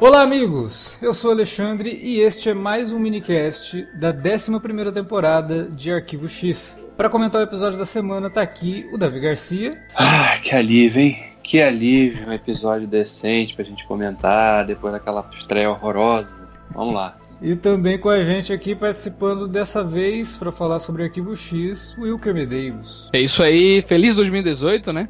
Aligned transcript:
Olá, 0.00 0.22
amigos! 0.22 0.96
Eu 1.02 1.12
sou 1.12 1.32
Alexandre 1.32 1.90
e 2.00 2.20
este 2.20 2.50
é 2.50 2.54
mais 2.54 2.92
um 2.92 3.00
minicast 3.00 3.84
da 3.98 4.10
11 4.10 4.92
temporada 4.92 5.64
de 5.64 5.90
Arquivo 5.90 6.28
X. 6.28 6.86
Para 6.96 7.10
comentar 7.10 7.40
o 7.40 7.44
episódio 7.44 7.76
da 7.76 7.84
semana, 7.84 8.30
tá 8.30 8.40
aqui 8.40 8.88
o 8.92 8.96
Davi 8.96 9.18
Garcia. 9.18 9.76
Ah, 9.96 10.38
que 10.40 10.54
alívio, 10.54 11.02
hein? 11.02 11.24
Que 11.42 11.60
alívio, 11.60 12.28
um 12.28 12.32
episódio 12.32 12.86
decente 12.86 13.56
pra 13.56 13.64
gente 13.64 13.84
comentar 13.88 14.64
depois 14.64 14.92
daquela 14.92 15.28
estreia 15.32 15.68
horrorosa. 15.68 16.48
Vamos 16.70 16.94
lá. 16.94 17.16
E 17.40 17.54
também 17.54 17.98
com 17.98 18.08
a 18.08 18.22
gente 18.22 18.52
aqui 18.52 18.74
participando 18.74 19.46
dessa 19.46 19.84
vez 19.84 20.36
para 20.36 20.50
falar 20.50 20.80
sobre 20.80 21.04
Arquivo 21.04 21.36
X, 21.36 21.96
Wilker 21.98 22.34
Medeiros. 22.34 23.08
É 23.12 23.20
isso 23.20 23.42
aí, 23.42 23.80
feliz 23.82 24.16
2018, 24.16 24.92
né? 24.92 25.08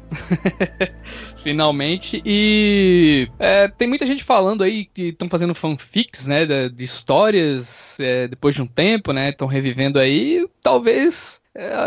Finalmente. 1.41 2.21
E 2.23 3.27
é, 3.39 3.67
tem 3.67 3.87
muita 3.87 4.05
gente 4.05 4.23
falando 4.23 4.63
aí 4.63 4.85
que 4.85 5.07
estão 5.07 5.27
fazendo 5.29 5.55
fanfics, 5.55 6.27
né? 6.27 6.45
De, 6.45 6.69
de 6.69 6.83
histórias 6.83 7.97
é, 7.99 8.27
depois 8.27 8.53
de 8.53 8.61
um 8.61 8.67
tempo, 8.67 9.11
né? 9.11 9.29
Estão 9.29 9.47
revivendo 9.47 9.97
aí. 9.97 10.47
Talvez 10.61 11.41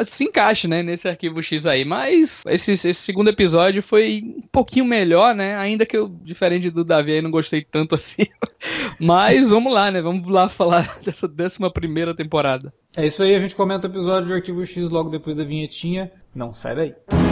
se 0.04 0.24
encaixe, 0.24 0.68
né, 0.68 0.82
nesse 0.82 1.08
arquivo 1.08 1.42
X 1.42 1.66
aí. 1.66 1.84
Mas 1.84 2.42
esse, 2.46 2.72
esse, 2.72 2.94
segundo 2.94 3.28
episódio 3.28 3.82
foi 3.82 4.22
um 4.24 4.48
pouquinho 4.50 4.84
melhor, 4.84 5.34
né? 5.34 5.56
Ainda 5.56 5.86
que 5.86 5.96
eu, 5.96 6.08
diferente 6.22 6.70
do 6.70 6.84
Davi, 6.84 7.12
aí 7.12 7.22
não 7.22 7.30
gostei 7.30 7.62
tanto 7.62 7.94
assim. 7.96 8.26
Mas 8.98 9.50
vamos 9.50 9.72
lá, 9.72 9.90
né? 9.90 10.00
Vamos 10.00 10.28
lá 10.30 10.48
falar 10.48 10.98
dessa 11.04 11.28
décima 11.28 11.70
primeira 11.70 12.14
temporada. 12.14 12.72
É 12.96 13.06
isso 13.06 13.22
aí, 13.22 13.34
a 13.34 13.38
gente 13.38 13.56
comenta 13.56 13.88
o 13.88 13.90
episódio 13.90 14.28
de 14.28 14.34
arquivo 14.34 14.64
X 14.66 14.88
logo 14.88 15.10
depois 15.10 15.34
da 15.34 15.44
vinhetinha. 15.44 16.10
Não 16.34 16.52
sai 16.52 16.74
daí. 16.74 17.31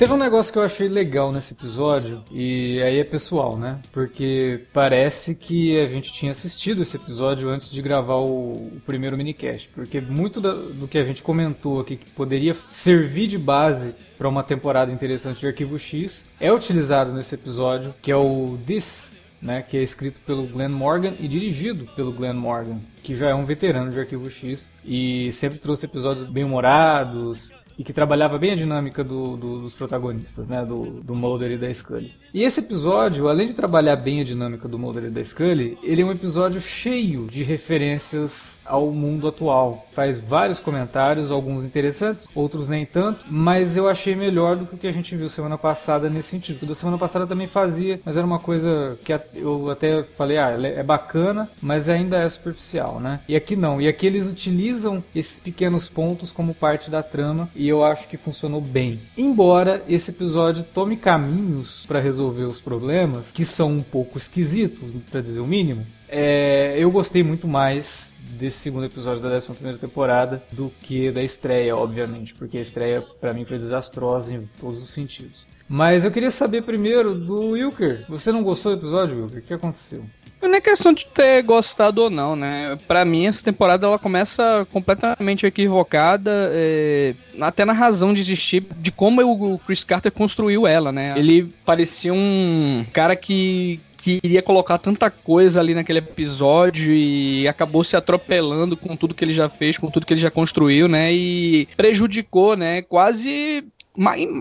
Teve 0.00 0.14
um 0.14 0.16
negócio 0.16 0.50
que 0.50 0.58
eu 0.58 0.62
achei 0.62 0.88
legal 0.88 1.30
nesse 1.30 1.52
episódio, 1.52 2.24
e 2.30 2.80
aí 2.80 3.00
é 3.00 3.04
pessoal, 3.04 3.58
né? 3.58 3.80
Porque 3.92 4.62
parece 4.72 5.34
que 5.34 5.78
a 5.78 5.86
gente 5.86 6.10
tinha 6.10 6.32
assistido 6.32 6.80
esse 6.80 6.96
episódio 6.96 7.50
antes 7.50 7.70
de 7.70 7.82
gravar 7.82 8.14
o, 8.14 8.52
o 8.52 8.82
primeiro 8.86 9.14
minicast. 9.14 9.68
Porque 9.74 10.00
muito 10.00 10.40
da, 10.40 10.54
do 10.54 10.88
que 10.88 10.96
a 10.96 11.04
gente 11.04 11.22
comentou 11.22 11.80
aqui, 11.80 11.96
que 11.96 12.10
poderia 12.12 12.56
servir 12.72 13.26
de 13.26 13.36
base 13.36 13.94
para 14.16 14.26
uma 14.26 14.42
temporada 14.42 14.90
interessante 14.90 15.40
de 15.40 15.48
Arquivo 15.48 15.78
X, 15.78 16.26
é 16.40 16.50
utilizado 16.50 17.12
nesse 17.12 17.34
episódio, 17.34 17.94
que 18.00 18.10
é 18.10 18.16
o 18.16 18.58
This, 18.66 19.18
né, 19.42 19.62
que 19.68 19.76
é 19.76 19.82
escrito 19.82 20.18
pelo 20.20 20.44
Glenn 20.44 20.70
Morgan 20.70 21.12
e 21.20 21.28
dirigido 21.28 21.84
pelo 21.94 22.10
Glenn 22.10 22.38
Morgan, 22.38 22.78
que 23.02 23.14
já 23.14 23.28
é 23.28 23.34
um 23.34 23.44
veterano 23.44 23.90
de 23.90 24.00
Arquivo 24.00 24.30
X 24.30 24.72
e 24.82 25.30
sempre 25.30 25.58
trouxe 25.58 25.84
episódios 25.84 26.24
bem 26.24 26.44
humorados 26.44 27.52
e 27.80 27.82
que 27.82 27.94
trabalhava 27.94 28.36
bem 28.36 28.52
a 28.52 28.56
dinâmica 28.56 29.02
do, 29.02 29.38
do, 29.38 29.58
dos 29.60 29.72
protagonistas, 29.72 30.46
né, 30.46 30.62
do, 30.66 31.00
do 31.02 31.14
Mulder 31.14 31.52
e 31.52 31.56
da 31.56 31.72
Scully. 31.72 32.12
E 32.34 32.44
esse 32.44 32.60
episódio, 32.60 33.26
além 33.26 33.46
de 33.46 33.54
trabalhar 33.54 33.96
bem 33.96 34.20
a 34.20 34.24
dinâmica 34.24 34.68
do 34.68 34.78
Mulder 34.78 35.04
e 35.04 35.10
da 35.10 35.24
Scully, 35.24 35.78
ele 35.82 36.02
é 36.02 36.04
um 36.04 36.12
episódio 36.12 36.60
cheio 36.60 37.26
de 37.26 37.42
referências 37.42 38.60
ao 38.66 38.90
mundo 38.90 39.26
atual. 39.26 39.86
Faz 39.92 40.18
vários 40.18 40.60
comentários, 40.60 41.30
alguns 41.30 41.64
interessantes, 41.64 42.28
outros 42.34 42.68
nem 42.68 42.84
tanto, 42.84 43.24
mas 43.30 43.78
eu 43.78 43.88
achei 43.88 44.14
melhor 44.14 44.56
do 44.56 44.66
que 44.66 44.74
o 44.74 44.78
que 44.78 44.86
a 44.86 44.92
gente 44.92 45.16
viu 45.16 45.30
semana 45.30 45.56
passada 45.56 46.10
nesse 46.10 46.28
sentido. 46.28 46.56
Porque 46.56 46.66
da 46.66 46.74
semana 46.74 46.98
passada 46.98 47.26
também 47.26 47.46
fazia, 47.46 47.98
mas 48.04 48.14
era 48.14 48.26
uma 48.26 48.38
coisa 48.38 48.98
que 49.02 49.18
eu 49.34 49.70
até 49.70 50.02
falei, 50.18 50.36
ah, 50.36 50.50
é 50.50 50.82
bacana, 50.82 51.48
mas 51.62 51.88
ainda 51.88 52.18
é 52.18 52.28
superficial, 52.28 53.00
né? 53.00 53.20
E 53.26 53.34
aqui 53.34 53.56
não. 53.56 53.80
E 53.80 53.88
aqui 53.88 54.06
eles 54.06 54.30
utilizam 54.30 55.02
esses 55.14 55.40
pequenos 55.40 55.88
pontos 55.88 56.30
como 56.30 56.54
parte 56.54 56.90
da 56.90 57.02
trama 57.02 57.48
e 57.56 57.69
eu 57.70 57.84
acho 57.84 58.08
que 58.08 58.16
funcionou 58.16 58.60
bem. 58.60 59.00
Embora 59.16 59.82
esse 59.88 60.10
episódio 60.10 60.62
tome 60.62 60.96
caminhos 60.96 61.84
para 61.86 62.00
resolver 62.00 62.44
os 62.44 62.60
problemas 62.60 63.32
que 63.32 63.44
são 63.44 63.72
um 63.72 63.82
pouco 63.82 64.18
esquisitos, 64.18 64.90
para 65.10 65.20
dizer 65.20 65.40
o 65.40 65.46
mínimo, 65.46 65.86
é, 66.08 66.74
eu 66.78 66.90
gostei 66.90 67.22
muito 67.22 67.46
mais 67.46 68.12
desse 68.38 68.58
segundo 68.58 68.86
episódio 68.86 69.22
da 69.22 69.28
11 69.28 69.48
primeira 69.52 69.78
temporada 69.78 70.42
do 70.50 70.72
que 70.82 71.10
da 71.10 71.22
estreia, 71.22 71.76
obviamente, 71.76 72.34
porque 72.34 72.58
a 72.58 72.60
estreia 72.60 73.02
para 73.02 73.32
mim 73.32 73.44
foi 73.44 73.58
desastrosa 73.58 74.34
em 74.34 74.48
todos 74.58 74.82
os 74.82 74.90
sentidos. 74.90 75.44
Mas 75.68 76.04
eu 76.04 76.10
queria 76.10 76.32
saber 76.32 76.62
primeiro 76.62 77.14
do 77.14 77.50
Wilker. 77.50 78.04
Você 78.08 78.32
não 78.32 78.42
gostou 78.42 78.72
do 78.72 78.80
episódio, 78.80 79.22
Wilker? 79.22 79.38
O 79.38 79.42
que 79.42 79.54
aconteceu? 79.54 80.04
Não 80.42 80.54
é 80.54 80.60
questão 80.60 80.92
de 80.92 81.06
ter 81.06 81.42
gostado 81.42 82.02
ou 82.02 82.10
não, 82.10 82.34
né? 82.34 82.78
Pra 82.88 83.04
mim, 83.04 83.26
essa 83.26 83.42
temporada 83.42 83.86
ela 83.86 83.98
começa 83.98 84.66
completamente 84.72 85.46
equivocada, 85.46 86.50
é, 86.52 87.14
até 87.40 87.64
na 87.64 87.72
razão 87.72 88.14
de 88.14 88.20
existir, 88.20 88.64
de 88.76 88.90
como 88.90 89.22
o 89.22 89.58
Chris 89.58 89.84
Carter 89.84 90.10
construiu 90.10 90.66
ela, 90.66 90.90
né? 90.90 91.14
Ele 91.16 91.52
parecia 91.64 92.12
um 92.12 92.84
cara 92.92 93.14
que 93.14 93.80
queria 94.00 94.40
colocar 94.40 94.78
tanta 94.78 95.10
coisa 95.10 95.60
ali 95.60 95.74
naquele 95.74 95.98
episódio 95.98 96.92
e 96.92 97.46
acabou 97.46 97.84
se 97.84 97.96
atropelando 97.96 98.76
com 98.76 98.96
tudo 98.96 99.14
que 99.14 99.24
ele 99.24 99.34
já 99.34 99.48
fez, 99.48 99.76
com 99.76 99.90
tudo 99.90 100.06
que 100.06 100.14
ele 100.14 100.20
já 100.20 100.30
construiu, 100.30 100.88
né? 100.88 101.12
E 101.12 101.68
prejudicou, 101.76 102.56
né? 102.56 102.82
Quase 102.82 103.64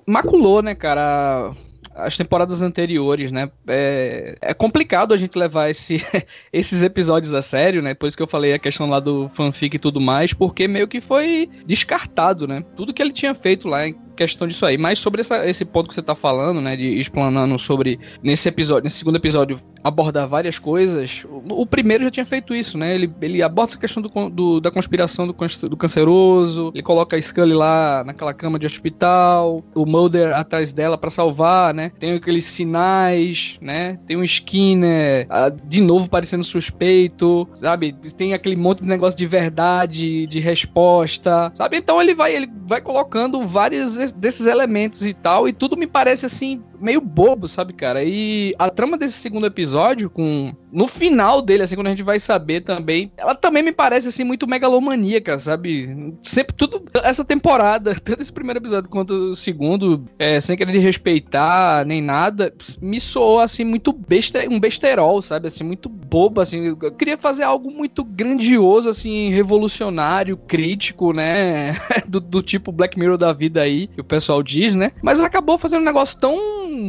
maculou, 0.05 0.61
né, 0.61 0.73
cara? 0.75 1.51
As 1.99 2.17
temporadas 2.17 2.61
anteriores, 2.61 3.31
né? 3.31 3.49
É, 3.67 4.35
é 4.41 4.53
complicado 4.53 5.13
a 5.13 5.17
gente 5.17 5.37
levar 5.37 5.69
esse, 5.69 6.03
esses 6.51 6.81
episódios 6.81 7.33
a 7.33 7.41
sério, 7.41 7.81
né? 7.81 7.89
Depois 7.89 8.15
que 8.15 8.21
eu 8.21 8.27
falei 8.27 8.53
a 8.53 8.59
questão 8.59 8.89
lá 8.89 8.99
do 8.99 9.29
fanfic 9.33 9.75
e 9.75 9.79
tudo 9.79 9.99
mais, 10.01 10.33
porque 10.33 10.67
meio 10.67 10.87
que 10.87 11.01
foi 11.01 11.49
descartado, 11.65 12.47
né? 12.47 12.63
Tudo 12.75 12.93
que 12.93 13.01
ele 13.01 13.11
tinha 13.11 13.33
feito 13.33 13.67
lá 13.67 13.87
questão 14.19 14.47
disso 14.47 14.65
aí. 14.65 14.77
Mas 14.77 14.99
sobre 14.99 15.21
essa, 15.21 15.47
esse 15.47 15.63
ponto 15.63 15.87
que 15.87 15.95
você 15.95 16.01
tá 16.01 16.13
falando, 16.13 16.59
né? 16.59 16.75
De 16.75 16.99
explanando 16.99 17.57
sobre 17.57 17.99
nesse 18.21 18.49
episódio, 18.49 18.83
nesse 18.83 18.97
segundo 18.97 19.15
episódio, 19.15 19.61
abordar 19.83 20.27
várias 20.27 20.59
coisas. 20.59 21.25
O, 21.29 21.61
o 21.61 21.65
primeiro 21.65 22.03
já 22.03 22.11
tinha 22.11 22.25
feito 22.25 22.53
isso, 22.53 22.77
né? 22.77 22.93
Ele, 22.93 23.11
ele 23.21 23.41
aborda 23.41 23.71
essa 23.71 23.79
questão 23.79 24.03
do, 24.03 24.29
do, 24.29 24.59
da 24.59 24.69
conspiração 24.69 25.25
do, 25.25 25.33
do 25.69 25.77
canceroso. 25.77 26.71
Ele 26.73 26.83
coloca 26.83 27.15
a 27.15 27.21
Scully 27.21 27.53
lá 27.53 28.03
naquela 28.05 28.33
cama 28.33 28.59
de 28.59 28.65
hospital. 28.65 29.63
O 29.73 29.85
Mulder 29.85 30.35
atrás 30.35 30.73
dela 30.73 30.97
para 30.97 31.09
salvar, 31.09 31.73
né? 31.73 31.91
Tem 31.99 32.13
aqueles 32.13 32.45
sinais, 32.45 33.57
né? 33.61 33.97
Tem 34.05 34.17
um 34.17 34.23
Skinner 34.23 35.27
ah, 35.29 35.49
de 35.49 35.81
novo 35.81 36.09
parecendo 36.09 36.43
suspeito, 36.43 37.47
sabe? 37.55 37.93
Tem 38.17 38.33
aquele 38.33 38.55
monte 38.55 38.81
de 38.81 38.87
negócio 38.89 39.17
de 39.17 39.25
verdade, 39.25 40.27
de 40.27 40.39
resposta, 40.39 41.51
sabe? 41.53 41.77
Então 41.77 42.01
ele 42.01 42.13
vai, 42.13 42.35
ele 42.35 42.49
vai 42.65 42.81
colocando 42.81 43.47
várias 43.47 43.97
desses 44.11 44.45
elementos 44.45 45.05
e 45.05 45.13
tal, 45.13 45.47
e 45.47 45.53
tudo 45.53 45.77
me 45.77 45.87
parece 45.87 46.25
assim, 46.25 46.61
meio 46.79 47.01
bobo, 47.01 47.47
sabe, 47.47 47.73
cara? 47.73 48.03
E 48.03 48.53
a 48.57 48.69
trama 48.69 48.97
desse 48.97 49.13
segundo 49.13 49.47
episódio, 49.47 50.09
com. 50.09 50.53
No 50.71 50.85
final 50.85 51.41
dele, 51.41 51.63
assim, 51.63 51.75
quando 51.75 51.87
a 51.87 51.91
gente 51.91 52.03
vai 52.03 52.19
saber 52.19 52.61
também, 52.61 53.11
ela 53.17 53.33
também 53.33 53.63
me 53.63 53.71
parece, 53.71 54.07
assim, 54.07 54.23
muito 54.23 54.47
megalomaníaca, 54.47 55.39
sabe? 55.39 56.15
Sempre 56.21 56.55
tudo. 56.55 56.83
Essa 57.03 57.25
temporada, 57.25 57.95
tanto 58.03 58.21
esse 58.21 58.31
primeiro 58.31 58.59
episódio 58.59 58.89
quanto 58.89 59.13
o 59.13 59.35
segundo, 59.35 60.05
é, 60.19 60.39
sem 60.39 60.55
querer 60.55 60.77
respeitar 60.79 61.85
nem 61.85 62.01
nada, 62.01 62.53
me 62.81 62.99
soou, 62.99 63.39
assim, 63.39 63.63
muito 63.63 63.91
besta, 63.91 64.47
um 64.49 64.59
besterol, 64.59 65.21
sabe? 65.21 65.47
Assim, 65.47 65.63
muito 65.63 65.89
bobo, 65.89 66.39
assim. 66.39 66.65
Eu 66.81 66.91
queria 66.91 67.17
fazer 67.17 67.43
algo 67.43 67.71
muito 67.71 68.03
grandioso, 68.03 68.89
assim, 68.89 69.29
revolucionário, 69.29 70.37
crítico, 70.37 71.13
né? 71.13 71.73
do, 72.07 72.19
do 72.19 72.41
tipo 72.41 72.71
Black 72.71 72.97
Mirror 72.97 73.17
da 73.17 73.33
vida 73.33 73.61
aí, 73.61 73.87
que 73.87 74.01
o 74.01 74.03
pessoal 74.03 74.43
diz, 74.43 74.75
né? 74.75 74.91
Mas 75.01 75.19
acabou 75.19 75.57
fazendo 75.57 75.81
um 75.81 75.85
negócio 75.85 76.17
tão 76.19 76.37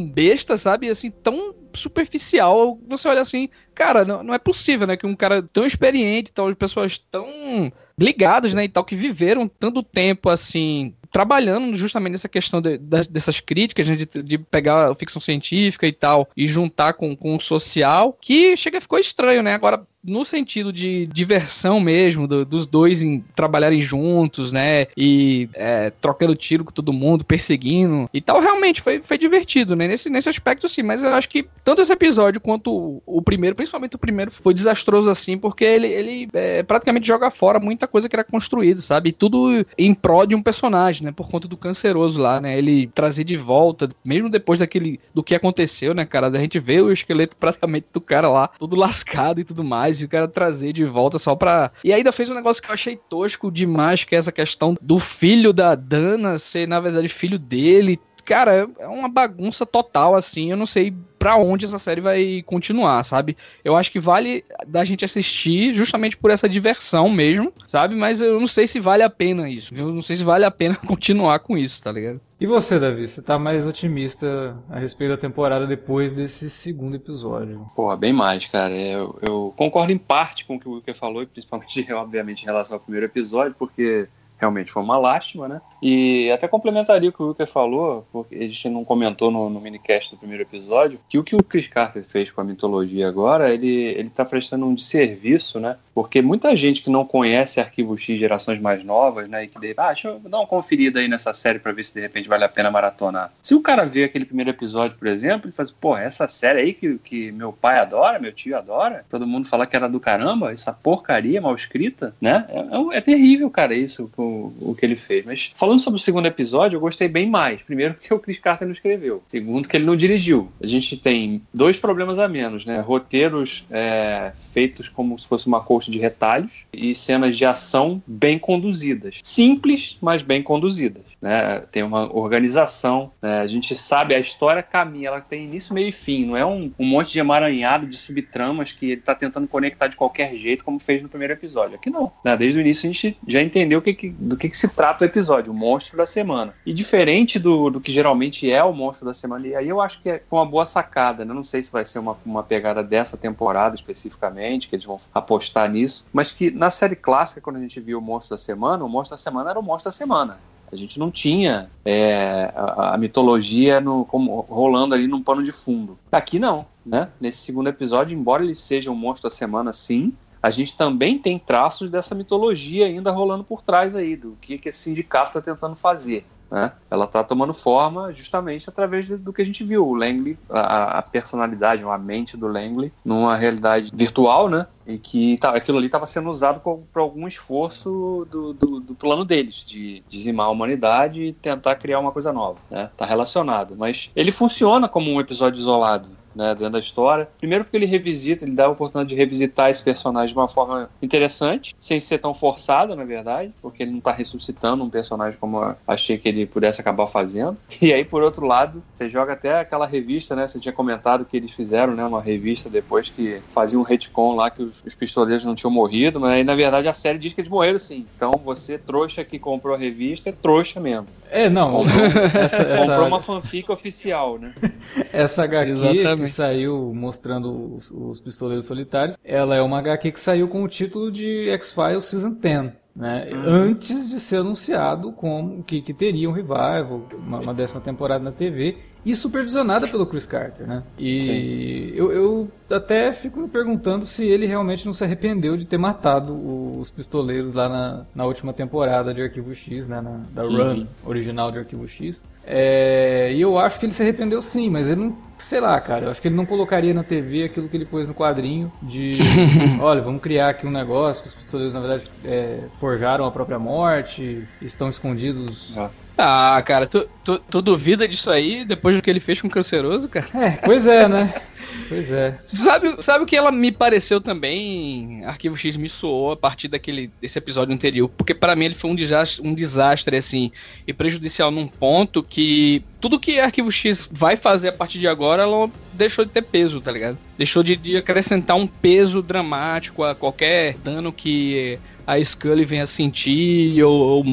besta, 0.07 0.57
sabe? 0.57 0.89
Assim, 0.89 1.09
tão 1.09 1.53
superficial. 1.73 2.79
Você 2.87 3.07
olha 3.07 3.21
assim, 3.21 3.49
cara, 3.73 4.03
não, 4.03 4.23
não 4.23 4.33
é 4.33 4.39
possível, 4.39 4.87
né? 4.87 4.97
Que 4.97 5.05
um 5.05 5.15
cara 5.15 5.41
tão 5.41 5.65
experiente, 5.65 6.31
tal, 6.31 6.53
pessoas 6.55 6.97
tão 6.97 7.71
ligadas, 7.97 8.53
né, 8.53 8.63
e 8.63 8.69
tal, 8.69 8.83
que 8.83 8.95
viveram 8.95 9.47
tanto 9.47 9.83
tempo 9.83 10.29
assim 10.29 10.95
trabalhando 11.11 11.75
justamente 11.75 12.13
nessa 12.13 12.29
questão 12.29 12.61
de, 12.61 12.77
de, 12.77 13.03
dessas 13.09 13.39
críticas, 13.39 13.87
né, 13.87 13.95
de, 13.95 14.05
de, 14.05 14.37
pegar 14.37 14.91
a 14.91 14.95
ficção 14.95 15.21
científica 15.21 15.85
e 15.85 15.91
tal, 15.91 16.27
e 16.35 16.47
juntar 16.47 16.93
com, 16.93 17.15
com 17.15 17.35
o 17.35 17.39
social, 17.39 18.17
que 18.19 18.55
chega 18.55 18.79
ficou 18.79 18.97
estranho, 18.97 19.43
né? 19.43 19.53
Agora, 19.53 19.85
no 20.03 20.25
sentido 20.25 20.73
de 20.73 21.05
diversão 21.07 21.79
mesmo, 21.79 22.27
do, 22.27 22.45
dos 22.45 22.67
dois 22.67 23.01
em 23.01 23.23
trabalharem 23.35 23.81
juntos, 23.81 24.51
né? 24.51 24.87
E 24.97 25.49
é, 25.53 25.91
trocando 26.01 26.35
tiro 26.35 26.65
com 26.65 26.71
todo 26.71 26.93
mundo, 26.93 27.23
perseguindo 27.23 28.09
e 28.13 28.21
tal, 28.21 28.39
realmente 28.39 28.81
foi, 28.81 29.01
foi 29.01 29.17
divertido, 29.17 29.75
né? 29.75 29.87
Nesse, 29.87 30.09
nesse 30.09 30.29
aspecto, 30.29 30.67
sim. 30.67 30.83
Mas 30.83 31.03
eu 31.03 31.13
acho 31.13 31.29
que 31.29 31.47
tanto 31.63 31.81
esse 31.81 31.93
episódio 31.93 32.41
quanto 32.41 32.71
o, 32.71 33.03
o 33.05 33.21
primeiro, 33.21 33.55
principalmente 33.55 33.95
o 33.95 33.99
primeiro, 33.99 34.31
foi 34.31 34.53
desastroso 34.53 35.09
assim, 35.09 35.37
porque 35.37 35.63
ele, 35.63 35.87
ele 35.87 36.27
é, 36.33 36.63
praticamente 36.63 37.07
joga 37.07 37.29
fora 37.29 37.59
muita 37.59 37.87
coisa 37.87 38.09
que 38.09 38.15
era 38.15 38.23
construída, 38.23 38.81
sabe? 38.81 39.11
tudo 39.11 39.65
em 39.77 39.93
prol 39.93 40.25
de 40.25 40.33
um 40.33 40.41
personagem, 40.41 41.03
né? 41.03 41.11
Por 41.11 41.29
conta 41.29 41.47
do 41.47 41.55
canceroso 41.55 42.19
lá, 42.19 42.41
né? 42.41 42.57
Ele 42.57 42.87
trazer 42.87 43.23
de 43.23 43.37
volta, 43.37 43.89
mesmo 44.03 44.29
depois 44.29 44.59
daquele 44.59 44.99
do 45.13 45.23
que 45.23 45.35
aconteceu, 45.35 45.93
né, 45.93 46.05
cara? 46.05 46.27
A 46.27 46.39
gente 46.39 46.57
vê 46.57 46.81
o 46.81 46.91
esqueleto 46.91 47.35
praticamente 47.37 47.87
do 47.93 48.01
cara 48.01 48.27
lá, 48.29 48.47
todo 48.47 48.75
lascado 48.75 49.39
e 49.39 49.43
tudo 49.43 49.63
mais 49.63 49.90
e 49.99 50.05
o 50.05 50.09
cara 50.09 50.27
trazer 50.27 50.73
de 50.73 50.85
volta 50.85 51.19
só 51.19 51.35
pra. 51.35 51.71
E 51.83 51.91
ainda 51.91 52.11
fez 52.11 52.29
um 52.29 52.33
negócio 52.33 52.61
que 52.61 52.69
eu 52.69 52.73
achei 52.73 52.99
tosco 53.09 53.51
demais, 53.51 54.03
que 54.03 54.15
é 54.15 54.17
essa 54.17 54.31
questão 54.31 54.75
do 54.81 54.99
filho 54.99 55.51
da 55.51 55.75
Dana 55.75 56.37
ser, 56.37 56.67
na 56.67 56.79
verdade, 56.79 57.07
filho 57.07 57.39
dele. 57.39 57.99
Cara, 58.25 58.69
é 58.79 58.87
uma 58.87 59.09
bagunça 59.09 59.65
total, 59.65 60.15
assim. 60.15 60.51
Eu 60.51 60.57
não 60.57 60.65
sei 60.65 60.93
para 61.21 61.37
onde 61.37 61.65
essa 61.65 61.77
série 61.77 62.01
vai 62.01 62.41
continuar, 62.47 63.03
sabe? 63.03 63.37
Eu 63.63 63.75
acho 63.75 63.91
que 63.91 63.99
vale 63.99 64.43
da 64.65 64.83
gente 64.83 65.05
assistir 65.05 65.71
justamente 65.71 66.17
por 66.17 66.31
essa 66.31 66.49
diversão 66.49 67.07
mesmo, 67.09 67.53
sabe? 67.67 67.95
Mas 67.95 68.21
eu 68.21 68.39
não 68.39 68.47
sei 68.47 68.65
se 68.65 68.79
vale 68.79 69.03
a 69.03 69.09
pena 69.09 69.47
isso. 69.47 69.71
Eu 69.75 69.93
não 69.93 70.01
sei 70.01 70.15
se 70.15 70.23
vale 70.23 70.45
a 70.45 70.49
pena 70.49 70.75
continuar 70.87 71.37
com 71.39 71.55
isso, 71.55 71.83
tá 71.83 71.91
ligado? 71.91 72.19
E 72.39 72.47
você, 72.47 72.79
Davi, 72.79 73.07
você 73.07 73.21
tá 73.21 73.37
mais 73.37 73.67
otimista 73.67 74.57
a 74.67 74.79
respeito 74.79 75.11
da 75.11 75.17
temporada 75.17 75.67
depois 75.67 76.11
desse 76.11 76.49
segundo 76.49 76.95
episódio? 76.95 77.67
Pô, 77.75 77.95
bem 77.95 78.11
mais, 78.11 78.47
cara. 78.47 78.73
Eu, 78.73 79.19
eu 79.21 79.53
concordo 79.55 79.91
em 79.91 79.99
parte 79.99 80.43
com 80.45 80.55
o 80.55 80.59
que 80.59 80.67
o 80.67 80.71
Wilker 80.71 80.95
falou, 80.95 81.23
principalmente, 81.27 81.85
obviamente, 81.93 82.41
em 82.41 82.45
relação 82.45 82.77
ao 82.77 82.81
primeiro 82.81 83.05
episódio, 83.05 83.55
porque 83.59 84.07
realmente 84.41 84.71
foi 84.71 84.81
uma 84.81 84.97
lástima, 84.97 85.47
né? 85.47 85.61
E 85.81 86.29
até 86.31 86.47
complementaria 86.47 87.09
o 87.09 87.13
que 87.13 87.21
o 87.21 87.27
Wilker 87.27 87.47
falou, 87.47 88.03
porque 88.11 88.35
a 88.35 88.39
gente 88.39 88.69
não 88.69 88.83
comentou 88.83 89.31
no, 89.31 89.49
no 89.49 89.61
minicast 89.61 90.11
do 90.11 90.17
primeiro 90.17 90.43
episódio, 90.43 90.99
que 91.07 91.17
o 91.17 91.23
que 91.23 91.35
o 91.35 91.43
Chris 91.43 91.67
Carter 91.67 92.03
fez 92.03 92.31
com 92.31 92.41
a 92.41 92.43
mitologia 92.43 93.07
agora, 93.07 93.53
ele, 93.53 93.69
ele 93.69 94.09
tá 94.09 94.25
prestando 94.25 94.65
um 94.65 94.73
desserviço, 94.73 95.59
né? 95.59 95.77
Porque 95.93 96.21
muita 96.21 96.55
gente 96.55 96.81
que 96.81 96.89
não 96.89 97.05
conhece 97.05 97.59
Arquivo 97.59 97.97
X 97.97 98.19
gerações 98.19 98.59
mais 98.59 98.83
novas, 98.83 99.27
né? 99.27 99.43
E 99.43 99.47
que 99.47 99.59
deve, 99.59 99.75
ah, 99.77 99.87
deixa 99.87 100.07
eu 100.09 100.19
dar 100.19 100.39
uma 100.39 100.47
conferida 100.47 100.99
aí 100.99 101.07
nessa 101.07 101.33
série 101.33 101.59
para 101.59 101.71
ver 101.71 101.83
se 101.83 101.93
de 101.93 102.01
repente 102.01 102.29
vale 102.29 102.43
a 102.43 102.49
pena 102.49 102.71
maratonar. 102.71 103.31
Se 103.41 103.53
o 103.53 103.61
cara 103.61 103.85
vê 103.85 104.05
aquele 104.05 104.25
primeiro 104.25 104.49
episódio, 104.49 104.97
por 104.97 105.07
exemplo, 105.07 105.47
ele 105.47 105.53
faz, 105.53 105.69
pô, 105.69 105.95
essa 105.97 106.27
série 106.27 106.59
aí 106.59 106.73
que, 106.73 106.97
que 106.99 107.31
meu 107.31 107.51
pai 107.51 107.77
adora, 107.77 108.19
meu 108.19 108.31
tio 108.31 108.57
adora, 108.57 109.05
todo 109.09 109.27
mundo 109.27 109.47
fala 109.47 109.65
que 109.65 109.75
era 109.75 109.87
do 109.87 109.99
caramba, 109.99 110.51
essa 110.51 110.71
porcaria 110.73 111.41
mal 111.41 111.53
escrita, 111.53 112.15
né? 112.21 112.45
É, 112.49 112.59
é, 112.59 112.97
é 112.97 113.01
terrível, 113.01 113.49
cara, 113.49 113.75
isso. 113.75 114.09
O, 114.31 114.71
o, 114.71 114.75
que 114.75 114.85
ele 114.85 114.95
fez. 114.95 115.25
Mas 115.25 115.51
falando 115.55 115.79
sobre 115.79 115.99
o 115.99 116.03
segundo 116.03 116.25
episódio, 116.25 116.77
eu 116.77 116.81
gostei 116.81 117.07
bem 117.07 117.27
mais. 117.27 117.61
Primeiro, 117.61 117.95
porque 117.95 118.13
o 118.13 118.19
Chris 118.19 118.39
Carter 118.39 118.67
não 118.67 118.73
escreveu. 118.73 119.21
Segundo, 119.27 119.67
que 119.67 119.75
ele 119.75 119.85
não 119.85 119.95
dirigiu. 119.95 120.51
A 120.61 120.67
gente 120.67 120.95
tem 120.97 121.41
dois 121.53 121.77
problemas 121.77 122.19
a 122.19 122.27
menos, 122.27 122.65
né? 122.65 122.79
Roteiros 122.79 123.65
é, 123.69 124.31
feitos 124.53 124.87
como 124.87 125.17
se 125.17 125.27
fosse 125.27 125.47
uma 125.47 125.61
coxa 125.61 125.91
de 125.91 125.99
retalhos 125.99 126.63
e 126.71 126.95
cenas 126.95 127.37
de 127.37 127.45
ação 127.45 128.01
bem 128.07 128.39
conduzidas. 128.39 129.19
Simples, 129.23 129.97
mas 130.01 130.21
bem 130.21 130.41
conduzidas 130.41 131.11
né? 131.21 131.63
Tem 131.71 131.83
uma 131.83 132.13
organização, 132.13 133.11
né? 133.21 133.41
a 133.41 133.47
gente 133.47 133.75
sabe 133.75 134.15
a 134.15 134.19
história 134.19 134.63
caminha, 134.63 135.09
ela 135.09 135.21
tem 135.21 135.43
início, 135.43 135.73
meio 135.73 135.89
e 135.89 135.91
fim, 135.91 136.25
não 136.25 136.35
é 136.35 136.45
um, 136.45 136.71
um 136.79 136.85
monte 136.85 137.11
de 137.11 137.19
emaranhado 137.19 137.85
de 137.85 137.95
subtramas 137.95 138.71
que 138.71 138.87
ele 138.87 139.01
está 139.01 139.13
tentando 139.13 139.47
conectar 139.47 139.87
de 139.87 139.95
qualquer 139.95 140.35
jeito, 140.35 140.65
como 140.65 140.79
fez 140.79 141.03
no 141.03 141.09
primeiro 141.09 141.33
episódio. 141.33 141.75
Aqui 141.75 141.89
não, 141.89 142.11
né? 142.25 142.35
Desde 142.35 142.59
o 142.59 142.61
início 142.61 142.89
a 142.89 142.93
gente 142.93 143.17
já 143.27 143.41
entendeu 143.41 143.81
que, 143.81 143.93
que, 143.93 144.15
do 144.21 144.37
que, 144.37 144.49
que, 144.49 144.57
se 144.57 144.67
trata 144.69 145.03
o 145.03 145.07
episódio, 145.07 145.51
o 145.51 145.55
monstro 145.55 145.97
da 145.97 146.05
semana. 146.05 146.53
E 146.65 146.73
diferente 146.73 147.39
do, 147.39 147.69
do 147.69 147.81
que 147.81 147.91
geralmente 147.91 148.49
é 148.49 148.63
o 148.63 148.73
monstro 148.73 149.05
da 149.05 149.13
semana, 149.13 149.47
e 149.47 149.55
aí 149.55 149.67
eu 149.67 149.81
acho 149.81 150.01
que 150.01 150.09
é 150.09 150.21
uma 150.29 150.45
boa 150.45 150.65
sacada, 150.65 151.25
né? 151.25 151.33
Não 151.33 151.43
sei 151.43 151.63
se 151.63 151.71
vai 151.71 151.83
ser 151.83 151.99
uma, 151.99 152.15
uma 152.25 152.43
pegada 152.43 152.83
dessa 152.83 153.17
temporada 153.17 153.75
especificamente, 153.75 154.67
que 154.69 154.75
eles 154.75 154.85
vão 154.85 154.97
apostar 155.13 155.69
nisso, 155.69 156.05
mas 156.13 156.31
que 156.31 156.51
na 156.51 156.69
série 156.69 156.95
clássica, 156.95 157.41
quando 157.41 157.57
a 157.57 157.59
gente 157.59 157.79
viu 157.79 157.97
o 157.97 158.01
monstro 158.01 158.35
da 158.35 158.37
semana, 158.37 158.83
o 158.83 158.89
monstro 158.89 159.15
da 159.15 159.21
semana 159.21 159.49
era 159.49 159.59
o 159.59 159.63
monstro 159.63 159.89
da 159.89 159.91
semana. 159.91 160.37
A 160.71 160.75
gente 160.75 160.97
não 160.97 161.11
tinha 161.11 161.69
é, 161.83 162.51
a, 162.55 162.93
a, 162.93 162.97
mitologia 162.97 163.81
no, 163.81 164.05
como, 164.05 164.39
rolando 164.41 164.95
ali 164.95 165.05
num 165.05 165.21
pano 165.21 165.43
de 165.43 165.51
fundo. 165.51 165.97
Aqui 166.09 166.39
não, 166.39 166.65
né? 166.85 167.09
Nesse 167.19 167.39
segundo 167.39 167.67
episódio, 167.67 168.17
embora 168.17 168.43
ele 168.43 168.55
seja 168.55 168.89
um 168.89 168.95
monstro 168.95 169.29
da 169.29 169.35
semana, 169.35 169.73
sim, 169.73 170.13
a 170.41 170.49
gente 170.49 170.75
também 170.75 171.17
tem 171.17 171.37
traços 171.37 171.89
dessa 171.89 172.15
mitologia 172.15 172.85
ainda 172.85 173.11
rolando 173.11 173.43
por 173.43 173.61
trás 173.61 173.95
aí, 173.95 174.15
do 174.15 174.37
que, 174.41 174.57
que 174.57 174.69
esse 174.69 174.79
sindicato 174.79 175.27
está 175.27 175.41
tentando 175.41 175.75
fazer. 175.75 176.25
Né? 176.51 176.69
Ela 176.89 177.05
está 177.05 177.23
tomando 177.23 177.53
forma 177.53 178.11
justamente 178.11 178.69
através 178.69 179.07
do 179.07 179.31
que 179.31 179.41
a 179.41 179.45
gente 179.45 179.63
viu, 179.63 179.87
o 179.87 179.93
Langley, 179.93 180.37
a, 180.49 180.97
a 180.97 181.01
personalidade, 181.01 181.83
a 181.83 181.97
mente 181.97 182.35
do 182.35 182.47
Langley, 182.47 182.91
numa 183.05 183.37
realidade 183.37 183.89
virtual, 183.93 184.49
né? 184.49 184.67
E 184.85 184.97
que 184.97 185.37
tá, 185.37 185.51
aquilo 185.51 185.77
ali 185.77 185.85
estava 185.85 186.05
sendo 186.05 186.29
usado 186.29 186.59
para 186.91 187.01
algum 187.01 187.25
esforço 187.25 188.27
do, 188.29 188.51
do, 188.51 188.79
do, 188.81 188.95
plano 188.95 189.23
deles, 189.23 189.63
de 189.65 190.03
dizimar 190.09 190.47
a 190.47 190.49
humanidade 190.49 191.21
e 191.21 191.31
tentar 191.33 191.75
criar 191.75 191.99
uma 191.99 192.11
coisa 192.11 192.33
nova. 192.33 192.59
Né? 192.69 192.89
Tá 192.97 193.05
relacionado. 193.05 193.75
Mas 193.77 194.11
ele 194.13 194.31
funciona 194.31 194.89
como 194.89 195.09
um 195.09 195.21
episódio 195.21 195.59
isolado 195.59 196.09
né, 196.35 196.55
dentro 196.55 196.73
da 196.73 196.79
história. 196.79 197.27
Primeiro 197.39 197.63
porque 197.63 197.77
ele 197.77 197.85
revisita, 197.85 198.45
ele 198.45 198.53
dá 198.53 198.65
a 198.65 198.69
oportunidade 198.69 199.09
de 199.09 199.15
revisitar 199.15 199.69
esse 199.69 199.81
personagem 199.81 200.33
de 200.33 200.39
uma 200.39 200.47
forma 200.47 200.89
interessante, 201.01 201.75
sem 201.79 201.99
ser 201.99 202.19
tão 202.19 202.33
forçada, 202.33 202.95
na 202.95 203.03
verdade, 203.03 203.51
porque 203.61 203.83
ele 203.83 203.91
não 203.91 203.99
está 203.99 204.11
ressuscitando 204.11 204.83
um 204.83 204.89
personagem 204.89 205.39
como 205.39 205.57
eu 205.57 205.75
achei 205.87 206.17
que 206.17 206.27
ele 206.27 206.45
pudesse 206.45 206.81
acabar 206.81 207.07
fazendo. 207.07 207.57
E 207.81 207.93
aí, 207.93 208.05
por 208.05 208.21
outro 208.21 208.45
lado, 208.45 208.81
você 208.93 209.09
joga 209.09 209.33
até 209.33 209.59
aquela 209.59 209.85
revista, 209.85 210.35
né, 210.35 210.47
você 210.47 210.59
tinha 210.59 210.73
comentado 210.73 211.25
que 211.25 211.35
eles 211.35 211.51
fizeram, 211.51 211.95
né, 211.95 212.05
uma 212.05 212.21
revista 212.21 212.69
depois 212.69 213.09
que 213.09 213.41
fazia 213.51 213.79
um 213.79 213.83
retcon 213.83 214.35
lá 214.35 214.49
que 214.49 214.61
os, 214.61 214.83
os 214.85 214.95
pistoleiros 214.95 215.45
não 215.45 215.55
tinham 215.55 215.71
morrido, 215.71 216.19
mas 216.19 216.33
aí, 216.33 216.43
na 216.43 216.55
verdade, 216.55 216.87
a 216.87 216.93
série 216.93 217.17
diz 217.17 217.33
que 217.33 217.41
eles 217.41 217.49
morreram 217.49 217.79
sim. 217.79 218.05
Então, 218.15 218.39
você, 218.43 218.77
trouxa 218.77 219.23
que 219.23 219.39
comprou 219.39 219.75
a 219.75 219.77
revista, 219.77 220.29
é 220.29 220.33
trouxa 220.33 220.79
mesmo. 220.79 221.07
É, 221.29 221.49
não. 221.49 221.83
Comprou, 221.83 222.05
essa, 222.41 222.57
essa... 222.57 222.85
comprou 222.85 223.07
uma 223.07 223.19
fanfic 223.19 223.71
oficial, 223.71 224.37
né? 224.37 224.53
essa 225.13 225.43
HQ 225.43 225.71
Exatamente. 225.71 226.20
Que 226.23 226.29
saiu 226.29 226.93
mostrando 226.93 227.75
os, 227.75 227.91
os, 227.91 228.19
pistoleiros 228.19 228.65
solitários, 228.65 229.17
ela 229.23 229.55
é 229.55 229.61
uma 229.61 229.79
HQ 229.79 230.11
que 230.11 230.19
saiu 230.19 230.47
com 230.47 230.63
o 230.63 230.67
título 230.67 231.11
de 231.11 231.49
X-Files 231.49 232.05
Season 232.05 232.31
10. 232.31 232.71
Né? 232.93 233.29
Uhum. 233.31 233.43
Antes 233.45 234.09
de 234.09 234.19
ser 234.19 234.37
anunciado 234.37 235.13
como 235.13 235.63
que, 235.63 235.81
que 235.81 235.93
teria 235.93 236.29
um 236.29 236.33
revival, 236.33 237.07
uma, 237.13 237.39
uma 237.39 237.53
décima 237.53 237.79
temporada 237.79 238.23
na 238.23 238.31
TV 238.31 238.77
e 239.05 239.15
supervisionada 239.15 239.87
pelo 239.87 240.05
Chris 240.05 240.25
Carter, 240.25 240.67
né? 240.67 240.83
E 240.97 241.91
eu, 241.95 242.11
eu, 242.11 242.47
até 242.69 243.11
fico 243.11 243.39
me 243.39 243.47
perguntando 243.47 244.05
se 244.05 244.25
ele 244.25 244.45
realmente 244.45 244.85
não 244.85 244.93
se 244.93 245.03
arrependeu 245.03 245.57
de 245.57 245.65
ter 245.65 245.77
matado 245.77 246.33
os 246.79 246.91
pistoleiros 246.91 247.53
lá 247.53 247.67
na, 247.67 248.05
na 248.13 248.25
última 248.25 248.53
temporada 248.53 249.13
de 249.13 249.21
Arquivo 249.21 249.55
X, 249.55 249.87
né? 249.87 250.01
Na, 250.01 250.21
da 250.31 250.43
run 250.43 250.85
original 251.03 251.51
de 251.51 251.59
Arquivo 251.59 251.87
X. 251.87 252.21
É, 252.45 253.31
e 253.33 253.41
eu 253.41 253.57
acho 253.57 253.79
que 253.79 253.85
ele 253.85 253.93
se 253.93 254.01
arrependeu 254.01 254.41
sim, 254.41 254.69
mas 254.69 254.89
ele 254.89 255.01
não, 255.01 255.17
sei 255.37 255.59
lá, 255.59 255.79
cara, 255.79 256.05
eu 256.05 256.11
acho 256.11 256.21
que 256.21 256.27
ele 256.27 256.35
não 256.35 256.45
colocaria 256.45 256.93
na 256.93 257.03
TV 257.03 257.43
aquilo 257.43 257.69
que 257.69 257.77
ele 257.77 257.85
pôs 257.85 258.07
no 258.07 258.13
quadrinho 258.13 258.71
de, 258.81 259.19
olha, 259.79 260.01
vamos 260.01 260.21
criar 260.21 260.49
aqui 260.49 260.65
um 260.65 260.71
negócio 260.71 261.23
que 261.23 261.29
os 261.29 261.35
pistoleiros 261.35 261.73
na 261.73 261.79
verdade 261.79 262.05
é, 262.25 262.61
forjaram 262.79 263.25
a 263.25 263.31
própria 263.31 263.59
morte, 263.59 264.43
estão 264.61 264.89
escondidos 264.89 265.77
ah. 265.77 265.89
Ah, 266.23 266.61
cara, 266.63 266.85
tu, 266.85 267.07
tu, 267.23 267.39
tu, 267.39 267.61
duvida 267.61 268.07
disso 268.07 268.29
aí 268.29 268.63
depois 268.63 268.95
do 268.95 269.01
que 269.01 269.09
ele 269.09 269.19
fez 269.19 269.41
com 269.41 269.47
o 269.47 269.51
Canceroso, 269.51 270.07
cara? 270.07 270.27
É, 270.35 270.51
pois 270.63 270.85
é, 270.85 271.07
né? 271.07 271.33
Pois 271.87 272.11
é. 272.11 272.37
Sabe, 272.47 273.01
sabe 273.01 273.23
o 273.23 273.27
que 273.27 273.35
ela 273.35 273.51
me 273.51 273.71
pareceu 273.71 274.21
também? 274.21 275.23
Arquivo 275.25 275.57
X 275.57 275.75
me 275.75 275.89
soou 275.89 276.31
a 276.31 276.37
partir 276.37 276.67
daquele 276.67 277.11
desse 277.21 277.37
episódio 277.37 277.73
anterior, 277.73 278.09
porque 278.09 278.33
para 278.33 278.55
mim 278.55 278.65
ele 278.65 278.75
foi 278.75 278.91
um 278.91 278.95
desastre, 278.95 279.41
um 279.45 279.53
desastre 279.53 280.17
assim 280.17 280.51
e 280.87 280.93
prejudicial 280.93 281.51
num 281.51 281.67
ponto 281.67 282.23
que 282.23 282.83
tudo 282.99 283.19
que 283.19 283.39
Arquivo 283.39 283.71
X 283.71 284.07
vai 284.11 284.37
fazer 284.37 284.69
a 284.69 284.73
partir 284.73 284.99
de 284.99 285.07
agora, 285.07 285.43
ela 285.43 285.69
deixou 285.93 286.23
de 286.23 286.31
ter 286.31 286.43
peso, 286.43 286.79
tá 286.79 286.91
ligado? 286.91 287.17
Deixou 287.37 287.63
de, 287.63 287.75
de 287.75 287.97
acrescentar 287.97 288.55
um 288.55 288.67
peso 288.67 289.21
dramático 289.21 290.03
a 290.03 290.13
qualquer 290.13 290.75
dano 290.77 291.11
que 291.11 291.79
a 292.05 292.23
Scully 292.23 292.65
venha 292.65 292.85
sentir, 292.85 293.81
ou, 293.83 294.23
ou 294.23 294.25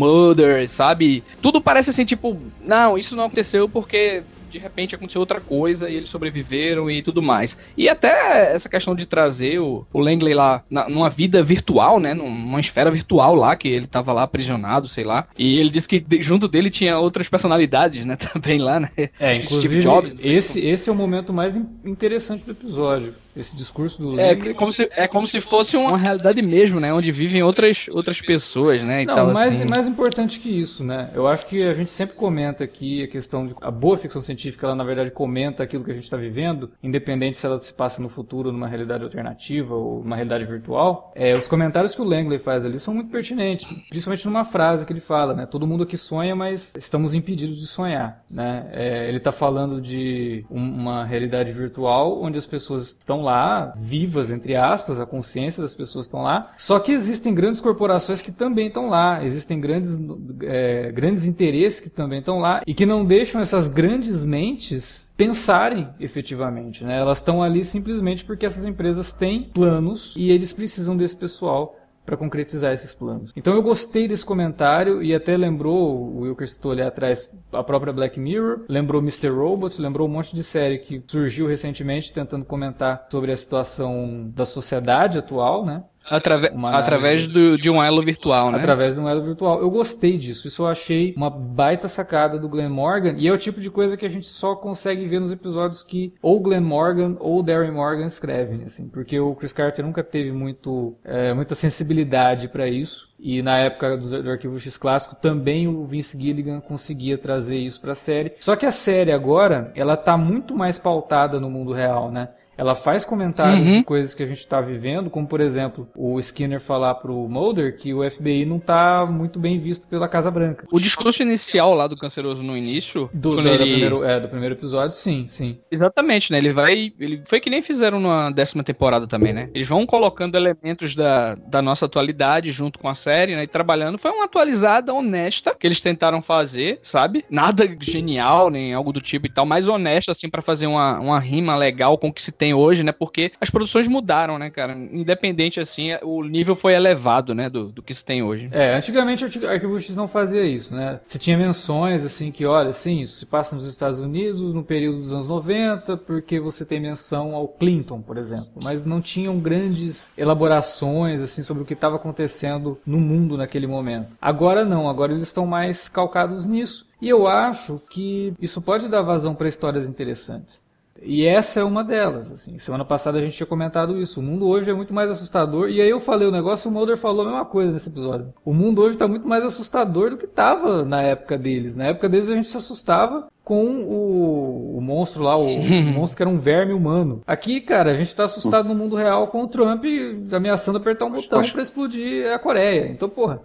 sabe? 0.68 1.22
Tudo 1.40 1.60
parece 1.60 1.90
assim, 1.90 2.04
tipo, 2.04 2.40
não, 2.62 2.98
isso 2.98 3.16
não 3.16 3.24
aconteceu 3.24 3.68
porque 3.68 4.22
de 4.48 4.58
repente 4.58 4.94
aconteceu 4.94 5.20
outra 5.20 5.40
coisa 5.40 5.88
e 5.88 5.94
eles 5.96 6.10
sobreviveram 6.10 6.90
e 6.90 7.02
tudo 7.02 7.22
mais. 7.22 7.56
E 7.76 7.88
até 7.88 8.54
essa 8.54 8.68
questão 8.68 8.94
de 8.94 9.06
trazer 9.06 9.60
o, 9.60 9.86
o 9.92 10.00
Langley 10.00 10.34
lá 10.34 10.62
na, 10.70 10.88
numa 10.88 11.10
vida 11.10 11.42
virtual, 11.42 12.00
né? 12.00 12.14
Numa 12.14 12.60
esfera 12.60 12.90
virtual 12.90 13.34
lá, 13.34 13.54
que 13.56 13.68
ele 13.68 13.86
tava 13.86 14.12
lá 14.12 14.22
aprisionado, 14.22 14.88
sei 14.88 15.04
lá. 15.04 15.26
E 15.38 15.58
ele 15.58 15.70
disse 15.70 15.88
que 15.88 16.04
junto 16.20 16.48
dele 16.48 16.70
tinha 16.70 16.98
outras 16.98 17.28
personalidades, 17.28 18.04
né? 18.04 18.16
Também 18.32 18.58
lá, 18.58 18.80
né? 18.80 18.90
É, 19.18 19.36
inclusive, 19.36 19.80
Jobs, 19.80 20.14
né? 20.14 20.20
esse, 20.22 20.64
esse 20.66 20.88
é 20.88 20.92
o 20.92 20.96
momento 20.96 21.32
mais 21.32 21.56
interessante 21.84 22.44
do 22.44 22.52
episódio. 22.52 23.14
Esse 23.38 23.54
discurso 23.54 24.02
do 24.02 24.18
é, 24.18 24.30
é 24.32 24.54
como 24.54 24.72
se 24.72 24.90
É 24.96 25.06
como 25.06 25.28
se 25.28 25.40
fosse 25.40 25.76
uma 25.76 25.96
realidade 25.96 26.42
mesmo, 26.42 26.80
né? 26.80 26.92
Onde 26.92 27.12
vivem 27.12 27.40
outras, 27.40 27.86
outras 27.88 28.20
pessoas, 28.20 28.82
né? 28.82 29.04
Não, 29.04 29.14
tal, 29.14 29.32
mais, 29.32 29.54
assim. 29.54 29.70
mais 29.70 29.86
importante 29.86 30.40
que 30.40 30.48
isso, 30.48 30.84
né? 30.84 31.10
Eu 31.14 31.28
acho 31.28 31.46
que 31.46 31.62
a 31.62 31.72
gente 31.72 31.92
sempre 31.92 32.16
comenta 32.16 32.64
aqui 32.64 33.04
a 33.04 33.06
questão 33.06 33.46
de. 33.46 33.54
A 33.60 33.70
boa 33.70 33.96
ficção 33.96 34.20
científica, 34.20 34.37
ela 34.62 34.74
na 34.74 34.84
verdade 34.84 35.10
comenta 35.10 35.62
aquilo 35.62 35.84
que 35.84 35.90
a 35.90 35.94
gente 35.94 36.04
está 36.04 36.16
vivendo, 36.16 36.70
independente 36.82 37.38
se 37.38 37.46
ela 37.46 37.58
se 37.58 37.72
passa 37.72 38.02
no 38.02 38.08
futuro, 38.08 38.52
numa 38.52 38.68
realidade 38.68 39.04
alternativa 39.04 39.74
ou 39.74 40.02
numa 40.02 40.16
realidade 40.16 40.44
virtual. 40.44 41.12
É, 41.14 41.34
os 41.34 41.48
comentários 41.48 41.94
que 41.94 42.00
o 42.00 42.04
Langley 42.04 42.38
faz 42.38 42.64
ali 42.64 42.78
são 42.78 42.94
muito 42.94 43.10
pertinentes, 43.10 43.66
principalmente 43.88 44.26
numa 44.26 44.44
frase 44.44 44.84
que 44.86 44.92
ele 44.92 45.00
fala, 45.00 45.34
né? 45.34 45.46
Todo 45.46 45.66
mundo 45.66 45.84
aqui 45.84 45.96
sonha, 45.96 46.34
mas 46.34 46.74
estamos 46.76 47.14
impedidos 47.14 47.58
de 47.58 47.66
sonhar, 47.66 48.24
né? 48.30 48.68
É, 48.72 49.08
ele 49.08 49.18
está 49.18 49.32
falando 49.32 49.80
de 49.80 50.44
uma 50.50 51.04
realidade 51.04 51.52
virtual 51.52 52.22
onde 52.22 52.38
as 52.38 52.46
pessoas 52.46 52.90
estão 52.90 53.22
lá, 53.22 53.72
vivas, 53.76 54.30
entre 54.30 54.56
aspas, 54.56 54.98
a 54.98 55.06
consciência 55.06 55.62
das 55.62 55.74
pessoas 55.74 56.06
estão 56.06 56.22
lá. 56.22 56.52
Só 56.56 56.78
que 56.78 56.92
existem 56.92 57.34
grandes 57.34 57.60
corporações 57.60 58.22
que 58.22 58.32
também 58.32 58.68
estão 58.68 58.88
lá, 58.88 59.24
existem 59.24 59.60
grandes, 59.60 59.98
é, 60.42 60.92
grandes 60.92 61.26
interesses 61.26 61.80
que 61.80 61.90
também 61.90 62.20
estão 62.20 62.38
lá 62.38 62.62
e 62.66 62.74
que 62.74 62.86
não 62.86 63.04
deixam 63.04 63.40
essas 63.40 63.68
grandes 63.68 64.24
mentes 64.28 65.12
pensarem 65.16 65.88
efetivamente. 65.98 66.84
Né? 66.84 66.98
Elas 66.98 67.18
estão 67.18 67.42
ali 67.42 67.64
simplesmente 67.64 68.24
porque 68.24 68.46
essas 68.46 68.64
empresas 68.64 69.12
têm 69.12 69.42
planos 69.42 70.14
e 70.16 70.30
eles 70.30 70.52
precisam 70.52 70.96
desse 70.96 71.16
pessoal 71.16 71.74
para 72.08 72.16
concretizar 72.16 72.72
esses 72.72 72.94
planos. 72.94 73.34
Então 73.36 73.52
eu 73.52 73.62
gostei 73.62 74.08
desse 74.08 74.24
comentário 74.24 75.02
e 75.02 75.14
até 75.14 75.36
lembrou, 75.36 75.94
o 75.94 76.20
Wilker 76.20 76.48
citou 76.48 76.72
ali 76.72 76.80
atrás, 76.80 77.30
a 77.52 77.62
própria 77.62 77.92
Black 77.92 78.18
Mirror, 78.18 78.64
lembrou 78.66 79.02
Mr. 79.02 79.28
Robot, 79.28 79.78
lembrou 79.78 80.08
um 80.08 80.10
monte 80.10 80.34
de 80.34 80.42
série 80.42 80.78
que 80.78 81.02
surgiu 81.06 81.46
recentemente 81.46 82.10
tentando 82.10 82.46
comentar 82.46 83.06
sobre 83.10 83.30
a 83.30 83.36
situação 83.36 84.32
da 84.34 84.46
sociedade 84.46 85.18
atual, 85.18 85.66
né? 85.66 85.84
Atrave 86.10 86.50
através 86.64 87.28
do, 87.28 87.56
de 87.56 87.70
um 87.70 87.82
elo 87.82 88.02
virtual, 88.02 88.50
né? 88.50 88.58
Através 88.58 88.94
de 88.94 89.00
um 89.00 89.08
elo 89.08 89.22
virtual. 89.22 89.60
Eu 89.60 89.70
gostei 89.70 90.16
disso. 90.16 90.48
Isso 90.48 90.62
eu 90.62 90.66
achei 90.66 91.12
uma 91.16 91.30
baita 91.30 91.88
sacada 91.88 92.38
do 92.38 92.48
Glenn 92.48 92.70
Morgan. 92.70 93.14
E 93.16 93.28
é 93.28 93.32
o 93.32 93.38
tipo 93.38 93.60
de 93.60 93.70
coisa 93.70 93.96
que 93.96 94.06
a 94.06 94.08
gente 94.08 94.26
só 94.26 94.54
consegue 94.54 95.06
ver 95.06 95.20
nos 95.20 95.32
episódios 95.32 95.82
que 95.82 96.12
ou 96.22 96.40
Glenn 96.40 96.62
Morgan 96.62 97.16
ou 97.20 97.42
Darren 97.42 97.72
Morgan 97.72 98.06
escrevem, 98.06 98.62
assim. 98.64 98.88
Porque 98.88 99.18
o 99.18 99.34
Chris 99.34 99.52
Carter 99.52 99.84
nunca 99.84 100.02
teve 100.02 100.32
muito, 100.32 100.94
é, 101.04 101.32
muita 101.34 101.54
sensibilidade 101.54 102.48
para 102.48 102.66
isso. 102.68 103.08
E 103.18 103.42
na 103.42 103.58
época 103.58 103.96
do, 103.96 104.22
do, 104.22 104.30
Arquivo 104.30 104.58
X 104.58 104.76
clássico 104.76 105.16
também 105.16 105.66
o 105.66 105.84
Vince 105.84 106.18
Gilligan 106.20 106.60
conseguia 106.60 107.18
trazer 107.18 107.58
isso 107.58 107.80
para 107.80 107.92
a 107.92 107.96
série. 107.96 108.32
Só 108.38 108.54
que 108.54 108.64
a 108.64 108.70
série 108.70 109.12
agora, 109.12 109.72
ela 109.74 109.96
tá 109.96 110.16
muito 110.16 110.56
mais 110.56 110.78
pautada 110.78 111.40
no 111.40 111.50
mundo 111.50 111.72
real, 111.72 112.10
né? 112.10 112.28
Ela 112.58 112.74
faz 112.74 113.04
comentários 113.04 113.66
uhum. 113.66 113.78
de 113.78 113.84
coisas 113.84 114.14
que 114.14 114.22
a 114.22 114.26
gente 114.26 114.38
está 114.38 114.60
vivendo, 114.60 115.08
como 115.08 115.26
por 115.26 115.40
exemplo, 115.40 115.84
o 115.96 116.18
Skinner 116.18 116.60
falar 116.60 116.96
pro 116.96 117.28
Mulder 117.28 117.76
que 117.78 117.94
o 117.94 118.08
FBI 118.08 118.44
não 118.44 118.56
está 118.56 119.06
muito 119.06 119.38
bem 119.38 119.60
visto 119.60 119.86
pela 119.86 120.08
Casa 120.08 120.28
Branca. 120.28 120.66
O 120.72 120.80
discurso 120.80 121.22
inicial 121.22 121.72
lá 121.72 121.86
do 121.86 121.96
canceroso 121.96 122.42
no 122.42 122.56
início, 122.56 123.08
do, 123.14 123.36
do, 123.36 123.48
ele... 123.48 123.58
do, 123.58 123.64
primeiro, 123.64 124.04
é, 124.04 124.20
do 124.20 124.28
primeiro 124.28 124.54
episódio, 124.56 124.90
sim, 124.90 125.26
sim. 125.28 125.58
Exatamente, 125.70 126.32
né? 126.32 126.38
Ele 126.38 126.52
vai, 126.52 126.92
ele 126.98 127.22
foi 127.26 127.40
que 127.40 127.48
nem 127.48 127.62
fizeram 127.62 128.00
na 128.00 128.30
décima 128.30 128.64
temporada 128.64 129.06
também, 129.06 129.32
né? 129.32 129.48
Eles 129.54 129.68
vão 129.68 129.86
colocando 129.86 130.36
elementos 130.36 130.96
da, 130.96 131.36
da 131.36 131.62
nossa 131.62 131.86
atualidade 131.86 132.50
junto 132.50 132.78
com 132.78 132.88
a 132.88 132.94
série, 132.94 133.36
né? 133.36 133.44
E 133.44 133.46
trabalhando. 133.46 133.98
Foi 133.98 134.10
uma 134.10 134.24
atualizada 134.24 134.92
honesta 134.92 135.54
que 135.54 135.66
eles 135.66 135.80
tentaram 135.80 136.20
fazer, 136.20 136.80
sabe? 136.82 137.24
Nada 137.30 137.68
genial 137.80 138.50
nem 138.50 138.74
algo 138.74 138.92
do 138.92 139.00
tipo 139.00 139.26
e 139.26 139.30
tal, 139.30 139.46
mais 139.46 139.68
honesta 139.68 140.12
assim 140.12 140.28
para 140.28 140.42
fazer 140.42 140.66
uma, 140.66 140.98
uma 140.98 141.20
rima 141.20 141.56
legal 141.56 141.96
com 141.96 142.08
o 142.08 142.12
que 142.12 142.22
se 142.22 142.32
tem 142.32 142.47
tem 142.48 142.54
hoje, 142.54 142.82
né? 142.82 142.92
Porque 142.92 143.32
as 143.40 143.50
produções 143.50 143.86
mudaram, 143.86 144.38
né, 144.38 144.48
cara? 144.48 144.72
Independente 144.72 145.60
assim, 145.60 145.90
o 146.02 146.22
nível 146.24 146.54
foi 146.54 146.72
elevado, 146.72 147.34
né, 147.34 147.50
do, 147.50 147.68
do 147.68 147.82
que 147.82 147.92
se 147.92 148.04
tem 148.04 148.22
hoje. 148.22 148.48
É, 148.52 148.74
antigamente 148.74 149.24
o 149.24 149.48
Arquivo 149.48 149.80
X 149.80 149.94
não 149.94 150.08
fazia 150.08 150.42
isso, 150.42 150.74
né? 150.74 151.00
Você 151.06 151.18
tinha 151.18 151.36
menções 151.36 152.04
assim 152.04 152.32
que, 152.32 152.46
olha, 152.46 152.72
sim, 152.72 153.02
isso 153.02 153.18
se 153.18 153.26
passa 153.26 153.54
nos 153.54 153.66
Estados 153.66 153.98
Unidos 153.98 154.54
no 154.54 154.64
período 154.64 155.00
dos 155.00 155.12
anos 155.12 155.26
90, 155.26 155.96
porque 155.98 156.40
você 156.40 156.64
tem 156.64 156.80
menção 156.80 157.34
ao 157.34 157.46
Clinton, 157.46 158.00
por 158.00 158.16
exemplo, 158.16 158.48
mas 158.62 158.84
não 158.84 159.00
tinham 159.00 159.38
grandes 159.38 160.14
elaborações 160.16 161.20
assim 161.20 161.42
sobre 161.42 161.62
o 161.62 161.66
que 161.66 161.74
estava 161.74 161.96
acontecendo 161.96 162.78
no 162.86 162.98
mundo 162.98 163.36
naquele 163.36 163.66
momento. 163.66 164.16
Agora 164.20 164.64
não, 164.64 164.88
agora 164.88 165.12
eles 165.12 165.24
estão 165.24 165.46
mais 165.46 165.88
calcados 165.88 166.46
nisso. 166.46 166.86
E 167.00 167.08
eu 167.08 167.28
acho 167.28 167.80
que 167.90 168.34
isso 168.40 168.60
pode 168.60 168.88
dar 168.88 169.02
vazão 169.02 169.34
para 169.34 169.48
histórias 169.48 169.88
interessantes. 169.88 170.67
E 171.02 171.24
essa 171.24 171.60
é 171.60 171.64
uma 171.64 171.84
delas. 171.84 172.30
Assim. 172.30 172.58
Semana 172.58 172.84
passada 172.84 173.18
a 173.18 173.20
gente 173.20 173.36
tinha 173.36 173.46
comentado 173.46 174.00
isso. 174.00 174.20
O 174.20 174.22
mundo 174.22 174.46
hoje 174.48 174.70
é 174.70 174.74
muito 174.74 174.92
mais 174.92 175.10
assustador. 175.10 175.68
E 175.70 175.80
aí 175.80 175.90
eu 175.90 176.00
falei 176.00 176.26
o 176.26 176.32
negócio 176.32 176.68
e 176.68 176.70
o 176.70 176.72
Mulder 176.72 176.96
falou 176.96 177.22
a 177.22 177.30
mesma 177.30 177.44
coisa 177.44 177.72
nesse 177.72 177.88
episódio. 177.88 178.32
O 178.44 178.52
mundo 178.52 178.82
hoje 178.82 178.94
está 178.94 179.06
muito 179.06 179.26
mais 179.26 179.44
assustador 179.44 180.10
do 180.10 180.16
que 180.16 180.24
estava 180.24 180.84
na 180.84 181.02
época 181.02 181.38
deles. 181.38 181.74
Na 181.74 181.86
época 181.86 182.08
deles 182.08 182.28
a 182.28 182.34
gente 182.34 182.48
se 182.48 182.56
assustava 182.56 183.28
com 183.44 183.64
o, 183.64 184.76
o 184.76 184.80
monstro 184.82 185.22
lá, 185.22 185.34
o, 185.34 185.46
o, 185.56 185.82
monstro 185.94 186.16
que 186.18 186.22
era 186.22 186.30
um 186.30 186.38
verme 186.38 186.74
humano. 186.74 187.22
Aqui, 187.26 187.60
cara, 187.60 187.92
a 187.92 187.94
gente 187.94 188.14
tá 188.14 188.24
assustado 188.24 188.68
no 188.68 188.74
mundo 188.74 188.94
real 188.94 189.28
com 189.28 189.42
o 189.42 189.48
Trump 189.48 189.84
ameaçando 190.32 190.76
apertar 190.76 191.06
um 191.06 191.10
botão 191.10 191.40
para 191.42 191.62
explodir 191.62 192.30
a 192.30 192.38
Coreia. 192.38 192.90
Então, 192.90 193.08
porra. 193.08 193.40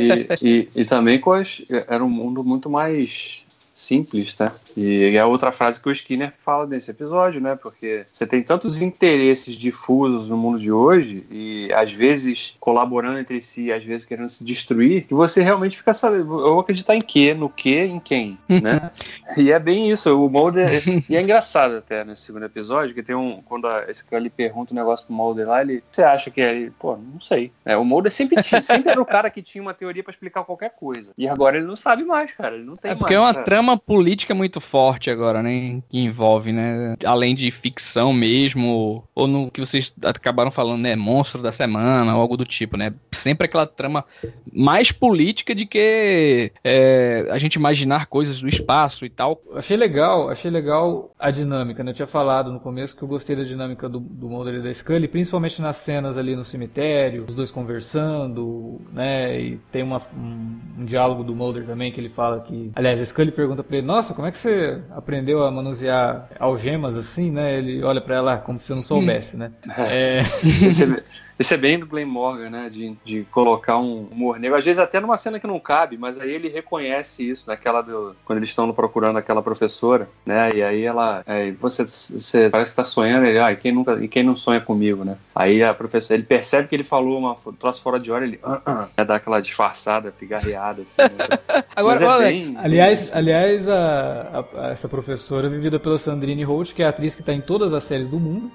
E, 0.00 0.46
e, 0.46 0.68
e 0.74 0.84
também 0.84 1.20
com 1.20 1.32
as, 1.32 1.62
era 1.68 2.02
um 2.02 2.08
mundo 2.08 2.42
muito 2.42 2.70
mais 2.70 3.44
simples, 3.74 4.32
tá? 4.32 4.52
E 4.76 5.16
é 5.16 5.24
outra 5.24 5.52
frase 5.52 5.80
que 5.80 5.88
o 5.88 5.92
Skinner 5.92 6.32
fala 6.38 6.66
nesse 6.66 6.90
episódio, 6.90 7.40
né? 7.40 7.54
Porque 7.54 8.06
você 8.10 8.26
tem 8.26 8.42
tantos 8.42 8.82
interesses 8.82 9.54
difusos 9.54 10.28
no 10.28 10.36
mundo 10.36 10.58
de 10.58 10.72
hoje 10.72 11.24
e 11.30 11.72
às 11.72 11.92
vezes 11.92 12.56
colaborando 12.58 13.18
entre 13.18 13.40
si, 13.40 13.72
às 13.72 13.84
vezes 13.84 14.06
querendo 14.06 14.28
se 14.28 14.44
destruir, 14.44 15.06
que 15.06 15.14
você 15.14 15.42
realmente 15.42 15.76
fica 15.76 15.94
sabendo, 15.94 16.22
eu 16.40 16.52
vou 16.52 16.60
acreditar 16.60 16.94
em 16.94 17.00
quê, 17.00 17.34
no 17.34 17.48
quê, 17.48 17.84
em 17.84 18.00
quem, 18.00 18.38
né? 18.48 18.90
e 19.36 19.52
é 19.52 19.58
bem 19.58 19.90
isso, 19.90 20.24
o 20.24 20.28
Mulder, 20.28 20.82
e 21.08 21.16
é 21.16 21.22
engraçado 21.22 21.76
até 21.76 22.04
nesse 22.04 22.22
segundo 22.22 22.44
episódio, 22.44 22.94
que 22.94 23.02
tem 23.02 23.14
um, 23.14 23.42
quando 23.42 23.66
a, 23.66 23.84
esse 23.88 24.04
cara 24.04 24.22
lhe 24.22 24.30
pergunta 24.30 24.72
um 24.72 24.76
negócio 24.76 25.06
pro 25.06 25.14
Mulder 25.14 25.48
lá, 25.48 25.60
ele, 25.60 25.82
você 25.90 26.02
acha 26.02 26.30
que 26.30 26.40
é, 26.40 26.70
pô, 26.78 26.96
não 26.96 27.20
sei. 27.20 27.52
É, 27.64 27.76
o 27.76 27.84
Mulder 27.84 28.12
sempre, 28.12 28.42
tinha, 28.42 28.62
sempre 28.62 28.90
era 28.90 29.00
o 29.00 29.06
cara 29.06 29.30
que 29.30 29.42
tinha 29.42 29.62
uma 29.62 29.74
teoria 29.74 30.02
para 30.02 30.10
explicar 30.10 30.44
qualquer 30.44 30.70
coisa. 30.70 31.12
E 31.16 31.28
agora 31.28 31.56
ele 31.56 31.66
não 31.66 31.76
sabe 31.76 32.04
mais, 32.04 32.32
cara, 32.32 32.56
ele 32.56 32.64
não 32.64 32.76
tem 32.76 32.90
é 32.90 32.94
porque 32.94 33.14
mais. 33.14 33.24
é 33.24 33.28
uma 33.28 33.34
cara. 33.34 33.44
trama 33.44 33.76
política 33.78 34.34
muito 34.34 34.60
forte 34.64 35.10
agora, 35.10 35.42
né? 35.42 35.82
Que 35.88 35.98
envolve, 36.00 36.52
né? 36.52 36.96
Além 37.04 37.34
de 37.34 37.50
ficção 37.50 38.12
mesmo, 38.12 39.04
ou 39.14 39.26
no 39.26 39.50
que 39.50 39.60
vocês 39.60 39.94
acabaram 40.02 40.50
falando, 40.50 40.82
né? 40.82 40.96
Monstro 40.96 41.42
da 41.42 41.52
semana, 41.52 42.14
ou 42.14 42.20
algo 42.20 42.36
do 42.36 42.44
tipo, 42.44 42.76
né? 42.76 42.92
Sempre 43.12 43.46
aquela 43.46 43.66
trama 43.66 44.04
mais 44.52 44.90
política 44.90 45.54
de 45.54 45.66
que 45.66 46.52
é, 46.62 47.26
a 47.30 47.38
gente 47.38 47.54
imaginar 47.54 48.06
coisas 48.06 48.40
do 48.40 48.48
espaço 48.48 49.04
e 49.04 49.10
tal. 49.10 49.40
Achei 49.54 49.76
legal, 49.76 50.28
achei 50.28 50.50
legal 50.50 51.12
a 51.18 51.30
dinâmica, 51.30 51.82
né? 51.82 51.90
Eu 51.90 51.94
tinha 51.94 52.06
falado 52.06 52.52
no 52.52 52.60
começo 52.60 52.96
que 52.96 53.02
eu 53.02 53.08
gostei 53.08 53.36
da 53.36 53.44
dinâmica 53.44 53.88
do, 53.88 54.00
do 54.00 54.28
Mulder 54.28 54.56
e 54.56 54.62
da 54.62 54.72
Scully, 54.72 55.08
principalmente 55.08 55.60
nas 55.60 55.76
cenas 55.76 56.16
ali 56.16 56.34
no 56.34 56.44
cemitério, 56.44 57.24
os 57.28 57.34
dois 57.34 57.50
conversando, 57.50 58.80
né? 58.92 59.40
E 59.40 59.56
tem 59.70 59.82
uma, 59.82 60.00
um, 60.16 60.58
um 60.78 60.84
diálogo 60.84 61.22
do 61.22 61.34
Mulder 61.34 61.66
também 61.66 61.92
que 61.92 62.00
ele 62.00 62.08
fala 62.08 62.40
que. 62.40 62.70
Aliás, 62.74 63.00
a 63.00 63.04
Scully 63.04 63.32
pergunta 63.32 63.62
pra 63.62 63.78
ele: 63.78 63.86
Nossa, 63.86 64.14
como 64.14 64.26
é 64.26 64.30
que 64.30 64.38
você 64.38 64.53
aprendeu 64.90 65.44
a 65.44 65.50
manusear 65.50 66.28
algemas 66.38 66.96
assim, 66.96 67.30
né? 67.30 67.58
Ele 67.58 67.82
olha 67.82 68.00
para 68.00 68.16
ela 68.16 68.38
como 68.38 68.58
se 68.58 68.72
eu 68.72 68.76
não 68.76 68.82
soubesse, 68.82 69.36
hum. 69.36 69.40
né? 69.40 69.52
É. 69.78 70.20
é... 70.20 70.22
Esse 71.38 71.54
é 71.54 71.56
bem 71.56 71.78
do 71.78 71.86
Glenn 71.86 72.06
Morgan, 72.06 72.50
né? 72.50 72.70
De, 72.70 72.96
de 73.04 73.24
colocar 73.30 73.78
um 73.78 74.08
humor 74.10 74.38
negro. 74.38 74.56
Às 74.56 74.64
vezes 74.64 74.78
até 74.78 75.00
numa 75.00 75.16
cena 75.16 75.40
que 75.40 75.46
não 75.46 75.58
cabe, 75.58 75.96
mas 75.98 76.20
aí 76.20 76.30
ele 76.30 76.48
reconhece 76.48 77.28
isso, 77.28 77.48
naquela 77.48 77.82
do. 77.82 78.14
Quando 78.24 78.38
eles 78.38 78.50
estão 78.50 78.72
procurando 78.72 79.18
aquela 79.18 79.42
professora, 79.42 80.08
né? 80.24 80.54
E 80.54 80.62
aí 80.62 80.84
ela. 80.84 81.22
É, 81.26 81.50
você, 81.52 81.84
você 81.84 82.48
parece 82.50 82.70
que 82.70 82.76
tá 82.76 82.84
sonhando, 82.84 83.26
ele, 83.26 83.38
ah, 83.38 83.52
e 83.52 83.56
quem, 83.56 83.72
nunca, 83.72 83.94
e 84.02 84.08
quem 84.08 84.22
não 84.22 84.36
sonha 84.36 84.60
comigo, 84.60 85.04
né? 85.04 85.16
Aí 85.34 85.62
a 85.62 85.74
professora, 85.74 86.18
ele 86.18 86.26
percebe 86.26 86.68
que 86.68 86.76
ele 86.76 86.84
falou 86.84 87.18
uma 87.18 87.34
troço 87.58 87.82
fora 87.82 87.98
de 87.98 88.12
hora, 88.12 88.24
ele 88.24 88.38
ah, 88.42 88.60
ah, 88.64 88.88
é, 88.96 89.04
dá 89.04 89.16
aquela 89.16 89.40
disfarçada, 89.40 90.12
pigarreada, 90.12 90.82
assim. 90.82 91.02
Né? 91.02 91.64
Agora, 91.74 92.04
é 92.04 92.06
Alex, 92.06 92.50
bem... 92.50 92.60
aliás, 92.62 93.10
aliás 93.14 93.68
a, 93.68 93.74
a, 93.74 94.66
a, 94.66 94.70
essa 94.70 94.88
professora, 94.88 95.48
vivida 95.48 95.80
pela 95.80 95.98
Sandrine 95.98 96.44
Holt, 96.44 96.72
que 96.72 96.82
é 96.82 96.86
a 96.86 96.90
atriz 96.90 97.14
que 97.14 97.22
tá 97.22 97.32
em 97.32 97.40
todas 97.40 97.72
as 97.72 97.84
séries 97.84 98.08
do 98.08 98.20
mundo, 98.20 98.50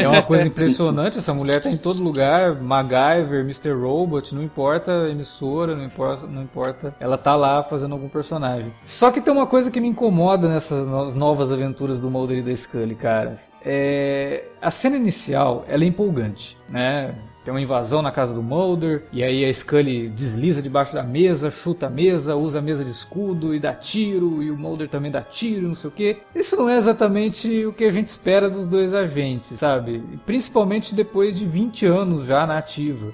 É 0.00 0.08
uma 0.08 0.22
coisa 0.22 0.46
impressionante, 0.46 1.18
essa 1.18 1.32
mulher 1.32 1.62
tá 1.62 1.70
em 1.70 1.76
todo 1.76 2.02
lugar, 2.02 2.60
MacGyver, 2.60 3.40
Mr. 3.40 3.72
Robot, 3.72 4.34
não 4.34 4.42
importa 4.42 5.08
emissora, 5.08 5.74
não 5.74 5.84
importa, 5.84 6.26
não 6.26 6.42
importa, 6.42 6.94
ela 6.98 7.16
tá 7.16 7.34
lá 7.34 7.62
fazendo 7.62 7.92
algum 7.92 8.08
personagem. 8.08 8.72
Só 8.84 9.10
que 9.10 9.20
tem 9.20 9.32
uma 9.32 9.46
coisa 9.46 9.70
que 9.70 9.80
me 9.80 9.88
incomoda 9.88 10.48
nessas 10.48 11.14
novas 11.14 11.52
aventuras 11.52 12.00
do 12.00 12.10
Mulder 12.10 12.38
e 12.38 12.42
da 12.42 12.54
Scully, 12.54 12.94
cara. 12.94 13.38
É... 13.64 14.44
A 14.60 14.70
cena 14.70 14.96
inicial, 14.96 15.64
ela 15.68 15.84
é 15.84 15.86
empolgante, 15.86 16.56
né? 16.68 17.14
Tem 17.44 17.52
uma 17.52 17.60
invasão 17.60 18.02
na 18.02 18.12
casa 18.12 18.34
do 18.34 18.42
Mulder, 18.42 19.04
e 19.12 19.22
aí 19.22 19.44
a 19.44 19.52
Scully 19.52 20.08
desliza 20.08 20.60
debaixo 20.60 20.92
da 20.92 21.02
mesa, 21.02 21.50
chuta 21.50 21.86
a 21.86 21.90
mesa, 21.90 22.36
usa 22.36 22.58
a 22.58 22.62
mesa 22.62 22.84
de 22.84 22.90
escudo 22.90 23.54
e 23.54 23.60
dá 23.60 23.72
tiro, 23.72 24.42
e 24.42 24.50
o 24.50 24.56
Mulder 24.56 24.88
também 24.88 25.10
dá 25.10 25.22
tiro, 25.22 25.68
não 25.68 25.74
sei 25.74 25.88
o 25.88 25.92
que. 25.92 26.18
Isso 26.34 26.54
não 26.56 26.68
é 26.68 26.76
exatamente 26.76 27.64
o 27.64 27.72
que 27.72 27.84
a 27.84 27.90
gente 27.90 28.08
espera 28.08 28.50
dos 28.50 28.66
dois 28.66 28.92
agentes, 28.92 29.58
sabe? 29.58 30.02
Principalmente 30.26 30.94
depois 30.94 31.34
de 31.36 31.46
20 31.46 31.86
anos 31.86 32.26
já 32.26 32.46
na 32.46 32.58
ativa. 32.58 33.10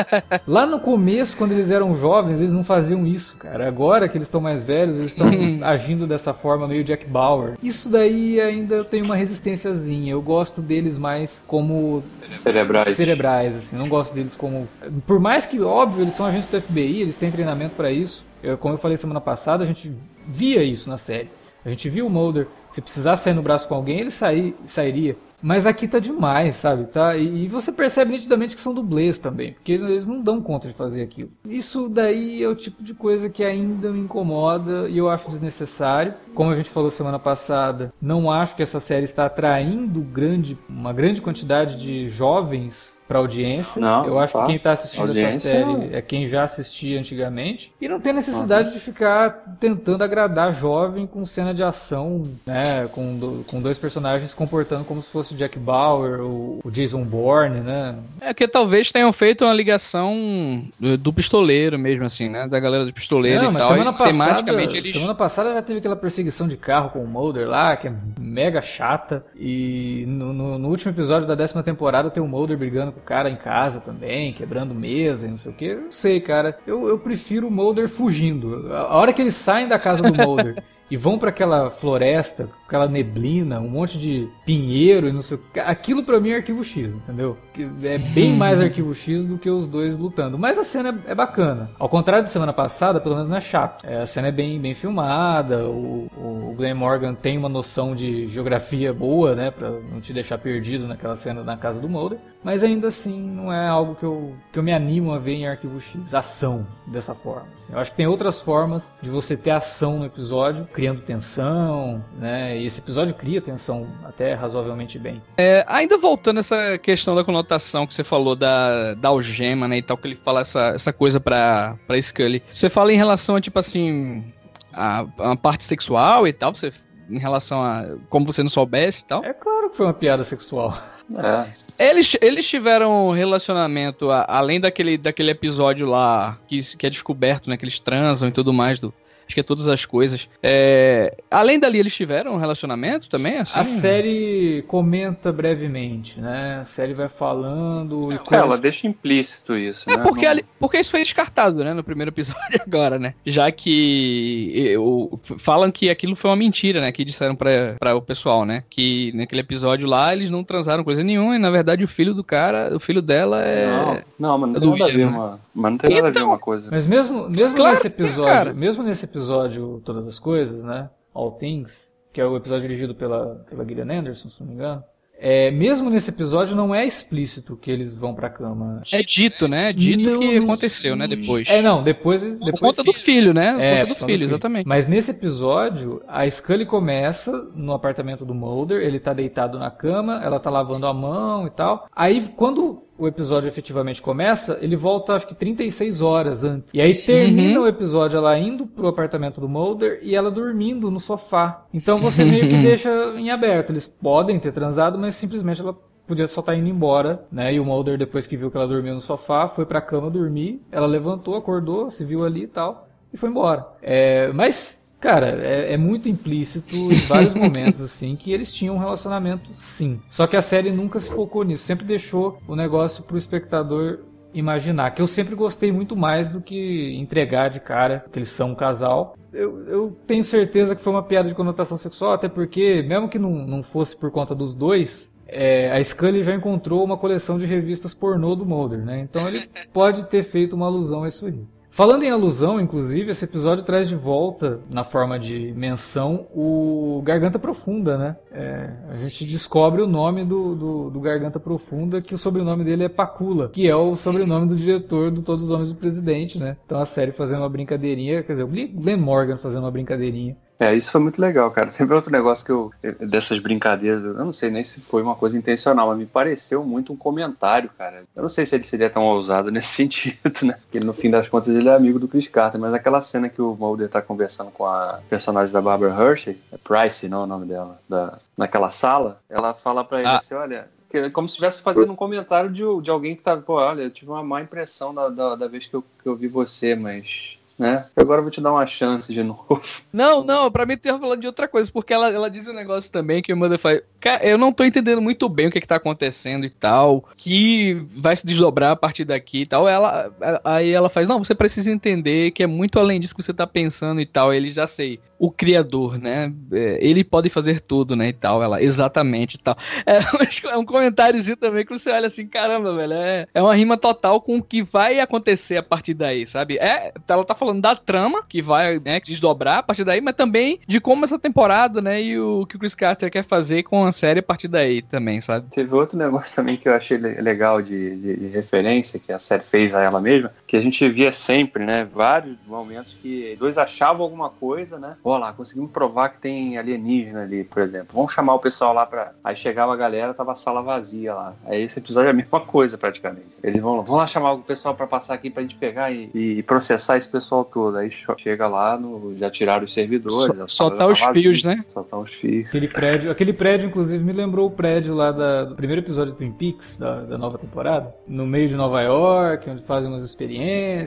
Lá 0.46 0.66
no 0.66 0.78
começo, 0.78 1.36
quando 1.36 1.52
eles 1.52 1.70
eram 1.70 1.94
jovens, 1.94 2.40
eles 2.40 2.52
não 2.52 2.62
faziam 2.62 3.06
isso, 3.06 3.38
cara. 3.38 3.66
Agora 3.66 4.08
que 4.08 4.18
eles 4.18 4.26
estão 4.26 4.42
mais 4.42 4.62
velhos, 4.62 4.96
eles 4.96 5.12
estão 5.12 5.28
agindo 5.66 6.06
dessa 6.06 6.34
forma 6.34 6.68
meio 6.68 6.84
Jack 6.84 7.06
Bauer. 7.06 7.54
Isso 7.62 7.88
daí 7.88 8.38
ainda 8.40 8.84
tem 8.84 9.00
uma 9.00 9.16
resistênciazinha. 9.16 10.12
Eu 10.12 10.20
gosto 10.20 10.60
deles 10.60 10.98
mais 10.98 11.42
como 11.46 12.02
cerebrais, 12.36 12.88
cerebrais 12.88 13.56
assim 13.56 13.70
assim, 13.70 13.76
não 13.80 13.88
gosto 13.88 14.14
deles 14.14 14.36
como. 14.36 14.68
Por 15.06 15.18
mais 15.18 15.46
que, 15.46 15.60
óbvio, 15.60 16.02
eles 16.02 16.14
são 16.14 16.26
agentes 16.26 16.46
do 16.46 16.60
FBI, 16.60 17.00
eles 17.00 17.16
têm 17.16 17.30
treinamento 17.30 17.74
para 17.74 17.90
isso. 17.90 18.24
Eu, 18.42 18.56
como 18.56 18.74
eu 18.74 18.78
falei 18.78 18.96
semana 18.96 19.20
passada, 19.20 19.64
a 19.64 19.66
gente 19.66 19.92
via 20.26 20.62
isso 20.62 20.88
na 20.88 20.96
série. 20.96 21.28
A 21.64 21.68
gente 21.68 21.88
viu 21.90 22.06
o 22.06 22.10
Mulder, 22.10 22.46
se 22.70 22.80
precisasse 22.80 23.24
sair 23.24 23.34
no 23.34 23.42
braço 23.42 23.68
com 23.68 23.74
alguém, 23.74 24.00
ele 24.00 24.10
sair, 24.10 24.54
sairia. 24.66 25.16
Mas 25.42 25.66
aqui 25.66 25.88
tá 25.88 25.98
demais, 25.98 26.56
sabe? 26.56 26.84
Tá? 26.84 27.16
E, 27.16 27.44
e, 27.44 27.48
você 27.48 27.72
percebe 27.72 28.12
nitidamente 28.12 28.54
que 28.54 28.60
são 28.60 28.74
dublês 28.74 29.18
também, 29.18 29.52
porque 29.54 29.72
eles 29.72 30.06
não 30.06 30.20
dão 30.20 30.40
conta 30.40 30.68
de 30.68 30.74
fazer 30.74 31.02
aquilo. 31.02 31.30
Isso 31.44 31.88
daí 31.88 32.42
é 32.42 32.48
o 32.48 32.54
tipo 32.54 32.82
de 32.82 32.94
coisa 32.94 33.28
que 33.28 33.44
ainda 33.44 33.90
me 33.90 34.00
incomoda 34.00 34.88
e 34.88 34.98
eu 34.98 35.08
acho 35.08 35.28
desnecessário. 35.28 36.14
Como 36.34 36.50
a 36.50 36.56
gente 36.56 36.70
falou 36.70 36.90
semana 36.90 37.18
passada, 37.18 37.92
não 38.00 38.30
acho 38.30 38.56
que 38.56 38.62
essa 38.62 38.80
série 38.80 39.04
está 39.04 39.26
atraindo 39.26 40.00
grande, 40.00 40.58
uma 40.68 40.92
grande 40.92 41.20
quantidade 41.22 41.76
de 41.76 42.08
jovens 42.08 43.00
para 43.10 43.18
audiência. 43.18 43.80
Não, 43.80 44.06
eu 44.06 44.20
acho 44.20 44.38
que 44.38 44.46
quem 44.46 44.54
está 44.54 44.70
assistindo 44.70 45.10
essa 45.10 45.40
série 45.40 45.92
é 45.92 46.00
quem 46.00 46.28
já 46.28 46.44
assistia 46.44 46.96
antigamente 46.96 47.72
e 47.80 47.88
não 47.88 48.00
tem 48.00 48.12
necessidade 48.12 48.68
uhum. 48.68 48.74
de 48.74 48.80
ficar 48.80 49.56
tentando 49.58 50.04
agradar 50.04 50.52
jovem 50.52 51.08
com 51.08 51.24
cena 51.26 51.52
de 51.52 51.60
ação, 51.60 52.22
né, 52.46 52.86
com, 52.92 53.16
do, 53.16 53.44
com 53.50 53.60
dois 53.60 53.78
personagens 53.78 54.32
comportando 54.32 54.84
como 54.84 55.02
se 55.02 55.10
fosse 55.10 55.29
o 55.32 55.36
Jack 55.36 55.58
Bauer, 55.58 56.20
o, 56.20 56.60
o 56.64 56.70
Jason 56.70 57.02
Bourne, 57.02 57.60
né? 57.60 57.96
É 58.20 58.34
que 58.34 58.46
talvez 58.46 58.90
tenham 58.90 59.12
feito 59.12 59.44
uma 59.44 59.54
ligação 59.54 60.64
do, 60.78 60.96
do 60.96 61.12
pistoleiro 61.12 61.78
mesmo 61.78 62.04
assim, 62.04 62.28
né, 62.28 62.46
da 62.46 62.58
galera 62.60 62.84
do 62.84 62.92
pistoleiro 62.92 63.44
não, 63.44 63.52
e 63.52 63.56
tal. 63.56 63.68
Semana 63.68 63.90
e 63.90 63.94
passada, 63.94 64.12
tematicamente 64.12 64.76
eles... 64.76 64.92
semana 64.92 65.14
passada 65.14 65.54
já 65.54 65.62
teve 65.62 65.78
aquela 65.78 65.96
perseguição 65.96 66.48
de 66.48 66.56
carro 66.56 66.90
com 66.90 67.02
o 67.02 67.06
Mulder 67.06 67.48
lá, 67.48 67.76
que 67.76 67.88
é 67.88 67.92
mega 68.18 68.60
chata 68.60 69.24
e 69.36 70.04
no, 70.06 70.32
no, 70.32 70.58
no 70.58 70.68
último 70.68 70.92
episódio 70.92 71.26
da 71.26 71.34
décima 71.34 71.62
temporada 71.62 72.10
tem 72.10 72.22
o 72.22 72.28
Mulder 72.28 72.56
brigando 72.56 72.92
com 72.92 73.00
o 73.00 73.02
cara 73.02 73.30
em 73.30 73.36
casa 73.36 73.80
também, 73.80 74.32
quebrando 74.32 74.74
mesa 74.74 75.26
e 75.26 75.30
não 75.30 75.36
sei 75.36 75.52
o 75.52 75.54
que. 75.54 75.66
Eu 75.66 75.80
não 75.82 75.90
sei, 75.90 76.20
cara. 76.20 76.58
Eu, 76.66 76.88
eu 76.88 76.98
prefiro 76.98 77.48
o 77.48 77.50
Mulder 77.50 77.88
fugindo. 77.88 78.72
A 78.72 78.96
hora 78.96 79.12
que 79.12 79.22
eles 79.22 79.34
saem 79.34 79.68
da 79.68 79.78
casa 79.78 80.02
do 80.02 80.14
Mulder 80.14 80.62
e 80.90 80.96
vão 80.96 81.18
para 81.18 81.30
aquela 81.30 81.70
floresta, 81.70 82.48
aquela 82.70 82.86
neblina, 82.86 83.60
um 83.60 83.68
monte 83.68 83.98
de 83.98 84.28
pinheiro 84.46 85.08
e 85.08 85.12
não 85.12 85.20
sei 85.20 85.36
o 85.36 85.40
que. 85.52 85.58
Aquilo 85.58 86.04
para 86.04 86.20
mim 86.20 86.30
é 86.30 86.36
arquivo 86.36 86.62
X, 86.62 86.92
entendeu? 86.92 87.36
É 87.82 87.98
bem 87.98 88.36
mais 88.36 88.58
uhum. 88.58 88.64
arquivo 88.64 88.94
X 88.94 89.26
do 89.26 89.36
que 89.36 89.50
os 89.50 89.66
dois 89.66 89.98
lutando. 89.98 90.38
Mas 90.38 90.56
a 90.56 90.62
cena 90.62 90.96
é 91.06 91.14
bacana. 91.14 91.70
Ao 91.78 91.88
contrário 91.88 92.22
da 92.22 92.30
semana 92.30 92.52
passada, 92.52 93.00
pelo 93.00 93.16
menos 93.16 93.28
não 93.28 93.36
é 93.36 93.40
chato. 93.40 93.84
É, 93.84 94.00
a 94.00 94.06
cena 94.06 94.28
é 94.28 94.32
bem, 94.32 94.60
bem 94.60 94.72
filmada, 94.72 95.68
o, 95.68 96.08
o 96.16 96.54
Glenn 96.56 96.76
Morgan 96.76 97.12
tem 97.12 97.36
uma 97.36 97.48
noção 97.48 97.94
de 97.94 98.28
geografia 98.28 98.92
boa, 98.92 99.34
né, 99.34 99.50
pra 99.50 99.70
não 99.70 100.00
te 100.00 100.12
deixar 100.12 100.38
perdido 100.38 100.86
naquela 100.86 101.16
cena 101.16 101.42
na 101.42 101.56
casa 101.56 101.80
do 101.80 101.88
Mulder. 101.88 102.18
Mas 102.42 102.62
ainda 102.62 102.88
assim, 102.88 103.20
não 103.20 103.52
é 103.52 103.68
algo 103.68 103.94
que 103.96 104.04
eu, 104.04 104.34
que 104.52 104.58
eu 104.58 104.62
me 104.62 104.72
animo 104.72 105.12
a 105.12 105.18
ver 105.18 105.34
em 105.34 105.46
arquivo 105.46 105.80
X. 105.80 106.14
Ação 106.14 106.66
dessa 106.86 107.14
forma. 107.14 107.48
Assim. 107.54 107.72
Eu 107.72 107.78
acho 107.78 107.90
que 107.90 107.96
tem 107.96 108.06
outras 108.06 108.40
formas 108.40 108.94
de 109.02 109.10
você 109.10 109.36
ter 109.36 109.50
ação 109.50 109.98
no 109.98 110.06
episódio 110.06 110.66
criando 110.72 111.02
tensão, 111.02 112.02
né? 112.18 112.59
E 112.60 112.66
esse 112.66 112.80
episódio 112.80 113.14
cria 113.14 113.40
tensão 113.40 113.88
até 114.04 114.34
razoavelmente 114.34 114.98
bem. 114.98 115.22
É, 115.38 115.64
ainda 115.66 115.96
voltando 115.96 116.40
essa 116.40 116.76
questão 116.78 117.14
da 117.14 117.24
conotação 117.24 117.86
que 117.86 117.94
você 117.94 118.04
falou 118.04 118.36
da, 118.36 118.94
da 118.94 119.08
algema, 119.08 119.66
né, 119.66 119.78
e 119.78 119.82
tal, 119.82 119.96
que 119.96 120.08
ele 120.08 120.20
fala 120.22 120.40
essa, 120.40 120.68
essa 120.74 120.92
coisa 120.92 121.18
pra, 121.18 121.76
pra 121.86 122.00
Scully. 122.00 122.42
Você 122.50 122.68
fala 122.68 122.92
em 122.92 122.96
relação 122.96 123.36
a, 123.36 123.40
tipo 123.40 123.58
assim, 123.58 124.24
a, 124.72 125.06
a 125.18 125.36
parte 125.36 125.64
sexual 125.64 126.26
e 126.28 126.32
tal, 126.32 126.54
você 126.54 126.72
em 127.08 127.18
relação 127.18 127.62
a 127.62 127.96
como 128.08 128.24
você 128.24 128.40
não 128.42 128.48
soubesse 128.48 129.02
e 129.02 129.06
tal? 129.06 129.24
É 129.24 129.32
claro 129.32 129.70
que 129.70 129.76
foi 129.76 129.86
uma 129.86 129.94
piada 129.94 130.22
sexual. 130.22 130.72
É. 131.12 131.88
Eles, 131.90 132.16
eles 132.20 132.48
tiveram 132.48 133.08
um 133.08 133.10
relacionamento, 133.10 134.10
além 134.12 134.60
daquele, 134.60 134.96
daquele 134.96 135.32
episódio 135.32 135.88
lá 135.88 136.38
que, 136.46 136.60
que 136.76 136.86
é 136.86 136.90
descoberto, 136.90 137.50
né? 137.50 137.56
Que 137.56 137.64
eles 137.64 137.80
transam 137.80 138.28
e 138.28 138.32
tudo 138.32 138.52
mais 138.52 138.78
do, 138.78 138.94
acho 139.30 139.34
que 139.34 139.40
é 139.40 139.44
todas 139.44 139.68
as 139.68 139.84
coisas. 139.84 140.28
É, 140.42 141.16
além 141.30 141.58
dali, 141.58 141.78
eles 141.78 141.94
tiveram 141.94 142.34
um 142.34 142.36
relacionamento 142.36 143.08
também? 143.08 143.38
Assim? 143.38 143.58
A 143.58 143.64
série 143.64 144.64
comenta 144.66 145.32
brevemente, 145.32 146.20
né? 146.20 146.58
A 146.60 146.64
série 146.64 146.92
vai 146.92 147.08
falando. 147.08 148.12
É, 148.12 148.18
coisas... 148.18 148.46
Ela 148.46 148.58
deixa 148.58 148.86
implícito 148.88 149.56
isso. 149.56 149.88
É 149.88 149.96
né? 149.96 150.02
porque, 150.02 150.26
ali, 150.26 150.44
porque 150.58 150.78
isso 150.78 150.90
foi 150.90 151.00
descartado, 151.00 151.64
né? 151.64 151.72
No 151.72 151.84
primeiro 151.84 152.10
episódio 152.10 152.60
agora, 152.66 152.98
né? 152.98 153.14
Já 153.24 153.50
que 153.52 154.52
eu, 154.54 155.18
falam 155.38 155.70
que 155.70 155.88
aquilo 155.88 156.16
foi 156.16 156.30
uma 156.30 156.36
mentira, 156.36 156.80
né? 156.80 156.90
Que 156.90 157.04
disseram 157.04 157.36
para 157.36 157.94
o 157.94 158.02
pessoal, 158.02 158.44
né? 158.44 158.64
Que 158.68 159.12
naquele 159.14 159.42
episódio 159.42 159.86
lá 159.86 160.12
eles 160.12 160.30
não 160.30 160.42
transaram 160.42 160.82
coisa 160.82 161.04
nenhuma 161.04 161.36
e 161.36 161.38
na 161.38 161.50
verdade 161.50 161.84
o 161.84 161.88
filho 161.88 162.14
do 162.14 162.24
cara, 162.24 162.74
o 162.74 162.80
filho 162.80 163.00
dela 163.00 163.42
é. 163.44 164.02
Não, 164.18 164.30
não 164.30 164.38
mas 164.38 164.52
não 164.52 164.60
tem 164.60 164.70
nada 164.70 164.84
a 164.84 164.96
ver 164.96 165.06
uma. 165.06 165.40
Mas 165.54 165.70
não 165.70 165.78
tem 165.78 165.90
nada 165.90 166.08
a 166.08 166.10
ver 166.10 166.18
então, 166.18 166.28
uma 166.28 166.38
coisa. 166.38 166.68
Mas 166.70 166.86
mesmo, 166.86 167.28
mesmo 167.28 167.56
claro 167.56 167.74
nesse 167.74 167.86
episódio, 167.86 168.54
mesmo 168.54 168.82
nesse 168.82 169.04
episódio 169.04 169.19
episódio 169.20 169.82
Todas 169.84 170.08
as 170.08 170.18
Coisas, 170.18 170.64
né? 170.64 170.88
All 171.12 171.32
Things, 171.32 171.94
que 172.10 172.20
é 172.20 172.26
o 172.26 172.36
episódio 172.36 172.66
dirigido 172.66 172.94
pela, 172.94 173.44
pela 173.48 173.66
Gillian 173.66 173.98
Anderson, 174.00 174.30
se 174.30 174.40
não 174.40 174.48
me 174.48 174.54
engano. 174.54 174.82
É, 175.22 175.50
mesmo 175.50 175.90
nesse 175.90 176.08
episódio 176.08 176.56
não 176.56 176.74
é 176.74 176.86
explícito 176.86 177.54
que 177.54 177.70
eles 177.70 177.94
vão 177.94 178.14
pra 178.14 178.30
cama. 178.30 178.80
É 178.90 179.02
dito, 179.02 179.46
né? 179.46 179.68
É 179.68 179.72
dito 179.74 180.08
não, 180.08 180.18
que 180.20 180.38
aconteceu, 180.38 180.96
né? 180.96 181.06
Depois. 181.06 181.46
É, 181.50 181.60
não, 181.60 181.82
depois. 181.82 182.22
depois 182.22 182.50
Por 182.52 182.58
conta 182.58 182.82
sim. 182.82 182.90
do 182.90 182.94
filho, 182.94 183.34
né? 183.34 183.52
Por 183.52 183.60
é, 183.60 183.80
conta 183.80 183.88
do 183.88 183.94
filho, 183.96 184.08
filho, 184.08 184.24
exatamente. 184.24 184.66
Mas 184.66 184.86
nesse 184.86 185.10
episódio, 185.10 186.02
a 186.08 186.28
Scully 186.30 186.64
começa 186.64 187.32
no 187.54 187.74
apartamento 187.74 188.24
do 188.24 188.34
Mulder, 188.34 188.80
ele 188.80 188.98
tá 188.98 189.12
deitado 189.12 189.58
na 189.58 189.70
cama, 189.70 190.22
ela 190.24 190.40
tá 190.40 190.48
lavando 190.48 190.86
a 190.86 190.94
mão 190.94 191.46
e 191.46 191.50
tal. 191.50 191.86
Aí, 191.94 192.26
quando 192.34 192.84
o 193.00 193.08
episódio 193.08 193.48
efetivamente 193.48 194.02
começa, 194.02 194.58
ele 194.60 194.76
volta 194.76 195.14
acho 195.14 195.26
que 195.26 195.34
36 195.34 196.00
horas 196.00 196.44
antes. 196.44 196.74
E 196.74 196.80
aí 196.80 197.02
termina 197.02 197.58
uhum. 197.58 197.64
o 197.64 197.68
episódio 197.68 198.18
ela 198.18 198.38
indo 198.38 198.66
pro 198.66 198.88
apartamento 198.88 199.40
do 199.40 199.48
Mulder 199.48 200.00
e 200.02 200.14
ela 200.14 200.30
dormindo 200.30 200.90
no 200.90 201.00
sofá. 201.00 201.64
Então 201.72 201.98
você 201.98 202.24
meio 202.24 202.48
que 202.48 202.58
deixa 202.62 202.90
em 203.16 203.30
aberto. 203.30 203.70
Eles 203.70 203.86
podem 203.86 204.38
ter 204.38 204.52
transado, 204.52 204.98
mas 204.98 205.14
simplesmente 205.14 205.60
ela 205.60 205.76
podia 206.06 206.26
só 206.26 206.40
estar 206.40 206.52
tá 206.52 206.58
indo 206.58 206.68
embora, 206.68 207.18
né? 207.30 207.54
E 207.54 207.60
o 207.60 207.64
Mulder, 207.64 207.96
depois 207.96 208.26
que 208.26 208.36
viu 208.36 208.50
que 208.50 208.56
ela 208.56 208.66
dormiu 208.66 208.94
no 208.94 209.00
sofá, 209.00 209.48
foi 209.48 209.64
pra 209.64 209.80
cama 209.80 210.10
dormir. 210.10 210.60
Ela 210.70 210.86
levantou, 210.86 211.36
acordou, 211.36 211.90
se 211.90 212.04
viu 212.04 212.24
ali 212.24 212.42
e 212.42 212.48
tal, 212.48 212.88
e 213.12 213.16
foi 213.16 213.30
embora. 213.30 213.66
É, 213.80 214.32
mas 214.32 214.79
Cara, 215.00 215.28
é, 215.42 215.72
é, 215.72 215.78
muito 215.78 216.08
implícito 216.08 216.76
em 216.76 217.06
vários 217.06 217.32
momentos, 217.34 217.80
assim, 217.80 218.14
que 218.14 218.32
eles 218.32 218.52
tinham 218.52 218.76
um 218.76 218.78
relacionamento, 218.78 219.52
sim. 219.54 219.98
Só 220.10 220.26
que 220.26 220.36
a 220.36 220.42
série 220.42 220.70
nunca 220.70 221.00
se 221.00 221.10
focou 221.10 221.42
nisso, 221.42 221.64
sempre 221.64 221.86
deixou 221.86 222.38
o 222.46 222.54
negócio 222.54 223.04
pro 223.04 223.16
espectador 223.16 224.00
imaginar. 224.34 224.90
Que 224.92 225.02
eu 225.02 225.06
sempre 225.06 225.34
gostei 225.34 225.72
muito 225.72 225.96
mais 225.96 226.28
do 226.28 226.40
que 226.40 226.94
entregar 226.98 227.48
de 227.48 227.60
cara 227.60 228.04
que 228.12 228.18
eles 228.18 228.28
são 228.28 228.50
um 228.50 228.54
casal. 228.54 229.16
Eu, 229.32 229.66
eu 229.66 229.96
tenho 230.06 230.22
certeza 230.22 230.76
que 230.76 230.82
foi 230.82 230.92
uma 230.92 231.02
piada 231.02 231.28
de 231.28 231.34
conotação 231.34 231.78
sexual, 231.78 232.12
até 232.12 232.28
porque, 232.28 232.82
mesmo 232.82 233.08
que 233.08 233.18
não, 233.18 233.30
não 233.30 233.62
fosse 233.62 233.96
por 233.96 234.10
conta 234.10 234.34
dos 234.34 234.54
dois, 234.54 235.16
é, 235.26 235.70
a 235.70 235.82
Scully 235.82 236.22
já 236.22 236.34
encontrou 236.34 236.84
uma 236.84 236.98
coleção 236.98 237.38
de 237.38 237.46
revistas 237.46 237.94
pornô 237.94 238.34
do 238.34 238.44
Mulder, 238.44 238.84
né? 238.84 239.00
Então 239.00 239.26
ele 239.28 239.48
pode 239.72 240.04
ter 240.06 240.22
feito 240.22 240.54
uma 240.54 240.66
alusão 240.66 241.04
a 241.04 241.08
isso 241.08 241.26
aí. 241.26 241.40
Falando 241.72 242.02
em 242.02 242.10
alusão, 242.10 242.60
inclusive, 242.60 243.12
esse 243.12 243.24
episódio 243.24 243.62
traz 243.64 243.88
de 243.88 243.94
volta, 243.94 244.60
na 244.68 244.82
forma 244.82 245.18
de 245.20 245.52
menção, 245.56 246.26
o 246.34 247.00
Garganta 247.04 247.38
Profunda, 247.38 247.96
né? 247.96 248.16
É, 248.32 248.70
a 248.88 248.96
gente 248.96 249.24
descobre 249.24 249.80
o 249.80 249.86
nome 249.86 250.24
do, 250.24 250.56
do, 250.56 250.90
do, 250.90 251.00
Garganta 251.00 251.38
Profunda, 251.38 252.02
que 252.02 252.12
o 252.12 252.18
sobrenome 252.18 252.64
dele 252.64 252.84
é 252.84 252.88
Pacula, 252.88 253.48
que 253.50 253.68
é 253.68 253.76
o 253.76 253.94
sobrenome 253.94 254.48
do 254.48 254.56
diretor 254.56 255.12
do 255.12 255.22
Todos 255.22 255.44
os 255.44 255.50
Homens 255.52 255.68
do 255.68 255.76
Presidente, 255.76 256.40
né? 256.40 256.56
Então 256.66 256.80
a 256.80 256.84
série 256.84 257.12
fazendo 257.12 257.38
uma 257.38 257.48
brincadeirinha, 257.48 258.24
quer 258.24 258.32
dizer, 258.32 258.44
o 258.44 258.48
Glenn 258.48 258.98
Morgan 258.98 259.36
fazendo 259.36 259.62
uma 259.62 259.70
brincadeirinha 259.70 260.36
É, 260.60 260.74
isso 260.76 260.92
foi 260.92 261.00
muito 261.00 261.18
legal, 261.18 261.50
cara. 261.50 261.70
Teve 261.70 261.94
outro 261.94 262.12
negócio 262.12 262.44
que 262.44 262.52
eu. 262.52 262.70
dessas 263.08 263.38
brincadeiras, 263.38 264.04
eu 264.04 264.12
não 264.12 264.30
sei 264.30 264.50
nem 264.50 264.62
se 264.62 264.78
foi 264.78 265.02
uma 265.02 265.16
coisa 265.16 265.38
intencional, 265.38 265.88
mas 265.88 265.96
me 265.96 266.04
pareceu 266.04 266.62
muito 266.62 266.92
um 266.92 266.96
comentário, 266.96 267.70
cara. 267.78 268.04
Eu 268.14 268.20
não 268.20 268.28
sei 268.28 268.44
se 268.44 268.56
ele 268.56 268.64
seria 268.64 268.90
tão 268.90 269.02
ousado 269.04 269.48
nesse 269.50 269.68
sentido, 269.68 270.18
né? 270.42 270.58
Porque 270.60 270.78
no 270.78 270.92
fim 270.92 271.08
das 271.08 271.30
contas 271.30 271.56
ele 271.56 271.66
é 271.66 271.74
amigo 271.74 271.98
do 271.98 272.06
Chris 272.06 272.28
Carter, 272.28 272.60
mas 272.60 272.74
aquela 272.74 273.00
cena 273.00 273.30
que 273.30 273.40
o 273.40 273.56
Mulder 273.58 273.88
tá 273.88 274.02
conversando 274.02 274.50
com 274.50 274.66
a 274.66 275.00
personagem 275.08 275.50
da 275.50 275.62
Barbara 275.62 275.94
Hershey, 275.94 276.38
é 276.52 276.58
Price, 276.58 277.08
não 277.08 277.22
é 277.22 277.24
o 277.24 277.26
nome 277.26 277.46
dela, 277.46 277.80
da, 277.88 278.18
naquela 278.36 278.68
sala, 278.68 279.18
ela 279.30 279.54
fala 279.54 279.82
pra 279.82 280.00
ele 280.00 280.08
ah. 280.08 280.18
assim: 280.18 280.34
olha, 280.34 280.68
é 280.92 281.08
como 281.08 281.26
se 281.26 281.32
estivesse 281.32 281.62
fazendo 281.62 281.90
um 281.90 281.96
comentário 281.96 282.50
de, 282.50 282.64
de 282.82 282.90
alguém 282.90 283.16
que 283.16 283.22
tá, 283.22 283.34
pô, 283.34 283.54
olha, 283.54 283.82
eu 283.82 283.90
tive 283.90 284.10
uma 284.10 284.22
má 284.22 284.42
impressão 284.42 284.92
da, 284.92 285.08
da, 285.08 285.36
da 285.36 285.48
vez 285.48 285.66
que 285.66 285.74
eu, 285.74 285.82
que 286.02 286.06
eu 286.06 286.14
vi 286.14 286.28
você, 286.28 286.74
mas 286.74 287.39
né? 287.60 287.84
Agora 287.94 288.20
eu 288.20 288.22
vou 288.22 288.30
te 288.30 288.40
dar 288.40 288.52
uma 288.52 288.66
chance 288.66 289.12
de 289.12 289.22
novo. 289.22 289.60
Não, 289.92 290.24
não, 290.24 290.50
pra 290.50 290.64
mim 290.64 290.78
tu 290.78 290.86
ia 290.86 290.98
falando 290.98 291.20
de 291.20 291.26
outra 291.26 291.46
coisa, 291.46 291.70
porque 291.70 291.92
ela, 291.92 292.08
ela 292.08 292.30
diz 292.30 292.46
um 292.48 292.54
negócio 292.54 292.90
também 292.90 293.20
que 293.20 293.32
o 293.32 293.36
Mother 293.36 293.58
faz. 293.58 293.82
Cara, 294.00 294.24
eu 294.24 294.38
não 294.38 294.52
tô 294.52 294.64
entendendo 294.64 295.02
muito 295.02 295.28
bem 295.28 295.48
o 295.48 295.50
que, 295.50 295.60
que 295.60 295.66
tá 295.66 295.76
acontecendo 295.76 296.46
e 296.46 296.50
tal, 296.50 297.04
que 297.16 297.74
vai 297.90 298.16
se 298.16 298.24
desdobrar 298.24 298.70
a 298.70 298.76
partir 298.76 299.04
daqui 299.04 299.42
e 299.42 299.46
tal. 299.46 299.68
Ela, 299.68 300.10
aí 300.42 300.70
ela 300.70 300.88
faz, 300.88 301.06
não, 301.06 301.22
você 301.22 301.34
precisa 301.34 301.70
entender 301.70 302.30
que 302.30 302.42
é 302.42 302.46
muito 302.46 302.78
além 302.78 302.98
disso 302.98 303.14
que 303.14 303.22
você 303.22 303.34
tá 303.34 303.46
pensando 303.46 304.00
e 304.00 304.06
tal. 304.06 304.32
Ele 304.32 304.50
já 304.50 304.66
sei, 304.66 304.98
o 305.20 305.30
criador, 305.30 305.98
né? 305.98 306.32
É, 306.50 306.78
ele 306.80 307.04
pode 307.04 307.28
fazer 307.28 307.60
tudo, 307.60 307.94
né? 307.94 308.08
E 308.08 308.12
tal. 308.14 308.42
Ela, 308.42 308.62
exatamente 308.62 309.34
e 309.34 309.38
tal. 309.38 309.54
É, 309.84 309.98
é 310.50 310.56
um 310.56 310.64
comentáriozinho 310.64 311.36
também 311.36 311.62
que 311.62 311.78
você 311.78 311.90
olha 311.90 312.06
assim, 312.06 312.26
caramba, 312.26 312.74
velho. 312.74 312.94
É, 312.94 313.28
é 313.34 313.42
uma 313.42 313.54
rima 313.54 313.76
total 313.76 314.22
com 314.22 314.38
o 314.38 314.42
que 314.42 314.62
vai 314.62 314.98
acontecer 314.98 315.58
a 315.58 315.62
partir 315.62 315.92
daí, 315.92 316.26
sabe? 316.26 316.56
É, 316.56 316.94
ela 317.06 317.22
tá 317.22 317.34
falando 317.34 317.60
da 317.60 317.76
trama 317.76 318.22
que 318.26 318.40
vai 318.40 318.80
né, 318.82 318.98
desdobrar 318.98 319.58
a 319.58 319.62
partir 319.62 319.84
daí, 319.84 320.00
mas 320.00 320.16
também 320.16 320.58
de 320.66 320.80
como 320.80 321.04
essa 321.04 321.18
temporada, 321.18 321.82
né? 321.82 322.02
E 322.02 322.18
o 322.18 322.46
que 322.46 322.56
o 322.56 322.58
Chris 322.58 322.74
Carter 322.74 323.10
quer 323.10 323.24
fazer 323.24 323.64
com 323.64 323.84
a 323.84 323.92
série 323.92 324.20
a 324.20 324.22
partir 324.22 324.48
daí 324.48 324.80
também, 324.80 325.20
sabe? 325.20 325.48
Teve 325.50 325.74
outro 325.74 325.98
negócio 325.98 326.34
também 326.34 326.56
que 326.56 326.66
eu 326.66 326.72
achei 326.72 326.96
legal 326.96 327.60
de, 327.60 327.96
de, 327.96 328.16
de 328.16 328.26
referência 328.28 328.98
que 328.98 329.12
a 329.12 329.18
série 329.18 329.44
fez 329.44 329.74
a 329.74 329.82
ela 329.82 330.00
mesma, 330.00 330.32
que 330.50 330.56
a 330.56 330.60
gente 330.60 330.88
via 330.88 331.12
sempre, 331.12 331.64
né? 331.64 331.84
Vários 331.84 332.36
momentos 332.44 332.94
que 333.00 333.36
dois 333.38 333.56
achavam 333.56 334.02
alguma 334.02 334.28
coisa, 334.28 334.80
né? 334.80 334.96
Ó 335.04 335.16
lá, 335.16 335.32
conseguimos 335.32 335.70
provar 335.70 336.08
que 336.08 336.18
tem 336.18 336.58
alienígena 336.58 337.22
ali, 337.22 337.44
por 337.44 337.62
exemplo. 337.62 337.90
Vamos 337.94 338.12
chamar 338.12 338.34
o 338.34 338.40
pessoal 338.40 338.74
lá 338.74 338.84
pra. 338.84 339.12
Aí 339.22 339.36
chegava 339.36 339.72
a 339.72 339.76
galera, 339.76 340.12
tava 340.12 340.32
a 340.32 340.34
sala 340.34 340.60
vazia 340.60 341.14
lá. 341.14 341.34
Aí 341.46 341.62
esse 341.62 341.78
episódio 341.78 342.08
é 342.08 342.10
a 342.10 342.14
mesma 342.14 342.40
coisa, 342.40 342.76
praticamente. 342.76 343.28
Eles 343.44 343.62
vão 343.62 343.76
lá, 343.76 343.82
vão 343.82 343.96
lá 343.96 344.08
chamar 344.08 344.32
o 344.32 344.38
pessoal 344.40 344.74
pra 344.74 344.88
passar 344.88 345.14
aqui 345.14 345.30
pra 345.30 345.42
gente 345.42 345.54
pegar 345.54 345.92
e, 345.92 346.10
e 346.12 346.42
processar 346.42 346.96
esse 346.96 347.08
pessoal 347.08 347.44
todo. 347.44 347.76
Aí 347.76 347.88
chega 347.88 348.48
lá, 348.48 348.76
no, 348.76 349.16
já 349.16 349.30
tiraram 349.30 349.64
os 349.64 349.72
servidores. 349.72 350.36
So, 350.36 350.48
soltar 350.48 350.90
os 350.90 350.98
fios, 350.98 351.44
né? 351.44 351.64
Soltar 351.68 352.00
os 352.00 352.10
fios. 352.10 352.48
Aquele 352.48 352.66
prédio, 352.66 353.08
aquele 353.12 353.32
prédio, 353.32 353.68
inclusive, 353.68 354.02
me 354.02 354.12
lembrou 354.12 354.48
o 354.48 354.50
prédio 354.50 354.96
lá 354.96 355.12
da, 355.12 355.44
do 355.44 355.54
primeiro 355.54 355.80
episódio 355.80 356.12
do 356.12 356.18
Twin 356.18 356.32
Peaks, 356.32 356.80
da, 356.80 357.02
da 357.02 357.16
nova 357.16 357.38
temporada. 357.38 357.94
No 358.08 358.26
meio 358.26 358.48
de 358.48 358.56
Nova 358.56 358.82
York, 358.82 359.48
onde 359.48 359.62
fazem 359.62 359.88
umas 359.88 360.02
experiências, 360.02 360.39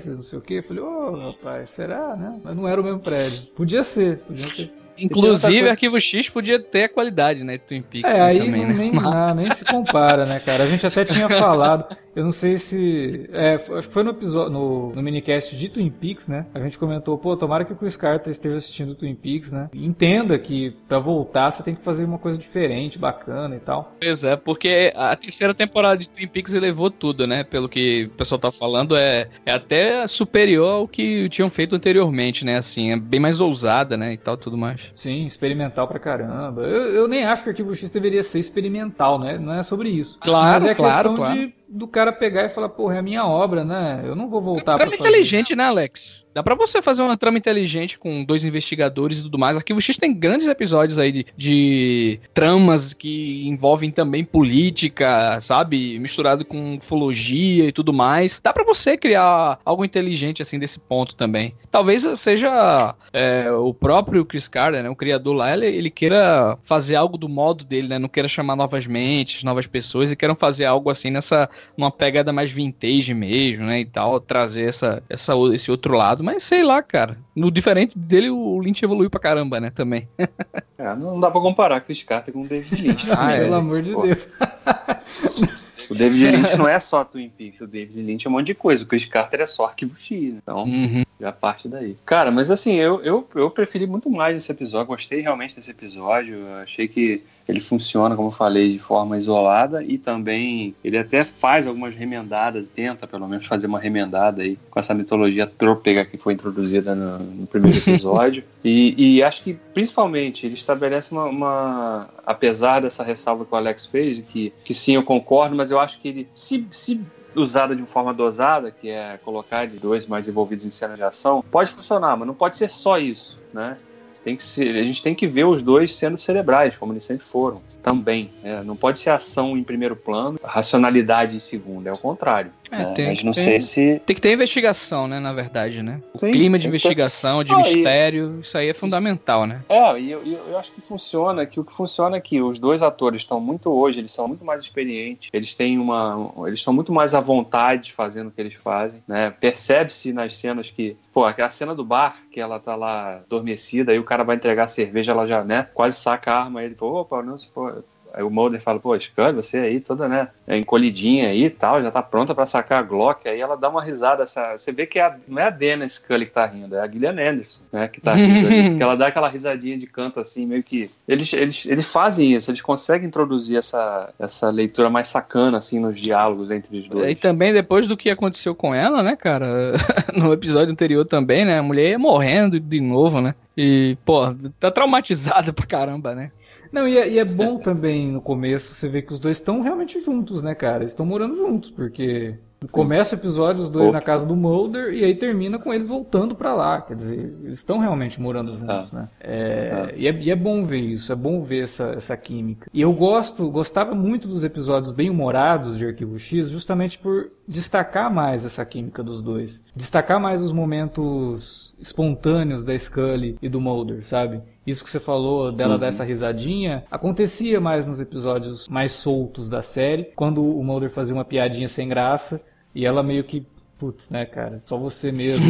não 0.05 0.21
sei 0.21 0.39
o 0.39 0.41
que. 0.41 0.55
Eu 0.55 0.63
falei, 0.63 0.83
ô 0.83 0.87
oh, 0.87 1.31
rapaz, 1.31 1.69
será, 1.69 2.15
né? 2.15 2.39
Mas 2.43 2.55
não 2.55 2.67
era 2.67 2.79
o 2.81 2.83
mesmo 2.83 2.99
prédio. 2.99 3.51
Podia 3.55 3.83
ser, 3.83 4.19
podia 4.19 4.47
ser. 4.47 4.73
Inclusive, 4.97 5.69
Arquivo 5.69 5.99
X 5.99 6.29
podia 6.29 6.59
ter 6.59 6.83
a 6.83 6.89
qualidade, 6.89 7.43
né? 7.43 7.57
Twin 7.57 7.81
Peaks. 7.81 8.11
É, 8.11 8.21
aí 8.21 8.39
também, 8.39 8.65
né? 8.65 8.73
nem, 8.73 8.93
Mas... 8.93 9.35
nem 9.35 9.51
se 9.51 9.65
compara, 9.65 10.25
né, 10.25 10.39
cara? 10.39 10.63
A 10.63 10.67
gente 10.67 10.85
até 10.85 11.03
tinha 11.03 11.27
falado. 11.27 11.95
Eu 12.15 12.23
não 12.23 12.31
sei 12.31 12.57
se. 12.57 13.29
É, 13.31 13.55
acho 13.55 13.87
que 13.87 13.93
foi 13.93 14.03
no 14.03 14.11
episódio, 14.11 14.51
no, 14.51 14.93
no 14.93 15.01
minicast 15.01 15.55
de 15.55 15.69
Twin 15.69 15.89
Peaks, 15.89 16.27
né? 16.27 16.45
A 16.53 16.59
gente 16.59 16.77
comentou, 16.77 17.17
pô, 17.17 17.35
tomara 17.35 17.65
que 17.65 17.73
o 17.73 17.75
Chris 17.75 17.97
Carter 17.97 18.31
esteja 18.31 18.55
assistindo 18.55 18.95
Twin 18.95 19.15
Peaks, 19.15 19.51
né? 19.51 19.69
entenda 19.73 20.37
que 20.37 20.75
para 20.87 20.99
voltar 20.99 21.51
você 21.51 21.63
tem 21.63 21.75
que 21.75 21.83
fazer 21.83 22.05
uma 22.05 22.17
coisa 22.17 22.37
diferente, 22.37 22.97
bacana 22.99 23.55
e 23.55 23.59
tal. 23.59 23.95
Pois 23.99 24.23
é, 24.23 24.35
porque 24.35 24.93
a 24.95 25.15
terceira 25.15 25.53
temporada 25.53 25.97
de 25.97 26.09
Twin 26.09 26.27
Peaks 26.27 26.53
elevou 26.53 26.89
tudo, 26.89 27.25
né? 27.25 27.43
Pelo 27.43 27.67
que 27.67 28.05
o 28.05 28.09
pessoal 28.17 28.39
tá 28.39 28.51
falando, 28.51 28.95
é, 28.95 29.27
é 29.45 29.51
até 29.51 30.05
superior 30.07 30.73
ao 30.73 30.87
que 30.87 31.27
tinham 31.29 31.49
feito 31.49 31.75
anteriormente, 31.75 32.45
né? 32.45 32.57
Assim, 32.57 32.91
é 32.91 32.97
bem 32.97 33.19
mais 33.19 33.41
ousada, 33.41 33.97
né? 33.97 34.13
E 34.13 34.17
tal, 34.17 34.37
tudo 34.37 34.57
mais. 34.57 34.91
Sim, 34.95 35.25
experimental 35.25 35.87
pra 35.87 35.99
caramba. 35.99 36.61
Eu, 36.61 36.83
eu 36.93 37.07
nem 37.07 37.25
acho 37.25 37.43
que 37.43 37.49
o 37.49 37.51
Arquivo 37.51 37.75
X 37.75 37.89
deveria 37.89 38.23
ser 38.23 38.39
experimental, 38.39 39.19
né? 39.19 39.37
Não 39.37 39.53
é 39.53 39.63
sobre 39.63 39.89
isso. 39.89 40.17
Claro, 40.19 40.63
Mas 40.63 40.71
é 40.71 40.75
claro, 40.75 41.15
claro. 41.15 41.35
de 41.35 41.53
do 41.73 41.87
cara 41.87 42.13
pegar 42.13 42.45
e 42.45 42.49
falar, 42.49 42.69
porra, 42.69 42.95
é 42.95 42.99
a 42.99 43.03
minha 43.03 43.25
obra, 43.25 43.65
né? 43.65 44.01
Eu 44.05 44.15
não 44.15 44.29
vou 44.29 44.41
voltar 44.41 44.77
para. 44.77 44.89
É 44.89 44.95
inteligente, 44.95 45.55
né, 45.55 45.65
Alex? 45.65 46.22
Dá 46.33 46.41
pra 46.41 46.55
você 46.55 46.81
fazer 46.81 47.03
uma 47.03 47.15
trama 47.15 47.37
inteligente 47.37 47.99
com 47.99 48.23
dois 48.23 48.43
investigadores 48.43 49.19
e 49.19 49.23
tudo 49.23 49.37
mais. 49.37 49.55
Arquivo 49.55 49.79
X 49.79 49.97
tem 49.97 50.13
grandes 50.13 50.47
episódios 50.47 50.97
aí 50.97 51.11
de, 51.11 51.25
de 51.37 52.19
tramas 52.33 52.93
que 52.93 53.47
envolvem 53.47 53.91
também 53.91 54.25
política, 54.25 55.39
sabe? 55.41 55.99
Misturado 55.99 56.43
com 56.43 56.77
ufologia 56.77 57.67
e 57.67 57.71
tudo 57.71 57.93
mais. 57.93 58.41
Dá 58.43 58.51
pra 58.51 58.63
você 58.63 58.97
criar 58.97 59.59
algo 59.63 59.85
inteligente 59.85 60.41
assim 60.41 60.57
desse 60.57 60.79
ponto 60.79 61.15
também. 61.15 61.53
Talvez 61.69 62.03
seja 62.19 62.95
é, 63.11 63.51
o 63.51 63.73
próprio 63.73 64.25
Chris 64.25 64.47
Carter, 64.47 64.81
né? 64.81 64.89
O 64.89 64.95
criador 64.95 65.35
lá, 65.35 65.53
ele, 65.53 65.67
ele, 65.67 65.89
queira 65.91 66.57
fazer 66.63 66.95
algo 66.95 67.17
do 67.17 67.29
modo 67.29 67.63
dele, 67.63 67.87
né? 67.87 67.99
Não 67.99 68.09
queira 68.09 68.27
chamar 68.27 68.55
novas 68.55 68.87
mentes, 68.87 69.43
novas 69.43 69.67
pessoas 69.67 70.11
e 70.11 70.15
queiram 70.15 70.35
fazer 70.35 70.65
algo 70.65 70.89
assim 70.89 71.11
nessa, 71.11 71.49
uma 71.77 71.91
pegada 71.91 72.33
mais 72.33 72.49
vintage 72.49 73.13
mesmo, 73.13 73.65
né? 73.65 73.81
E 73.81 73.85
tal, 73.85 74.19
trazer 74.19 74.67
essa, 74.67 75.03
essa, 75.07 75.33
esse 75.53 75.69
outro 75.69 75.95
lado 75.95 76.22
mas 76.23 76.43
sei 76.43 76.63
lá, 76.63 76.81
cara. 76.81 77.17
No 77.35 77.51
diferente 77.51 77.97
dele, 77.97 78.29
o 78.29 78.59
Lynch 78.59 78.83
evoluiu 78.83 79.09
pra 79.09 79.19
caramba, 79.19 79.59
né? 79.59 79.69
Também. 79.69 80.07
é, 80.77 80.95
não 80.95 81.19
dá 81.19 81.29
pra 81.29 81.41
comparar 81.41 81.81
Chris 81.81 82.03
Carter 82.03 82.33
com 82.33 82.43
o 82.43 82.47
David 82.47 82.81
Lynch. 82.81 83.07
ah, 83.15 83.33
é, 83.33 83.41
pelo 83.41 83.55
amor 83.55 83.81
de 83.81 83.89
Deus. 83.91 84.27
O 85.89 85.95
David 85.95 86.31
Lynch 86.31 86.55
não 86.57 86.67
é 86.67 86.79
só 86.79 87.03
Twin 87.03 87.29
Peaks, 87.29 87.61
o 87.61 87.67
David 87.67 88.01
Lynch 88.01 88.25
é 88.25 88.29
um 88.29 88.33
monte 88.33 88.47
de 88.47 88.55
coisa. 88.55 88.83
O 88.83 88.87
Chris 88.87 89.05
Carter 89.05 89.41
é 89.41 89.45
só 89.45 89.65
Arquivo 89.65 89.95
X, 89.99 90.35
então 90.35 90.63
uhum. 90.63 91.03
já 91.19 91.31
parte 91.31 91.67
daí. 91.67 91.95
Cara, 92.05 92.31
mas 92.31 92.51
assim, 92.51 92.73
eu, 92.75 93.01
eu, 93.03 93.27
eu 93.35 93.49
preferi 93.49 93.85
muito 93.87 94.09
mais 94.09 94.37
esse 94.37 94.51
episódio, 94.51 94.87
gostei 94.87 95.21
realmente 95.21 95.55
desse 95.55 95.71
episódio. 95.71 96.47
Achei 96.61 96.87
que 96.87 97.23
ele 97.47 97.59
funciona, 97.59 98.15
como 98.15 98.29
eu 98.29 98.31
falei, 98.31 98.67
de 98.67 98.79
forma 98.79 99.17
isolada 99.17 99.83
e 99.83 99.97
também 99.97 100.73
ele 100.83 100.97
até 100.97 101.23
faz 101.23 101.67
algumas 101.67 101.93
remendadas, 101.93 102.69
tenta 102.69 103.05
pelo 103.05 103.27
menos 103.27 103.45
fazer 103.45 103.67
uma 103.67 103.79
remendada 103.79 104.41
aí 104.41 104.57
com 104.69 104.79
essa 104.79 104.93
mitologia 104.93 105.45
trôpega 105.45 106.05
que 106.05 106.17
foi 106.17 106.33
introduzida 106.33 106.95
no, 106.95 107.19
no 107.19 107.47
primeiro 107.47 107.77
episódio. 107.79 108.43
e, 108.63 109.17
e, 109.17 109.23
acho 109.23 109.43
que 109.43 109.53
principalmente 109.73 110.45
ele 110.45 110.55
estabelece 110.55 111.11
uma, 111.11 111.25
uma, 111.25 112.09
Apesar 112.25 112.81
dessa 112.81 113.03
ressalva 113.03 113.45
que 113.45 113.53
o 113.53 113.57
Alex 113.57 113.85
fez, 113.85 114.19
que, 114.21 114.53
que 114.63 114.73
sim, 114.73 114.95
eu 114.95 115.03
concordo, 115.03 115.55
mas 115.55 115.71
eu 115.71 115.79
acho 115.79 115.99
que 115.99 116.07
ele 116.07 116.27
se, 116.33 116.65
se 116.71 117.01
usada 117.35 117.75
de 117.75 117.81
uma 117.81 117.87
forma 117.87 118.13
dosada, 118.13 118.71
que 118.71 118.89
é 118.89 119.17
colocar 119.17 119.67
dois 119.67 120.07
mais 120.07 120.27
envolvidos 120.27 120.65
em 120.65 120.71
cena 120.71 120.95
de 120.95 121.03
ação, 121.03 121.43
pode 121.51 121.71
funcionar, 121.71 122.15
mas 122.15 122.27
não 122.27 122.33
pode 122.33 122.55
ser 122.55 122.69
só 122.69 122.97
isso, 122.97 123.41
né? 123.53 123.77
Tem 124.23 124.35
que 124.35 124.43
ser, 124.43 124.75
a 124.75 124.83
gente 124.83 125.03
tem 125.03 125.13
que 125.13 125.27
ver 125.27 125.45
os 125.45 125.61
dois 125.61 125.93
sendo 125.95 126.17
cerebrais, 126.17 126.77
como 126.77 126.93
eles 126.93 127.03
sempre 127.03 127.25
foram, 127.25 127.61
também. 127.83 128.31
Né? 128.41 128.63
Não 128.63 128.75
pode 128.75 128.97
ser 128.97 129.09
ação 129.09 129.57
em 129.57 129.63
primeiro 129.63 129.95
plano, 129.95 130.39
racionalidade 130.43 131.35
em 131.35 131.39
segundo, 131.39 131.85
é 131.87 131.91
o 131.91 131.97
contrário. 131.97 132.51
É, 132.71 132.85
tem, 132.85 133.07
mas 133.09 133.23
não 133.23 133.33
sei 133.33 133.59
se. 133.59 134.01
Tem 134.05 134.15
que 134.15 134.21
ter 134.21 134.33
investigação, 134.33 135.07
né? 135.07 135.19
Na 135.19 135.31
verdade, 135.31 135.83
né? 135.83 136.01
Sim, 136.15 136.31
Clima 136.31 136.57
de 136.57 136.67
investigação, 136.67 137.39
ter... 137.39 137.45
de 137.45 137.53
ah, 137.53 137.57
mistério, 137.57 138.37
e... 138.37 138.41
isso 138.41 138.57
aí 138.57 138.69
é 138.69 138.73
fundamental, 138.73 139.45
né? 139.45 139.61
É, 139.69 139.99
e 139.99 140.11
eu, 140.11 140.23
eu, 140.23 140.57
acho 140.57 140.71
que 140.71 140.81
funciona, 140.81 141.45
que 141.45 141.59
o 141.59 141.63
que 141.63 141.71
funciona 141.71 142.17
é 142.17 142.21
que 142.21 142.41
os 142.41 142.57
dois 142.57 142.81
atores 142.81 143.21
estão 143.21 143.39
muito 143.39 143.69
hoje, 143.69 143.99
eles 143.99 144.11
são 144.11 144.27
muito 144.27 144.43
mais 144.43 144.63
experientes, 144.63 145.29
eles 145.31 145.53
têm 145.53 145.77
uma. 145.77 146.31
Eles 146.47 146.59
estão 146.59 146.73
muito 146.73 146.91
mais 146.91 147.13
à 147.13 147.19
vontade 147.19 147.93
fazendo 147.93 148.27
o 148.27 148.31
que 148.31 148.41
eles 148.41 148.55
fazem, 148.55 149.03
né? 149.07 149.31
Percebe-se 149.39 150.11
nas 150.11 150.35
cenas 150.35 150.69
que. 150.69 150.97
Pô, 151.13 151.25
aquela 151.25 151.51
cena 151.51 151.75
do 151.75 151.85
bar, 151.85 152.17
que 152.31 152.39
ela 152.39 152.59
tá 152.59 152.75
lá 152.75 153.17
adormecida, 153.17 153.91
aí 153.91 153.99
o 153.99 154.03
cara 154.03 154.23
vai 154.23 154.35
entregar 154.35 154.63
a 154.63 154.67
cerveja, 154.67 155.11
ela 155.11 155.27
já, 155.27 155.43
né? 155.43 155.67
Quase 155.75 155.97
saca 155.97 156.31
a 156.31 156.43
arma, 156.45 156.59
aí 156.59 156.65
ele 156.65 156.75
falou, 156.75 157.01
opa, 157.01 157.21
não, 157.21 157.37
se 157.37 157.47
pô, 157.47 157.71
Aí 158.13 158.21
o 158.21 158.29
Mulder 158.29 158.61
fala, 158.61 158.79
pô, 158.79 158.97
Scully, 158.97 159.33
você 159.33 159.57
aí 159.57 159.79
toda, 159.79 160.07
né, 160.07 160.27
é 160.45 160.55
encolhidinha 160.55 161.29
aí 161.29 161.45
e 161.45 161.49
tal, 161.49 161.81
já 161.81 161.89
tá 161.89 162.01
pronta 162.01 162.35
para 162.35 162.45
sacar 162.45 162.79
a 162.79 162.83
Glock. 162.83 163.27
Aí 163.27 163.41
ela 163.41 163.57
dá 163.57 163.67
uma 163.69 163.83
risada, 163.83 164.21
essa, 164.21 164.55
você 164.55 164.71
vê 164.71 164.85
que 164.85 164.99
é 164.99 165.03
a, 165.03 165.15
não 165.27 165.41
é 165.41 165.47
a 165.47 165.49
Dana 165.49 165.89
Scully 165.89 166.27
que 166.27 166.31
tá 166.31 166.45
rindo, 166.45 166.75
é 166.75 166.79
a 166.79 166.87
Gillian 166.87 167.11
Anderson, 167.11 167.63
né, 167.71 167.87
que 167.87 167.99
tá 167.99 168.13
rindo 168.13 168.47
ali, 168.47 168.77
ela 168.79 168.95
dá 168.95 169.07
aquela 169.07 169.27
risadinha 169.27 169.77
de 169.77 169.87
canto 169.87 170.19
assim, 170.19 170.45
meio 170.45 170.61
que... 170.61 170.91
Eles, 171.07 171.33
eles, 171.33 171.65
eles 171.65 171.91
fazem 171.91 172.33
isso, 172.33 172.51
eles 172.51 172.61
conseguem 172.61 173.07
introduzir 173.07 173.57
essa, 173.57 174.09
essa 174.19 174.51
leitura 174.51 174.91
mais 174.91 175.07
sacana, 175.07 175.57
assim, 175.57 175.79
nos 175.79 175.99
diálogos 175.99 176.51
entre 176.51 176.77
os 176.77 176.87
dois. 176.87 177.09
E 177.09 177.15
também 177.15 177.51
depois 177.51 177.87
do 177.87 177.97
que 177.97 178.11
aconteceu 178.11 178.53
com 178.53 178.75
ela, 178.75 179.01
né, 179.01 179.15
cara, 179.15 179.73
no 180.15 180.31
episódio 180.31 180.71
anterior 180.71 181.03
também, 181.03 181.45
né, 181.45 181.57
a 181.57 181.63
mulher 181.63 181.89
ia 181.89 181.99
morrendo 181.99 182.59
de 182.59 182.79
novo, 182.79 183.19
né, 183.19 183.33
e, 183.57 183.97
pô, 184.05 184.33
tá 184.59 184.69
traumatizada 184.69 185.51
pra 185.51 185.65
caramba, 185.65 186.13
né. 186.13 186.31
Não, 186.73 186.87
e 186.87 186.97
é, 186.97 187.07
e 187.07 187.19
é 187.19 187.23
bom 187.23 187.59
também 187.59 188.11
no 188.11 188.19
começo 188.19 188.73
você 188.73 188.89
ver 188.89 189.03
que 189.03 189.13
os 189.13 189.19
dois 189.19 189.37
estão 189.37 189.61
realmente 189.61 189.99
juntos, 189.99 190.41
né, 190.41 190.55
cara? 190.55 190.79
Eles 190.79 190.91
estão 190.91 191.05
morando 191.05 191.35
juntos, 191.35 191.69
porque 191.69 192.35
Começa 192.71 193.15
o 193.15 193.19
episódio, 193.19 193.63
os 193.63 193.69
dois 193.69 193.87
Opa. 193.87 193.97
na 193.97 194.01
casa 194.01 194.25
do 194.25 194.35
Mulder, 194.35 194.93
e 194.93 195.03
aí 195.03 195.15
termina 195.15 195.59
com 195.59 195.73
eles 195.73 195.87
voltando 195.87 196.35
para 196.35 196.53
lá. 196.53 196.81
Quer 196.81 196.93
dizer, 196.93 197.35
eles 197.43 197.59
estão 197.59 197.79
realmente 197.79 198.21
morando 198.21 198.53
juntos, 198.53 198.93
ah. 198.93 198.95
né? 198.95 199.09
É, 199.19 199.71
ah. 199.73 199.93
e, 199.95 200.07
é, 200.07 200.13
e, 200.13 200.31
é, 200.31 200.35
bom 200.35 200.61
ver 200.61 200.79
isso, 200.79 201.11
é 201.11 201.15
bom 201.15 201.41
ver 201.41 201.63
essa, 201.63 201.89
essa 201.89 202.15
química. 202.15 202.69
E 202.73 202.81
eu 202.81 202.93
gosto, 202.93 203.49
gostava 203.49 203.93
muito 203.93 204.27
dos 204.27 204.43
episódios 204.43 204.91
bem 204.91 205.09
humorados 205.09 205.77
de 205.77 205.85
Arquivo 205.85 206.17
X, 206.17 206.49
justamente 206.49 206.97
por 206.97 207.31
destacar 207.47 208.13
mais 208.13 208.45
essa 208.45 208.65
química 208.65 209.03
dos 209.03 209.21
dois. 209.21 209.63
Destacar 209.75 210.19
mais 210.19 210.41
os 210.41 210.51
momentos 210.51 211.75
espontâneos 211.79 212.63
da 212.63 212.77
Scully 212.77 213.37
e 213.41 213.49
do 213.49 213.59
Mulder, 213.59 214.05
sabe? 214.05 214.41
Isso 214.65 214.83
que 214.83 214.89
você 214.89 214.99
falou 214.99 215.51
dela 215.51 215.73
uhum. 215.73 215.79
dar 215.79 215.87
essa 215.87 216.03
risadinha 216.03 216.85
acontecia 216.89 217.59
mais 217.59 217.85
nos 217.85 217.99
episódios 217.99 218.67
mais 218.69 218.93
soltos 218.93 219.49
da 219.49 219.61
série, 219.61 220.09
quando 220.15 220.43
o 220.43 220.63
Mulder 220.63 220.89
fazia 220.89 221.13
uma 221.13 221.25
piadinha 221.25 221.67
sem 221.67 221.87
graça 221.87 222.41
e 222.73 222.85
ela 222.85 223.03
meio 223.03 223.23
que 223.23 223.45
putz, 223.77 224.09
né, 224.09 224.25
cara? 224.25 224.61
Só 224.65 224.77
você 224.77 225.11
mesmo. 225.11 225.45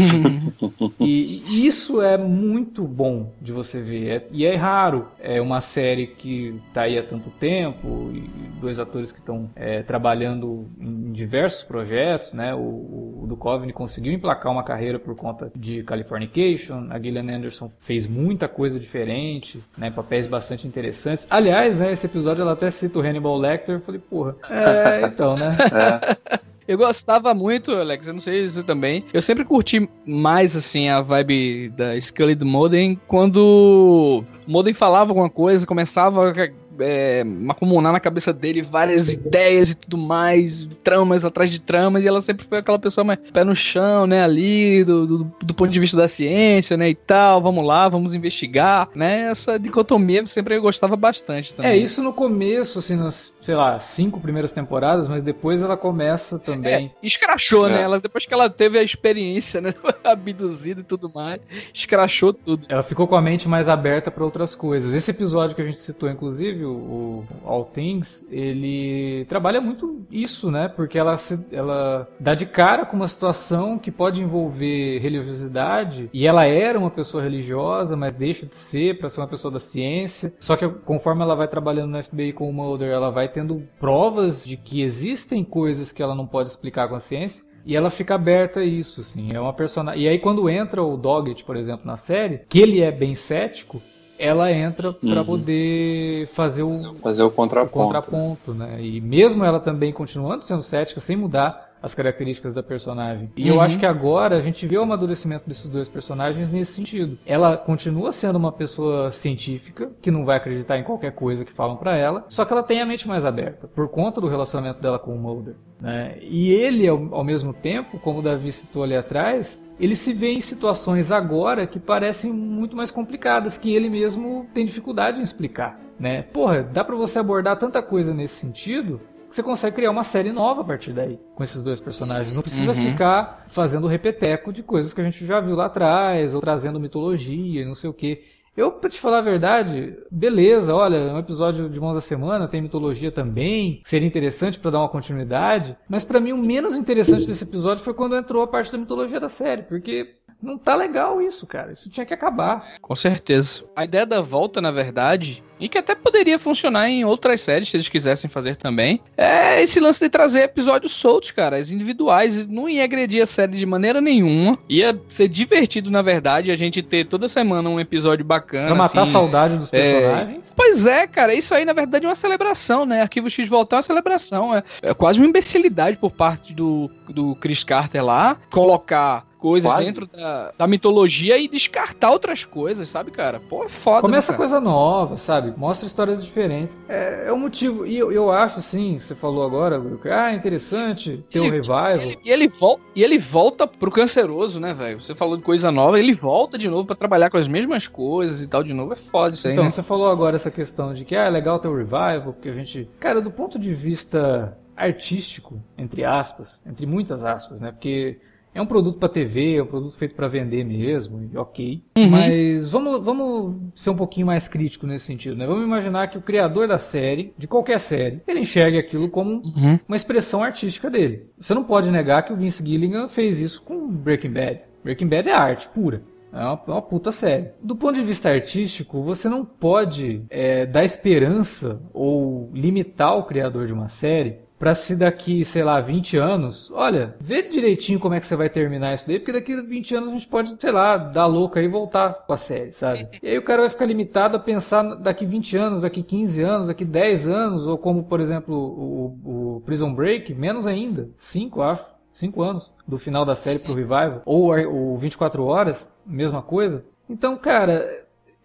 e, 0.99 1.43
e, 1.47 1.67
isso 1.67 2.01
é 2.01 2.17
muito 2.17 2.83
bom 2.83 3.31
de 3.41 3.51
você 3.51 3.81
ver. 3.81 4.09
É, 4.09 4.27
e 4.31 4.45
é 4.45 4.55
raro. 4.55 5.07
É 5.19 5.41
uma 5.41 5.62
série 5.62 6.07
que 6.07 6.59
tá 6.73 6.83
aí 6.83 6.97
há 6.97 7.03
tanto 7.03 7.29
tempo, 7.31 8.12
e 8.13 8.27
dois 8.59 8.79
atores 8.79 9.12
que 9.12 9.19
estão 9.19 9.49
é, 9.55 9.83
trabalhando 9.83 10.67
em 10.79 11.12
diversos 11.12 11.63
projetos, 11.63 12.33
né? 12.33 12.53
O, 12.53 12.59
o, 12.59 13.19
o 13.23 13.27
Duchovny 13.27 13.71
conseguiu 13.73 14.12
emplacar 14.12 14.51
uma 14.51 14.63
carreira 14.63 14.97
por 14.99 15.15
conta 15.15 15.49
de 15.55 15.83
Californication. 15.83 16.88
A 16.89 16.99
Gillian 16.99 17.36
Anderson 17.36 17.69
fez 17.79 18.07
muita 18.07 18.47
coisa 18.47 18.79
diferente, 18.79 19.62
né? 19.77 19.91
Papéis 19.91 20.27
bastante 20.27 20.67
interessantes. 20.67 21.27
Aliás, 21.29 21.77
né, 21.77 21.91
esse 21.91 22.05
episódio 22.05 22.41
ela 22.41 22.53
até 22.53 22.69
cita 22.69 22.99
o 22.99 23.01
Hannibal 23.01 23.38
Lecter. 23.38 23.75
Eu 23.75 23.81
falei, 23.81 24.01
porra, 24.01 24.36
é, 24.49 25.05
então, 25.05 25.36
né? 25.36 25.51
É. 25.73 26.52
Eu 26.67 26.78
gostava 26.78 27.34
muito, 27.34 27.71
Alex, 27.71 28.08
eu 28.08 28.13
não 28.13 28.21
sei 28.21 28.47
se 28.47 28.63
também. 28.63 29.06
Eu 29.13 29.21
sempre 29.21 29.43
curti 29.43 29.89
mais, 30.06 30.56
assim, 30.56 30.89
a 30.89 31.02
vibe 31.02 31.69
da 31.69 31.99
Scully 31.99 32.36
do 32.36 32.45
Modem 32.45 32.99
quando 33.08 34.23
o 34.47 34.52
Modem 34.52 34.73
falava 34.73 35.12
alguma 35.12 35.30
coisa, 35.30 35.65
começava 35.67 36.34
é, 36.79 37.23
acumular 37.49 37.91
na 37.91 37.99
cabeça 37.99 38.33
dele 38.33 38.62
várias 38.62 39.09
ideias 39.09 39.69
e 39.69 39.75
tudo 39.75 39.97
mais, 39.97 40.67
tramas 40.83 41.25
atrás 41.25 41.49
de 41.49 41.59
tramas, 41.59 42.03
e 42.03 42.07
ela 42.07 42.21
sempre 42.21 42.45
foi 42.45 42.59
aquela 42.59 42.79
pessoa 42.79 43.03
mais 43.03 43.19
pé 43.31 43.43
no 43.43 43.55
chão, 43.55 44.07
né, 44.07 44.23
ali, 44.23 44.83
do, 44.83 45.05
do, 45.05 45.31
do, 45.41 45.53
ponto 45.53 45.71
de 45.71 45.79
vista 45.79 45.97
da 45.97 46.07
ciência, 46.07 46.77
né, 46.77 46.89
e 46.89 46.95
tal, 46.95 47.41
vamos 47.41 47.65
lá, 47.65 47.88
vamos 47.89 48.13
investigar, 48.13 48.89
né, 48.95 49.29
essa 49.31 49.59
dicotomia 49.59 50.25
sempre 50.25 50.55
eu 50.55 50.62
gostava 50.62 50.95
bastante 50.95 51.53
também. 51.53 51.71
É, 51.71 51.77
isso 51.77 52.01
no 52.03 52.13
começo, 52.13 52.79
assim, 52.79 52.95
nas, 52.95 53.33
sei 53.41 53.55
lá, 53.55 53.79
cinco 53.79 54.19
primeiras 54.19 54.51
temporadas, 54.51 55.07
mas 55.07 55.23
depois 55.23 55.62
ela 55.62 55.77
começa 55.77 56.39
também... 56.39 56.91
É, 57.01 57.05
escrachou, 57.05 57.67
né, 57.67 57.73
é. 57.73 57.77
né, 57.77 57.81
ela, 57.83 57.99
depois 57.99 58.25
que 58.25 58.33
ela 58.33 58.49
teve 58.49 58.77
a 58.77 58.83
experiência, 58.83 59.62
né, 59.62 59.73
abduzida 60.03 60.81
e 60.81 60.83
tudo 60.83 61.12
mais, 61.13 61.39
escrachou 61.73 62.33
tudo. 62.33 62.65
Ela 62.69 62.83
ficou 62.83 63.07
com 63.07 63.15
a 63.15 63.21
mente 63.21 63.47
mais 63.47 63.69
aberta 63.69 64.12
para 64.12 64.23
outras 64.23 64.55
coisas. 64.55 64.93
Esse 64.93 65.12
episódio 65.12 65.55
que 65.55 65.62
a 65.62 65.65
gente 65.65 65.77
citou, 65.77 66.09
inclusive, 66.09 66.62
o, 66.63 66.71
o 66.71 67.23
All 67.45 67.65
Things, 67.65 68.28
ele 68.30 69.26
trabalha 69.26 69.62
muito 69.62 70.06
isso, 70.12 70.52
né? 70.52 70.67
Porque 70.67 70.97
ela, 70.97 71.17
se, 71.17 71.39
ela 71.52 72.08
dá 72.19 72.34
de 72.34 72.45
cara 72.45 72.86
com 72.86 72.95
uma 72.95 73.08
situação 73.08 73.78
que 73.78 73.91
pode 73.91 74.21
envolver 74.21 74.99
religiosidade, 74.99 76.10
e 76.13 76.28
ela 76.28 76.45
era 76.45 76.78
uma 76.78 76.91
pessoa 76.91 77.23
religiosa, 77.23 77.95
mas 77.95 78.13
deixa 78.13 78.45
de 78.45 78.56
ser 78.56 78.97
para 78.97 79.10
ser 79.10 79.21
uma 79.21 79.28
pessoa 79.28 79.52
da 79.52 79.60
ciência. 79.60 80.34
Só 80.39 80.56
que 80.56 80.67
conforme 80.67 81.23
ela 81.23 81.36
vai 81.36 81.47
trabalhando 81.47 81.91
no 81.91 82.04
FBI 82.04 82.34
com 82.34 82.49
o 82.49 82.54
Mulder, 82.54 82.89
ela 82.89 83.10
vai 83.10 83.28
tendo 83.28 83.63
provas 83.80 84.45
de 84.45 84.58
que 84.58 84.82
existem 84.82 85.43
coisas 85.43 85.91
que 85.91 86.02
ela 86.02 86.15
não 86.15 86.28
pode 86.28 86.47
explicar 86.49 86.88
com 86.88 86.95
a 86.95 86.99
ciência. 86.99 87.43
E 87.65 87.76
ela 87.78 87.89
fica 87.89 88.15
aberta 88.15 88.60
a 88.60 88.65
isso, 88.65 88.99
assim. 88.99 89.34
É 89.34 89.39
uma 89.39 89.54
personagem. 89.54 90.04
E 90.04 90.08
aí, 90.08 90.19
quando 90.19 90.49
entra 90.49 90.84
o 90.84 90.97
Doggett, 90.97 91.45
por 91.45 91.56
exemplo, 91.56 91.86
na 91.86 91.95
série, 91.95 92.41
que 92.49 92.60
ele 92.60 92.82
é 92.82 92.91
bem 92.91 93.15
cético, 93.15 93.82
ela 94.23 94.51
entra 94.51 94.93
para 94.93 95.19
uhum. 95.19 95.25
poder 95.25 96.27
fazer 96.27 96.63
o, 96.63 96.95
fazer 96.95 97.23
o 97.23 97.29
contraponto. 97.29 97.77
o 97.77 97.86
contraponto, 97.86 98.53
né? 98.53 98.77
E 98.81 99.01
mesmo 99.01 99.43
ela 99.43 99.59
também 99.59 99.91
continuando 99.91 100.45
sendo 100.45 100.62
cética, 100.62 101.01
sem 101.01 101.17
mudar 101.17 101.72
as 101.84 101.93
características 101.93 102.54
da 102.54 102.63
personagem. 102.63 103.30
E 103.36 103.50
uhum. 103.50 103.56
eu 103.58 103.62
acho 103.62 103.78
que 103.78 103.86
agora 103.86 104.38
a 104.38 104.39
gente 104.39 104.65
vê 104.65 104.78
o 104.78 104.84
amadurecimento 104.84 105.48
desses 105.48 105.69
dois 105.69 105.89
personagens 105.89 106.50
nesse 106.50 106.72
sentido. 106.72 107.17
Ela 107.26 107.58
continua 107.58 108.13
sendo 108.13 108.38
uma 108.38 108.54
pessoa 108.54 109.12
científica, 109.12 109.91
que 110.02 110.10
não 110.10 110.24
vai 110.24 110.38
acreditar 110.38 110.78
em 110.78 110.84
qualquer 110.84 111.12
coisa 111.12 111.43
que 111.43 111.52
falam 111.52 111.76
para 111.76 111.98
ela, 111.98 112.24
só 112.30 112.46
que 112.46 112.54
ela 112.54 112.63
tem 112.63 112.82
a 112.82 112.86
mente 112.86 113.06
mais 113.06 113.26
aberta, 113.26 113.67
por 113.67 113.89
conta 113.89 114.22
do 114.22 114.30
relacionamento 114.30 114.82
dela 114.82 114.98
com 114.98 115.13
o 115.13 115.19
Mulder. 115.19 115.56
Né? 115.82 116.17
E 116.22 116.52
ele, 116.52 116.88
ao, 116.88 117.13
ao 117.13 117.24
mesmo 117.26 117.54
tempo, 117.54 118.00
como 118.00 118.19
o 118.19 118.22
Davi 118.22 118.54
citou 118.54 118.84
ali 118.84 118.96
atrás, 118.96 119.62
ele 119.78 119.96
se 119.96 120.13
vê 120.13 120.32
em 120.32 120.39
situações 120.39 121.12
agora 121.12 121.67
que 121.67 121.80
parecem 121.80 122.32
muito 122.32 122.78
mais 122.78 122.89
complicadas, 122.89 123.58
que 123.58 123.76
ele 123.76 123.89
mesmo 123.89 124.48
tem 124.54 124.63
dificuldade 124.63 125.19
em 125.19 125.24
explicar. 125.24 125.78
Né? 126.00 126.22
Porra, 126.22 126.63
dá 126.63 126.84
para 126.84 126.96
você 126.96 127.19
abordar 127.19 127.60
tanta 127.60 127.82
coisa 127.84 128.13
nesse 128.13 128.36
sentido 128.36 129.02
você 129.34 129.41
consegue 129.41 129.76
criar 129.76 129.89
uma 129.89 130.04
série 130.04 130.32
nova 130.32 130.62
a 130.62 130.63
partir 130.63 130.93
daí, 130.93 131.19
com 131.34 131.43
esses 131.43 131.63
dois 131.63 131.82
personagens. 131.82 132.36
Não 132.36 132.43
precisa 132.43 132.72
uhum. 132.72 132.91
ficar 132.91 133.46
fazendo 133.48 133.88
repeteco 133.88 134.54
de 134.54 134.62
coisas 134.62 134.93
que 134.93 135.02
a 135.02 135.04
gente 135.04 135.26
já 135.26 135.39
viu 135.39 135.56
lá 135.56 135.65
atrás, 135.65 136.36
ou 136.36 136.41
trazendo 136.41 136.80
mitologia 136.80 137.62
e 137.62 137.65
não 137.65 137.74
sei 137.74 137.89
o 137.89 137.93
que. 137.93 138.22
Eu, 138.56 138.72
pra 138.72 138.88
te 138.88 139.00
falar 139.00 139.17
a 139.17 139.22
verdade, 139.22 139.98
beleza, 140.12 140.76
olha, 140.76 141.12
um 141.12 141.17
episódio 141.17 141.67
de 141.67 141.80
Mãos 141.80 141.96
da 141.96 142.02
Semana 142.02 142.48
tem 142.48 142.62
mitologia 142.62 143.12
também, 143.12 143.82
seria 143.84 144.08
interessante 144.08 144.60
para 144.60 144.69
dar 144.69 144.80
uma 144.82 144.89
continuidade, 144.89 145.76
mas 145.89 146.04
para 146.04 146.19
mim 146.19 146.34
o 146.34 146.38
menos 146.38 146.78
interessante 146.78 147.26
desse 147.26 147.43
episódio 147.43 147.84
foi 147.84 147.96
quando 147.96 148.15
entrou 148.15 148.43
a 148.43 148.48
parte 148.48 148.72
da 148.72 148.78
mitologia 148.78 149.19
da 149.19 149.28
série, 149.28 149.63
porque 149.63 150.17
não 150.39 150.58
tá 150.58 150.76
legal 150.76 151.19
isso, 151.19 151.48
cara. 151.48 151.72
Isso 151.72 151.89
tinha 151.89 152.06
que 152.06 152.13
acabar. 152.13 152.76
Com 152.82 152.96
certeza. 152.96 153.63
A 153.76 153.86
ideia 153.86 154.06
da 154.06 154.22
volta, 154.22 154.62
na 154.62 154.72
verdade, 154.72 155.41
e 155.63 155.69
que 155.69 155.78
até 155.78 155.95
poderia 155.95 156.38
funcionar 156.38 156.89
em 156.89 157.06
outras 157.06 157.39
séries, 157.39 157.69
se 157.69 157.78
eles 157.78 157.88
quisessem 157.88 158.30
fazer 158.30 158.58
também, 158.58 158.99
é 159.15 159.62
esse 159.63 159.80
lance 159.80 160.02
de 160.02 160.10
trazer 160.10 160.41
episódios 160.41 160.91
soltos, 160.91 161.32
cara, 161.32 161.56
as 161.56 161.71
individuais. 161.71 162.45
Não 162.45 162.67
ia 162.67 162.84
agredir 162.84 163.23
a 163.23 163.26
série 163.26 163.56
de 163.56 163.65
maneira 163.65 164.02
nenhuma. 164.02 164.60
Ia 164.67 164.99
ser 165.10 165.30
divertido, 165.30 165.89
na 165.89 166.02
verdade, 166.02 166.52
a 166.52 166.56
gente 166.56 166.82
ter 166.82 167.06
toda 167.06 167.30
semana 167.30 167.69
um 167.69 167.80
episódio 167.80 168.26
bacana. 168.26 168.67
Pra 168.67 168.76
matar 168.76 169.04
assim, 169.04 169.10
a 169.10 169.13
saudade 169.13 169.58
dos 169.58 169.71
personagens. 169.71 170.52
É... 170.52 170.54
Pois 170.54 170.86
é, 170.86 171.08
cara, 171.08 171.34
isso 171.34 171.56
aí, 171.56 171.63
na 171.63 171.73
verdade, 171.73 172.06
é 172.06 172.10
uma 172.10 172.15
celebração, 172.15 172.86
né? 172.86 173.02
Arquivo 173.02 173.30
X 173.30 173.47
voltar 173.47 173.78
é 173.78 173.80
uma 173.80 173.84
celebração. 173.84 174.54
É, 174.54 174.63
é 174.82 174.93
quase 174.93 175.19
uma 175.19 175.28
imbecilidade 175.28 175.95
por 175.95 176.12
parte 176.12 176.54
do, 176.54 176.91
do 177.08 177.36
Chris 177.36 177.63
Carter 177.63 178.04
lá 178.04 178.36
colocar 178.49 179.26
coisas 179.43 179.69
Quase. 179.69 179.88
dentro 179.88 180.08
da, 180.08 180.53
da, 180.58 180.65
mitologia 180.65 181.38
e 181.38 181.49
descartar 181.49 182.12
outras 182.12 182.45
coisas, 182.45 182.88
sabe, 182.88 183.12
cara? 183.12 183.41
Pô, 183.41 183.65
é 183.65 183.67
foda. 183.67 183.99
Começa 183.99 184.32
né, 184.32 184.38
coisa 184.38 184.58
nova, 184.58 185.17
sabe? 185.17 185.53
Mostra 185.58 185.86
histórias 185.86 186.23
diferentes. 186.23 186.79
É, 186.88 187.25
é 187.27 187.32
o 187.34 187.38
motivo. 187.38 187.86
E 187.86 187.97
eu, 187.97 188.10
eu 188.10 188.32
acho, 188.32 188.62
sim, 188.62 188.97
você 188.97 189.13
falou 189.13 189.43
agora, 189.43 189.77
Bruno, 189.77 189.99
ah, 190.06 190.34
interessante 190.34 191.25
ter 191.29 191.41
um 191.41 191.49
revival. 191.49 191.97
E 191.97 192.01
ele, 192.03 192.19
e 192.23 192.32
ele, 192.32 192.47
volta, 192.47 192.82
e 192.95 193.03
ele 193.03 193.17
volta 193.17 193.67
pro 193.67 193.91
canceroso, 193.91 194.62
né, 194.62 194.73
velho? 194.73 195.03
Você 195.03 195.13
falou 195.13 195.36
de 195.36 195.43
coisa 195.43 195.69
nova, 195.69 195.99
ele 195.99 196.13
volta 196.13 196.58
de 196.58 196.69
novo 196.69 196.86
para 196.86 196.95
trabalhar 196.95 197.29
com 197.29 197.36
as 197.36 197.47
mesmas 197.49 197.86
coisas 197.86 198.41
e 198.41 198.47
tal 198.47 198.63
de 198.63 198.73
novo. 198.73 198.93
É 198.93 198.95
foda 198.95 199.36
isso 199.36 199.45
aí, 199.45 199.53
Então, 199.53 199.65
né? 199.65 199.71
você 199.71 199.84
falou 199.84 200.10
agora 200.10 200.38
essa 200.38 200.49
questão 200.49 200.93
de 200.93 201.03
que 201.03 201.17
ah, 201.17 201.25
é 201.25 201.29
legal 201.29 201.60
ter 201.60 201.67
o 201.67 201.73
um 201.73 201.75
revival, 201.75 202.32
porque 202.32 202.47
a 202.47 202.53
gente. 202.53 202.89
Cara, 202.97 203.21
do 203.21 203.29
ponto 203.29 203.60
de 203.60 203.73
vista 203.73 204.58
artístico, 204.73 205.62
entre 205.77 206.06
aspas, 206.06 206.63
entre 206.65 206.86
muitas 206.86 207.25
aspas, 207.25 207.60
né? 207.60 207.73
Porque 207.73 208.15
é 208.53 208.61
um 208.61 208.65
produto 208.65 208.99
para 208.99 209.09
TV, 209.09 209.55
é 209.55 209.63
um 209.63 209.67
produto 209.67 209.95
feito 209.97 210.15
para 210.15 210.27
vender 210.27 210.63
mesmo, 210.63 211.29
e 211.31 211.37
ok. 211.37 211.81
Uhum. 211.97 212.09
Mas 212.09 212.69
vamos, 212.69 213.03
vamos 213.03 213.55
ser 213.75 213.89
um 213.89 213.95
pouquinho 213.95 214.27
mais 214.27 214.47
crítico 214.47 214.85
nesse 214.85 215.05
sentido, 215.05 215.35
né? 215.35 215.47
Vamos 215.47 215.63
imaginar 215.63 216.07
que 216.07 216.17
o 216.17 216.21
criador 216.21 216.67
da 216.67 216.77
série, 216.77 217.33
de 217.37 217.47
qualquer 217.47 217.79
série, 217.79 218.21
ele 218.27 218.41
enxerga 218.41 218.79
aquilo 218.79 219.09
como 219.09 219.41
uhum. 219.43 219.79
uma 219.87 219.95
expressão 219.95 220.43
artística 220.43 220.89
dele. 220.89 221.27
Você 221.39 221.53
não 221.53 221.63
pode 221.63 221.91
negar 221.91 222.23
que 222.23 222.33
o 222.33 222.37
Vince 222.37 222.63
Gilligan 222.63 223.07
fez 223.07 223.39
isso 223.39 223.61
com 223.63 223.87
Breaking 223.87 224.31
Bad. 224.31 224.63
Breaking 224.83 225.07
Bad 225.07 225.29
é 225.29 225.33
arte 225.33 225.67
pura. 225.69 226.03
É 226.33 226.39
uma, 226.39 226.59
uma, 226.65 226.81
puta 226.81 227.11
série. 227.11 227.49
Do 227.61 227.75
ponto 227.75 227.93
de 227.93 228.01
vista 228.01 228.29
artístico, 228.29 229.03
você 229.03 229.29
não 229.29 229.45
pode 229.45 230.23
é, 230.31 230.65
dar 230.65 230.83
esperança 230.83 231.79
ou 231.93 232.49
limitar 232.51 233.15
o 233.15 233.23
criador 233.23 233.67
de 233.67 233.73
uma 233.73 233.87
série 233.87 234.37
para 234.63 234.73
se 234.73 234.95
daqui, 234.95 235.43
sei 235.43 235.62
lá, 235.62 235.82
20 235.82 236.15
anos, 236.15 236.71
olha, 236.71 237.17
vê 237.19 237.41
direitinho 237.41 237.99
como 237.99 238.15
é 238.15 238.19
que 238.21 238.26
você 238.26 238.34
vai 238.34 238.49
terminar 238.49 238.93
isso 238.93 239.06
daí, 239.06 239.19
porque 239.19 239.34
daqui 239.34 239.52
a 239.52 239.62
20 239.62 239.95
anos 239.95 240.08
a 240.08 240.12
gente 240.13 240.28
pode, 240.30 240.56
sei 240.58 240.71
lá, 240.71 240.95
dar 240.95 241.26
louca 241.26 241.62
e 241.62 241.67
voltar 241.67 242.13
com 242.26 242.32
a 242.32 242.38
série, 242.38 242.71
sabe? 242.71 243.10
E 243.21 243.28
aí 243.28 243.38
o 243.38 243.43
cara 243.43 243.63
vai 243.63 243.69
ficar 243.69 243.86
limitado 243.86 244.38
a 244.38 244.39
pensar 244.39 244.82
daqui 244.95 245.26
20 245.26 245.58
anos, 245.58 245.82
daqui 245.82 246.02
15 246.02 246.41
anos, 246.43 246.67
daqui 246.67 246.86
10 246.86 247.28
anos, 247.28 247.67
ou 247.67 247.78
como, 247.78 248.06
por 248.06 248.21
exemplo, 248.21 248.56
o, 248.56 249.58
o 249.58 249.62
Prison 249.65 249.93
Break, 249.93 250.34
menos 250.34 250.65
ainda, 250.65 251.10
5, 251.17 251.62
acho. 251.62 251.86
5 252.13 252.41
anos 252.41 252.71
do 252.88 252.97
final 252.97 253.26
da 253.26 253.36
série 253.36 253.60
pro 253.60 253.73
Revival, 253.73 254.21
ou 254.23 254.54
o 254.93 254.97
24 254.97 255.43
horas, 255.43 255.93
mesma 256.06 256.41
coisa. 256.41 256.86
Então, 257.10 257.36
cara, 257.36 257.86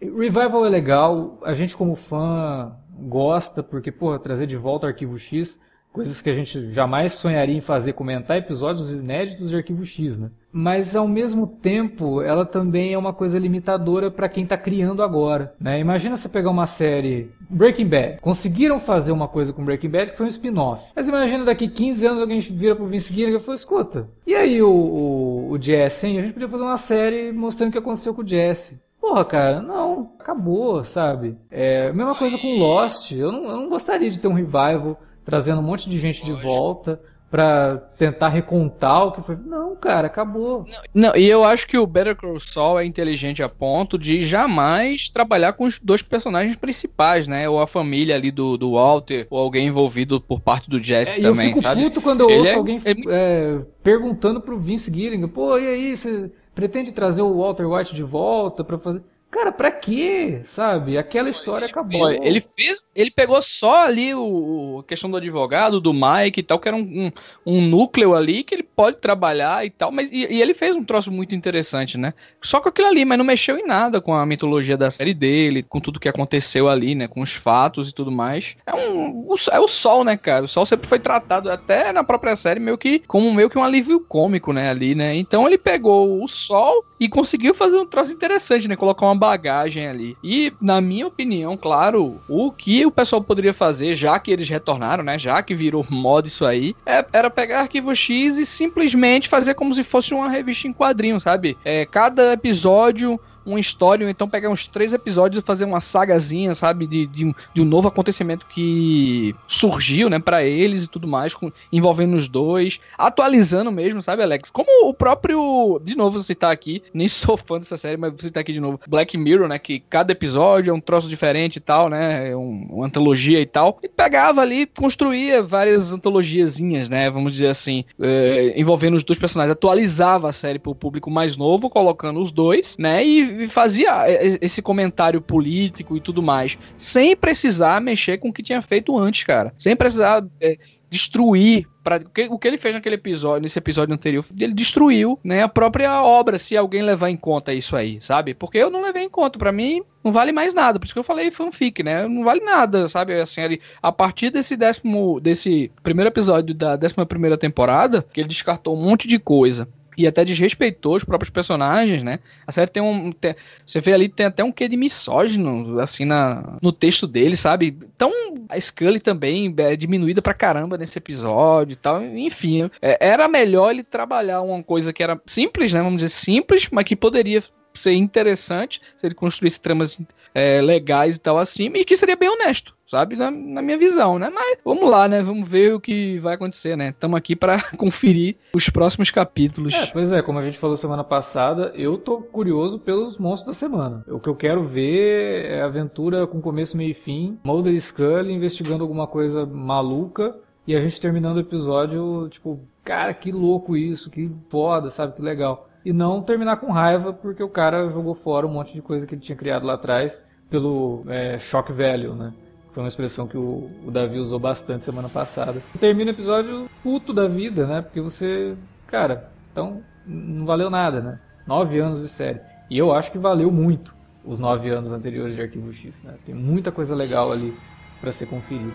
Revival 0.01 0.65
é 0.65 0.69
legal, 0.69 1.37
a 1.43 1.53
gente 1.53 1.77
como 1.77 1.95
fã 1.95 2.75
gosta, 3.07 3.63
porque, 3.63 3.89
porra, 3.89 4.19
trazer 4.19 4.47
de 4.47 4.57
volta 4.57 4.85
o 4.85 4.89
Arquivo 4.89 5.17
X 5.17 5.61
coisas 5.91 6.21
que 6.21 6.29
a 6.29 6.33
gente 6.33 6.71
jamais 6.71 7.13
sonharia 7.13 7.55
em 7.55 7.61
fazer, 7.61 7.93
comentar 7.93 8.37
episódios 8.37 8.93
inéditos 8.93 9.49
de 9.49 9.55
Arquivo 9.55 9.85
X, 9.85 10.19
né? 10.19 10.29
Mas 10.51 10.95
ao 10.95 11.07
mesmo 11.07 11.45
tempo, 11.45 12.21
ela 12.21 12.45
também 12.45 12.93
é 12.93 12.97
uma 12.97 13.13
coisa 13.13 13.37
limitadora 13.37 14.09
para 14.09 14.29
quem 14.29 14.43
está 14.43 14.57
criando 14.57 15.03
agora, 15.03 15.53
né? 15.59 15.79
Imagina 15.79 16.15
você 16.15 16.27
pegar 16.27 16.49
uma 16.49 16.65
série 16.65 17.29
Breaking 17.49 17.87
Bad. 17.87 18.21
Conseguiram 18.21 18.79
fazer 18.79 19.11
uma 19.11 19.27
coisa 19.27 19.53
com 19.53 19.63
Breaking 19.63 19.89
Bad 19.89 20.11
que 20.11 20.17
foi 20.17 20.25
um 20.25 20.29
spin-off. 20.29 20.91
Mas 20.95 21.07
imagina 21.07 21.45
daqui 21.45 21.67
15 21.67 22.05
anos 22.05 22.21
alguém 22.21 22.39
vira 22.39 22.75
pro 22.75 22.85
Vince 22.85 23.13
Gilligan 23.13 23.37
e 23.37 23.41
fala: 23.41 23.55
"Escuta, 23.55 24.09
e 24.25 24.33
aí 24.33 24.61
o, 24.61 24.71
o, 24.71 25.51
o 25.51 25.61
Jesse, 25.61 26.07
hein? 26.07 26.17
A 26.17 26.21
gente 26.21 26.33
podia 26.33 26.49
fazer 26.49 26.63
uma 26.63 26.77
série 26.77 27.31
mostrando 27.31 27.69
o 27.69 27.71
que 27.71 27.77
aconteceu 27.77 28.13
com 28.13 28.21
o 28.21 28.27
Jesse." 28.27 28.79
Porra, 28.99 29.23
cara, 29.23 29.61
não, 29.61 30.11
acabou, 30.19 30.83
sabe? 30.83 31.37
É, 31.49 31.91
mesma 31.93 32.15
coisa 32.15 32.37
com 32.37 32.59
Lost. 32.59 33.11
Eu 33.13 33.31
não, 33.31 33.43
eu 33.45 33.57
não 33.57 33.69
gostaria 33.69 34.09
de 34.09 34.19
ter 34.19 34.27
um 34.27 34.33
revival 34.33 34.99
trazendo 35.29 35.59
um 35.59 35.63
monte 35.63 35.87
de 35.87 35.99
gente 35.99 36.25
de 36.25 36.33
volta 36.33 36.99
para 37.29 37.77
tentar 37.95 38.29
recontar 38.29 39.05
o 39.05 39.11
que 39.11 39.21
foi. 39.21 39.37
Não, 39.45 39.75
cara, 39.75 40.07
acabou. 40.07 40.65
Não, 40.91 41.15
e 41.15 41.29
eu 41.29 41.43
acho 41.43 41.67
que 41.67 41.77
o 41.77 41.85
Better 41.85 42.15
Call 42.15 42.39
Saul 42.39 42.79
é 42.79 42.85
inteligente 42.85 43.43
a 43.43 43.47
ponto 43.47 43.99
de 43.99 44.23
jamais 44.23 45.09
trabalhar 45.09 45.53
com 45.53 45.65
os 45.65 45.77
dois 45.77 46.01
personagens 46.01 46.55
principais, 46.55 47.27
né? 47.27 47.47
Ou 47.47 47.61
a 47.61 47.67
família 47.67 48.15
ali 48.15 48.31
do, 48.31 48.57
do 48.57 48.71
Walter, 48.71 49.27
ou 49.29 49.37
alguém 49.39 49.67
envolvido 49.67 50.19
por 50.19 50.41
parte 50.41 50.67
do 50.71 50.79
Jesse 50.79 51.19
é, 51.19 51.21
também, 51.21 51.49
eu 51.49 51.55
fico 51.57 51.61
sabe? 51.61 51.83
puto 51.83 52.01
quando 52.01 52.21
eu 52.21 52.29
Ele 52.31 52.39
ouço 52.39 52.51
é- 52.51 52.55
alguém 52.55 52.81
é- 52.83 52.93
é, 53.09 53.61
perguntando 53.83 54.41
pro 54.41 54.57
Vince 54.57 54.91
Gilligan, 54.91 55.27
pô, 55.27 55.59
e 55.59 55.67
aí, 55.67 55.95
você 55.95 56.31
pretende 56.55 56.91
trazer 56.91 57.21
o 57.21 57.37
Walter 57.37 57.67
White 57.71 57.93
de 57.93 58.01
volta 58.03 58.63
para 58.63 58.79
fazer... 58.79 59.03
Cara, 59.31 59.51
pra 59.51 59.69
quê? 59.71 60.41
Sabe? 60.43 60.97
Aquela 60.97 61.29
história 61.29 61.67
acabou. 61.67 62.01
Olha, 62.01 62.19
ele 62.23 62.41
fez. 62.41 62.83
Ele 62.95 63.11
pegou 63.11 63.39
só 63.43 63.85
ali 63.85 64.13
o, 64.13 64.21
o- 64.23 64.79
a 64.79 64.83
questão 64.83 65.09
do 65.09 65.17
advogado, 65.17 65.79
do 65.79 65.93
Mike 65.93 66.39
e 66.39 66.43
tal, 66.43 66.57
que 66.59 66.67
era 66.67 66.75
um, 66.75 66.81
um, 66.81 67.11
um 67.45 67.61
núcleo 67.61 68.15
ali 68.15 68.43
que 68.43 68.55
ele 68.55 68.63
pode 68.63 68.97
trabalhar 68.97 69.63
e 69.63 69.69
tal, 69.69 69.91
mas. 69.91 70.11
E, 70.11 70.25
e 70.33 70.41
ele 70.41 70.55
fez 70.55 70.75
um 70.75 70.83
troço 70.83 71.11
muito 71.11 71.35
interessante, 71.35 71.95
né? 71.95 72.13
Só 72.41 72.59
com 72.59 72.69
aquilo 72.69 72.87
ali, 72.87 73.05
mas 73.05 73.19
não 73.19 73.25
mexeu 73.25 73.55
em 73.57 73.67
nada 73.67 74.01
com 74.01 74.15
a 74.15 74.25
mitologia 74.25 74.75
da 74.75 74.89
série 74.89 75.13
dele, 75.13 75.61
com 75.61 75.79
tudo 75.79 75.99
que 75.99 76.09
aconteceu 76.09 76.67
ali, 76.67 76.95
né? 76.95 77.07
Com 77.07 77.21
os 77.21 77.33
fatos 77.33 77.89
e 77.89 77.93
tudo 77.93 78.11
mais. 78.11 78.55
É 78.65 78.73
um. 78.73 79.25
o- 79.27 79.35
É 79.51 79.59
o 79.59 79.67
sol, 79.67 80.03
né, 80.03 80.17
cara? 80.17 80.45
O 80.45 80.47
sol 80.47 80.65
sempre 80.65 80.87
foi 80.87 80.99
tratado, 80.99 81.51
até 81.51 81.93
na 81.93 82.03
própria 82.03 82.35
série, 82.35 82.59
meio 82.59 82.77
que 82.79 82.99
como 83.07 83.31
meio 83.33 83.49
que 83.49 83.57
um 83.59 83.63
alívio 83.63 83.99
cômico, 83.99 84.51
né? 84.51 84.69
Ali, 84.71 84.95
né? 84.95 85.15
Então 85.15 85.45
ele 85.47 85.57
pegou 85.57 86.23
o 86.23 86.27
sol 86.27 86.83
e 86.99 87.07
conseguiu 87.07 87.53
fazer 87.53 87.77
um 87.77 87.85
troço 87.85 88.11
interessante, 88.11 88.67
né? 88.67 88.75
Colocar 88.75 89.05
uma 89.05 89.15
bagagem 89.19 89.87
ali. 89.87 90.17
E, 90.23 90.53
na 90.61 90.79
minha 90.81 91.05
opinião, 91.05 91.57
claro, 91.57 92.19
o 92.27 92.51
que 92.51 92.85
o 92.85 92.91
pessoal 92.91 93.21
poderia 93.21 93.53
fazer, 93.53 93.93
já 93.93 94.17
que 94.17 94.31
eles 94.31 94.49
retornaram, 94.49 95.03
né? 95.03 95.19
Já 95.19 95.43
que 95.43 95.53
virou 95.53 95.85
moda 95.89 96.27
isso 96.27 96.45
aí, 96.45 96.75
é- 96.85 97.05
era 97.11 97.29
pegar 97.29 97.61
Arquivo 97.61 97.93
X 97.95 98.37
e 98.37 98.45
simplesmente 98.45 99.27
fazer 99.27 99.53
como 99.53 99.73
se 99.73 99.83
fosse 99.83 100.13
uma 100.13 100.29
revista 100.29 100.67
em 100.67 100.73
quadrinho, 100.73 101.19
sabe? 101.19 101.57
É, 101.63 101.85
cada 101.85 102.33
episódio 102.33 103.19
uma 103.49 103.59
história, 103.59 104.05
ou 104.05 104.09
então 104.09 104.27
pegar 104.29 104.49
uns 104.49 104.67
três 104.67 104.93
episódios 104.93 105.41
e 105.43 105.45
fazer 105.45 105.65
uma 105.65 105.81
sagazinha, 105.81 106.53
sabe, 106.53 106.87
de, 106.87 107.05
de, 107.07 107.25
um, 107.25 107.33
de 107.53 107.61
um 107.61 107.65
novo 107.65 107.87
acontecimento 107.87 108.45
que 108.45 109.35
surgiu, 109.47 110.09
né, 110.09 110.19
para 110.19 110.43
eles 110.43 110.83
e 110.85 110.87
tudo 110.87 111.07
mais, 111.07 111.33
com- 111.35 111.51
envolvendo 111.71 112.15
os 112.15 112.27
dois, 112.27 112.79
atualizando 112.97 113.71
mesmo, 113.71 114.01
sabe, 114.01 114.23
Alex? 114.23 114.49
Como 114.51 114.89
o 114.89 114.93
próprio, 114.93 115.79
de 115.83 115.95
novo 115.95 116.11
vou 116.13 116.23
citar 116.23 116.51
aqui, 116.51 116.81
nem 116.93 117.07
sou 117.07 117.37
fã 117.37 117.57
dessa 117.57 117.77
série, 117.77 117.97
mas 117.97 118.11
vou 118.11 118.19
citar 118.19 118.41
aqui 118.41 118.53
de 118.53 118.59
novo, 118.59 118.79
Black 118.87 119.17
Mirror, 119.17 119.47
né, 119.47 119.57
que 119.59 119.79
cada 119.79 120.11
episódio 120.11 120.71
é 120.71 120.73
um 120.73 120.81
troço 120.81 121.07
diferente 121.07 121.57
e 121.57 121.59
tal, 121.59 121.89
né, 121.89 122.31
é 122.31 122.35
um- 122.35 122.67
uma 122.69 122.85
antologia 122.85 123.39
e 123.41 123.45
tal, 123.45 123.79
e 123.83 123.89
pegava 123.89 124.41
ali, 124.41 124.65
construía 124.65 125.41
várias 125.41 125.91
antologiazinhas, 125.93 126.89
né, 126.89 127.09
vamos 127.09 127.31
dizer 127.31 127.47
assim, 127.47 127.83
é, 127.99 128.53
envolvendo 128.59 128.95
os 128.95 129.03
dois 129.03 129.19
personagens, 129.19 129.53
atualizava 129.53 130.29
a 130.29 130.33
série 130.33 130.59
pro 130.59 130.75
público 130.75 131.09
mais 131.09 131.35
novo, 131.37 131.69
colocando 131.69 132.19
os 132.21 132.31
dois, 132.31 132.75
né, 132.77 133.03
e, 133.05 133.38
fazia 133.47 134.09
é, 134.09 134.37
esse 134.41 134.61
comentário 134.61 135.21
político 135.21 135.95
e 135.95 136.01
tudo 136.01 136.21
mais, 136.21 136.57
sem 136.77 137.15
precisar 137.15 137.79
mexer 137.79 138.17
com 138.17 138.29
o 138.29 138.33
que 138.33 138.43
tinha 138.43 138.61
feito 138.61 138.97
antes, 138.97 139.23
cara, 139.23 139.53
sem 139.57 139.75
precisar 139.75 140.23
é, 140.41 140.57
destruir 140.89 141.67
pra, 141.83 141.97
o 142.29 142.37
que- 142.39 142.47
ele 142.47 142.57
fez 142.57 142.75
naquele 142.75 142.95
episódio, 142.95 143.43
nesse 143.43 143.57
episódio 143.59 143.93
anterior, 143.93 144.25
ele 144.37 144.53
destruiu, 144.53 145.19
né, 145.23 145.43
a 145.43 145.47
própria 145.47 146.01
obra, 146.03 146.37
se 146.37 146.57
alguém 146.57 146.81
levar 146.81 147.09
em 147.09 147.17
conta 147.17 147.53
isso 147.53 147.75
aí, 147.75 147.99
sabe? 148.01 148.33
Porque 148.33 148.57
eu 148.57 148.69
não 148.71 148.81
levei 148.81 149.03
em 149.03 149.09
conta, 149.09 149.37
pra 149.39 149.51
mim 149.51 149.81
não 150.03 150.11
vale 150.11 150.31
mais 150.31 150.53
nada, 150.53 150.79
por 150.79 150.85
isso 150.85 150.93
que 150.93 150.99
eu 150.99 151.03
falei 151.03 151.29
fanfic, 151.29 151.83
né? 151.83 152.07
Não 152.07 152.23
vale 152.23 152.39
nada, 152.41 152.87
sabe? 152.87 153.13
Assim, 153.13 153.41
ele, 153.41 153.61
a 153.81 153.91
partir 153.91 154.29
desse 154.31 154.55
décimo, 154.55 155.19
desse 155.19 155.71
primeiro 155.83 156.09
episódio 156.09 156.55
da 156.55 156.75
décima 156.75 157.05
primeira 157.05 157.37
temporada, 157.37 158.05
que 158.13 158.21
ele 158.21 158.29
descartou 158.29 158.75
um 158.75 158.81
monte 158.81 159.07
de 159.07 159.19
coisa 159.19 159.67
e 159.99 160.07
até 160.07 160.23
desrespeitou 160.23 160.95
os 160.95 161.03
próprios 161.03 161.29
personagens, 161.29 162.01
né? 162.01 162.19
A 162.47 162.51
série 162.51 162.71
tem 162.71 162.81
um. 162.81 163.11
tem- 163.11 163.35
você 163.65 163.81
vê 163.81 163.93
ali, 163.93 164.07
tem 164.07 164.27
até 164.27 164.43
um 164.43 164.51
quê 164.51 164.67
de 164.67 164.77
misógino, 164.77 165.77
assim, 165.79 166.05
na, 166.05 166.57
no 166.61 166.71
texto 166.71 167.05
dele, 167.05 167.35
sabe? 167.35 167.77
Então, 167.93 168.11
a 168.47 168.59
Scully 168.59 168.99
também 168.99 169.53
é 169.57 169.75
diminuída 169.75 170.21
pra 170.21 170.33
caramba 170.33 170.77
nesse 170.77 170.97
episódio 170.97 171.73
e 171.73 171.75
tal. 171.75 172.03
Enfim, 172.03 172.69
é, 172.81 172.97
era 172.99 173.27
melhor 173.27 173.71
ele 173.71 173.83
trabalhar 173.83 174.41
uma 174.41 174.63
coisa 174.63 174.93
que 174.93 175.03
era 175.03 175.19
simples, 175.25 175.73
né? 175.73 175.81
Vamos 175.81 175.97
dizer 176.01 176.09
simples, 176.09 176.69
mas 176.71 176.85
que 176.85 176.95
poderia 176.95 177.41
ser 177.73 177.93
interessante 177.93 178.81
se 178.97 179.05
ele 179.05 179.15
construísse 179.15 179.59
tramas 179.59 179.97
é, 180.33 180.61
legais 180.61 181.15
e 181.15 181.19
tal 181.19 181.37
assim, 181.37 181.71
e 181.73 181.85
que 181.85 181.97
seria 181.97 182.15
bem 182.15 182.29
honesto, 182.29 182.75
sabe? 182.87 183.15
Na, 183.15 183.31
na 183.31 183.61
minha 183.61 183.77
visão, 183.77 184.19
né? 184.19 184.29
Mas 184.29 184.59
vamos 184.63 184.89
lá, 184.89 185.07
né? 185.07 185.21
Vamos 185.21 185.47
ver 185.47 185.73
o 185.73 185.79
que 185.79 186.19
vai 186.19 186.35
acontecer, 186.35 186.75
né? 186.75 186.89
Estamos 186.89 187.17
aqui 187.17 187.35
pra 187.35 187.61
conferir 187.77 188.35
os 188.53 188.69
próximos 188.69 189.09
capítulos. 189.11 189.73
É, 189.73 189.87
pois 189.87 190.11
é, 190.11 190.21
como 190.21 190.39
a 190.39 190.43
gente 190.43 190.57
falou 190.57 190.75
semana 190.75 191.03
passada, 191.03 191.71
eu 191.75 191.97
tô 191.97 192.21
curioso 192.21 192.79
pelos 192.79 193.17
monstros 193.17 193.55
da 193.55 193.59
semana. 193.59 194.03
O 194.07 194.19
que 194.19 194.29
eu 194.29 194.35
quero 194.35 194.63
ver 194.63 195.45
é 195.45 195.61
aventura 195.61 196.27
com 196.27 196.41
começo, 196.41 196.77
meio 196.77 196.91
e 196.91 196.93
fim, 196.93 197.37
Mulder 197.43 197.73
e 197.73 197.81
Scully 197.81 198.33
investigando 198.33 198.83
alguma 198.83 199.07
coisa 199.07 199.45
maluca 199.45 200.35
e 200.67 200.75
a 200.75 200.79
gente 200.79 201.01
terminando 201.01 201.37
o 201.37 201.41
episódio, 201.41 202.27
tipo, 202.29 202.59
cara, 202.83 203.13
que 203.13 203.31
louco 203.31 203.75
isso, 203.75 204.11
que 204.11 204.31
foda, 204.49 204.91
sabe, 204.91 205.15
que 205.15 205.21
legal. 205.21 205.68
E 205.85 205.93
não 205.93 206.21
terminar 206.21 206.57
com 206.57 206.71
raiva 206.71 207.13
porque 207.13 207.41
o 207.41 207.49
cara 207.49 207.89
jogou 207.89 208.13
fora 208.13 208.45
um 208.45 208.51
monte 208.51 208.73
de 208.73 208.81
coisa 208.81 209.07
que 209.07 209.15
ele 209.15 209.21
tinha 209.21 209.35
criado 209.35 209.65
lá 209.65 209.75
atrás 209.75 210.25
pelo 210.49 211.03
é, 211.07 211.39
shock 211.39 211.71
value, 211.71 212.15
né? 212.15 212.33
Foi 212.71 212.83
uma 212.83 212.87
expressão 212.87 213.27
que 213.27 213.37
o, 213.37 213.69
o 213.85 213.91
Davi 213.91 214.19
usou 214.19 214.39
bastante 214.39 214.85
semana 214.85 215.09
passada. 215.09 215.61
Termina 215.79 216.11
o 216.11 216.13
episódio 216.13 216.69
puto 216.83 217.13
da 217.13 217.27
vida, 217.27 217.65
né? 217.65 217.81
Porque 217.81 217.99
você. 217.99 218.55
Cara, 218.87 219.31
então 219.51 219.81
não 220.05 220.45
valeu 220.45 220.69
nada, 220.69 221.01
né? 221.01 221.19
Nove 221.47 221.79
anos 221.79 222.01
de 222.01 222.09
série. 222.09 222.39
E 222.69 222.77
eu 222.77 222.93
acho 222.93 223.11
que 223.11 223.17
valeu 223.17 223.51
muito 223.51 223.95
os 224.23 224.39
nove 224.39 224.69
anos 224.69 224.91
anteriores 224.91 225.35
de 225.35 225.41
Arquivo 225.41 225.73
X, 225.73 226.03
né? 226.03 226.13
Tem 226.25 226.35
muita 226.35 226.71
coisa 226.71 226.93
legal 226.93 227.31
ali 227.31 227.55
para 227.99 228.11
ser 228.11 228.27
conferida. 228.27 228.73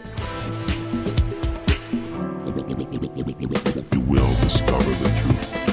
You 3.93 4.01
will 4.07 4.35
discover 4.41 4.93
the 4.93 5.09
truth. 5.21 5.64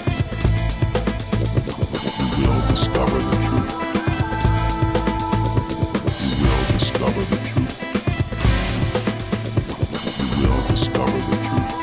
Will 2.38 2.60
discover 2.68 3.18
the 3.18 3.36
truth. 3.46 3.72
You 6.22 6.46
will 6.48 6.66
discover 6.78 7.20
the 7.20 7.36
truth. 7.44 7.76
You 10.40 10.48
will 10.48 10.68
discover 10.68 11.18
the 11.18 11.36
truth. 11.48 11.81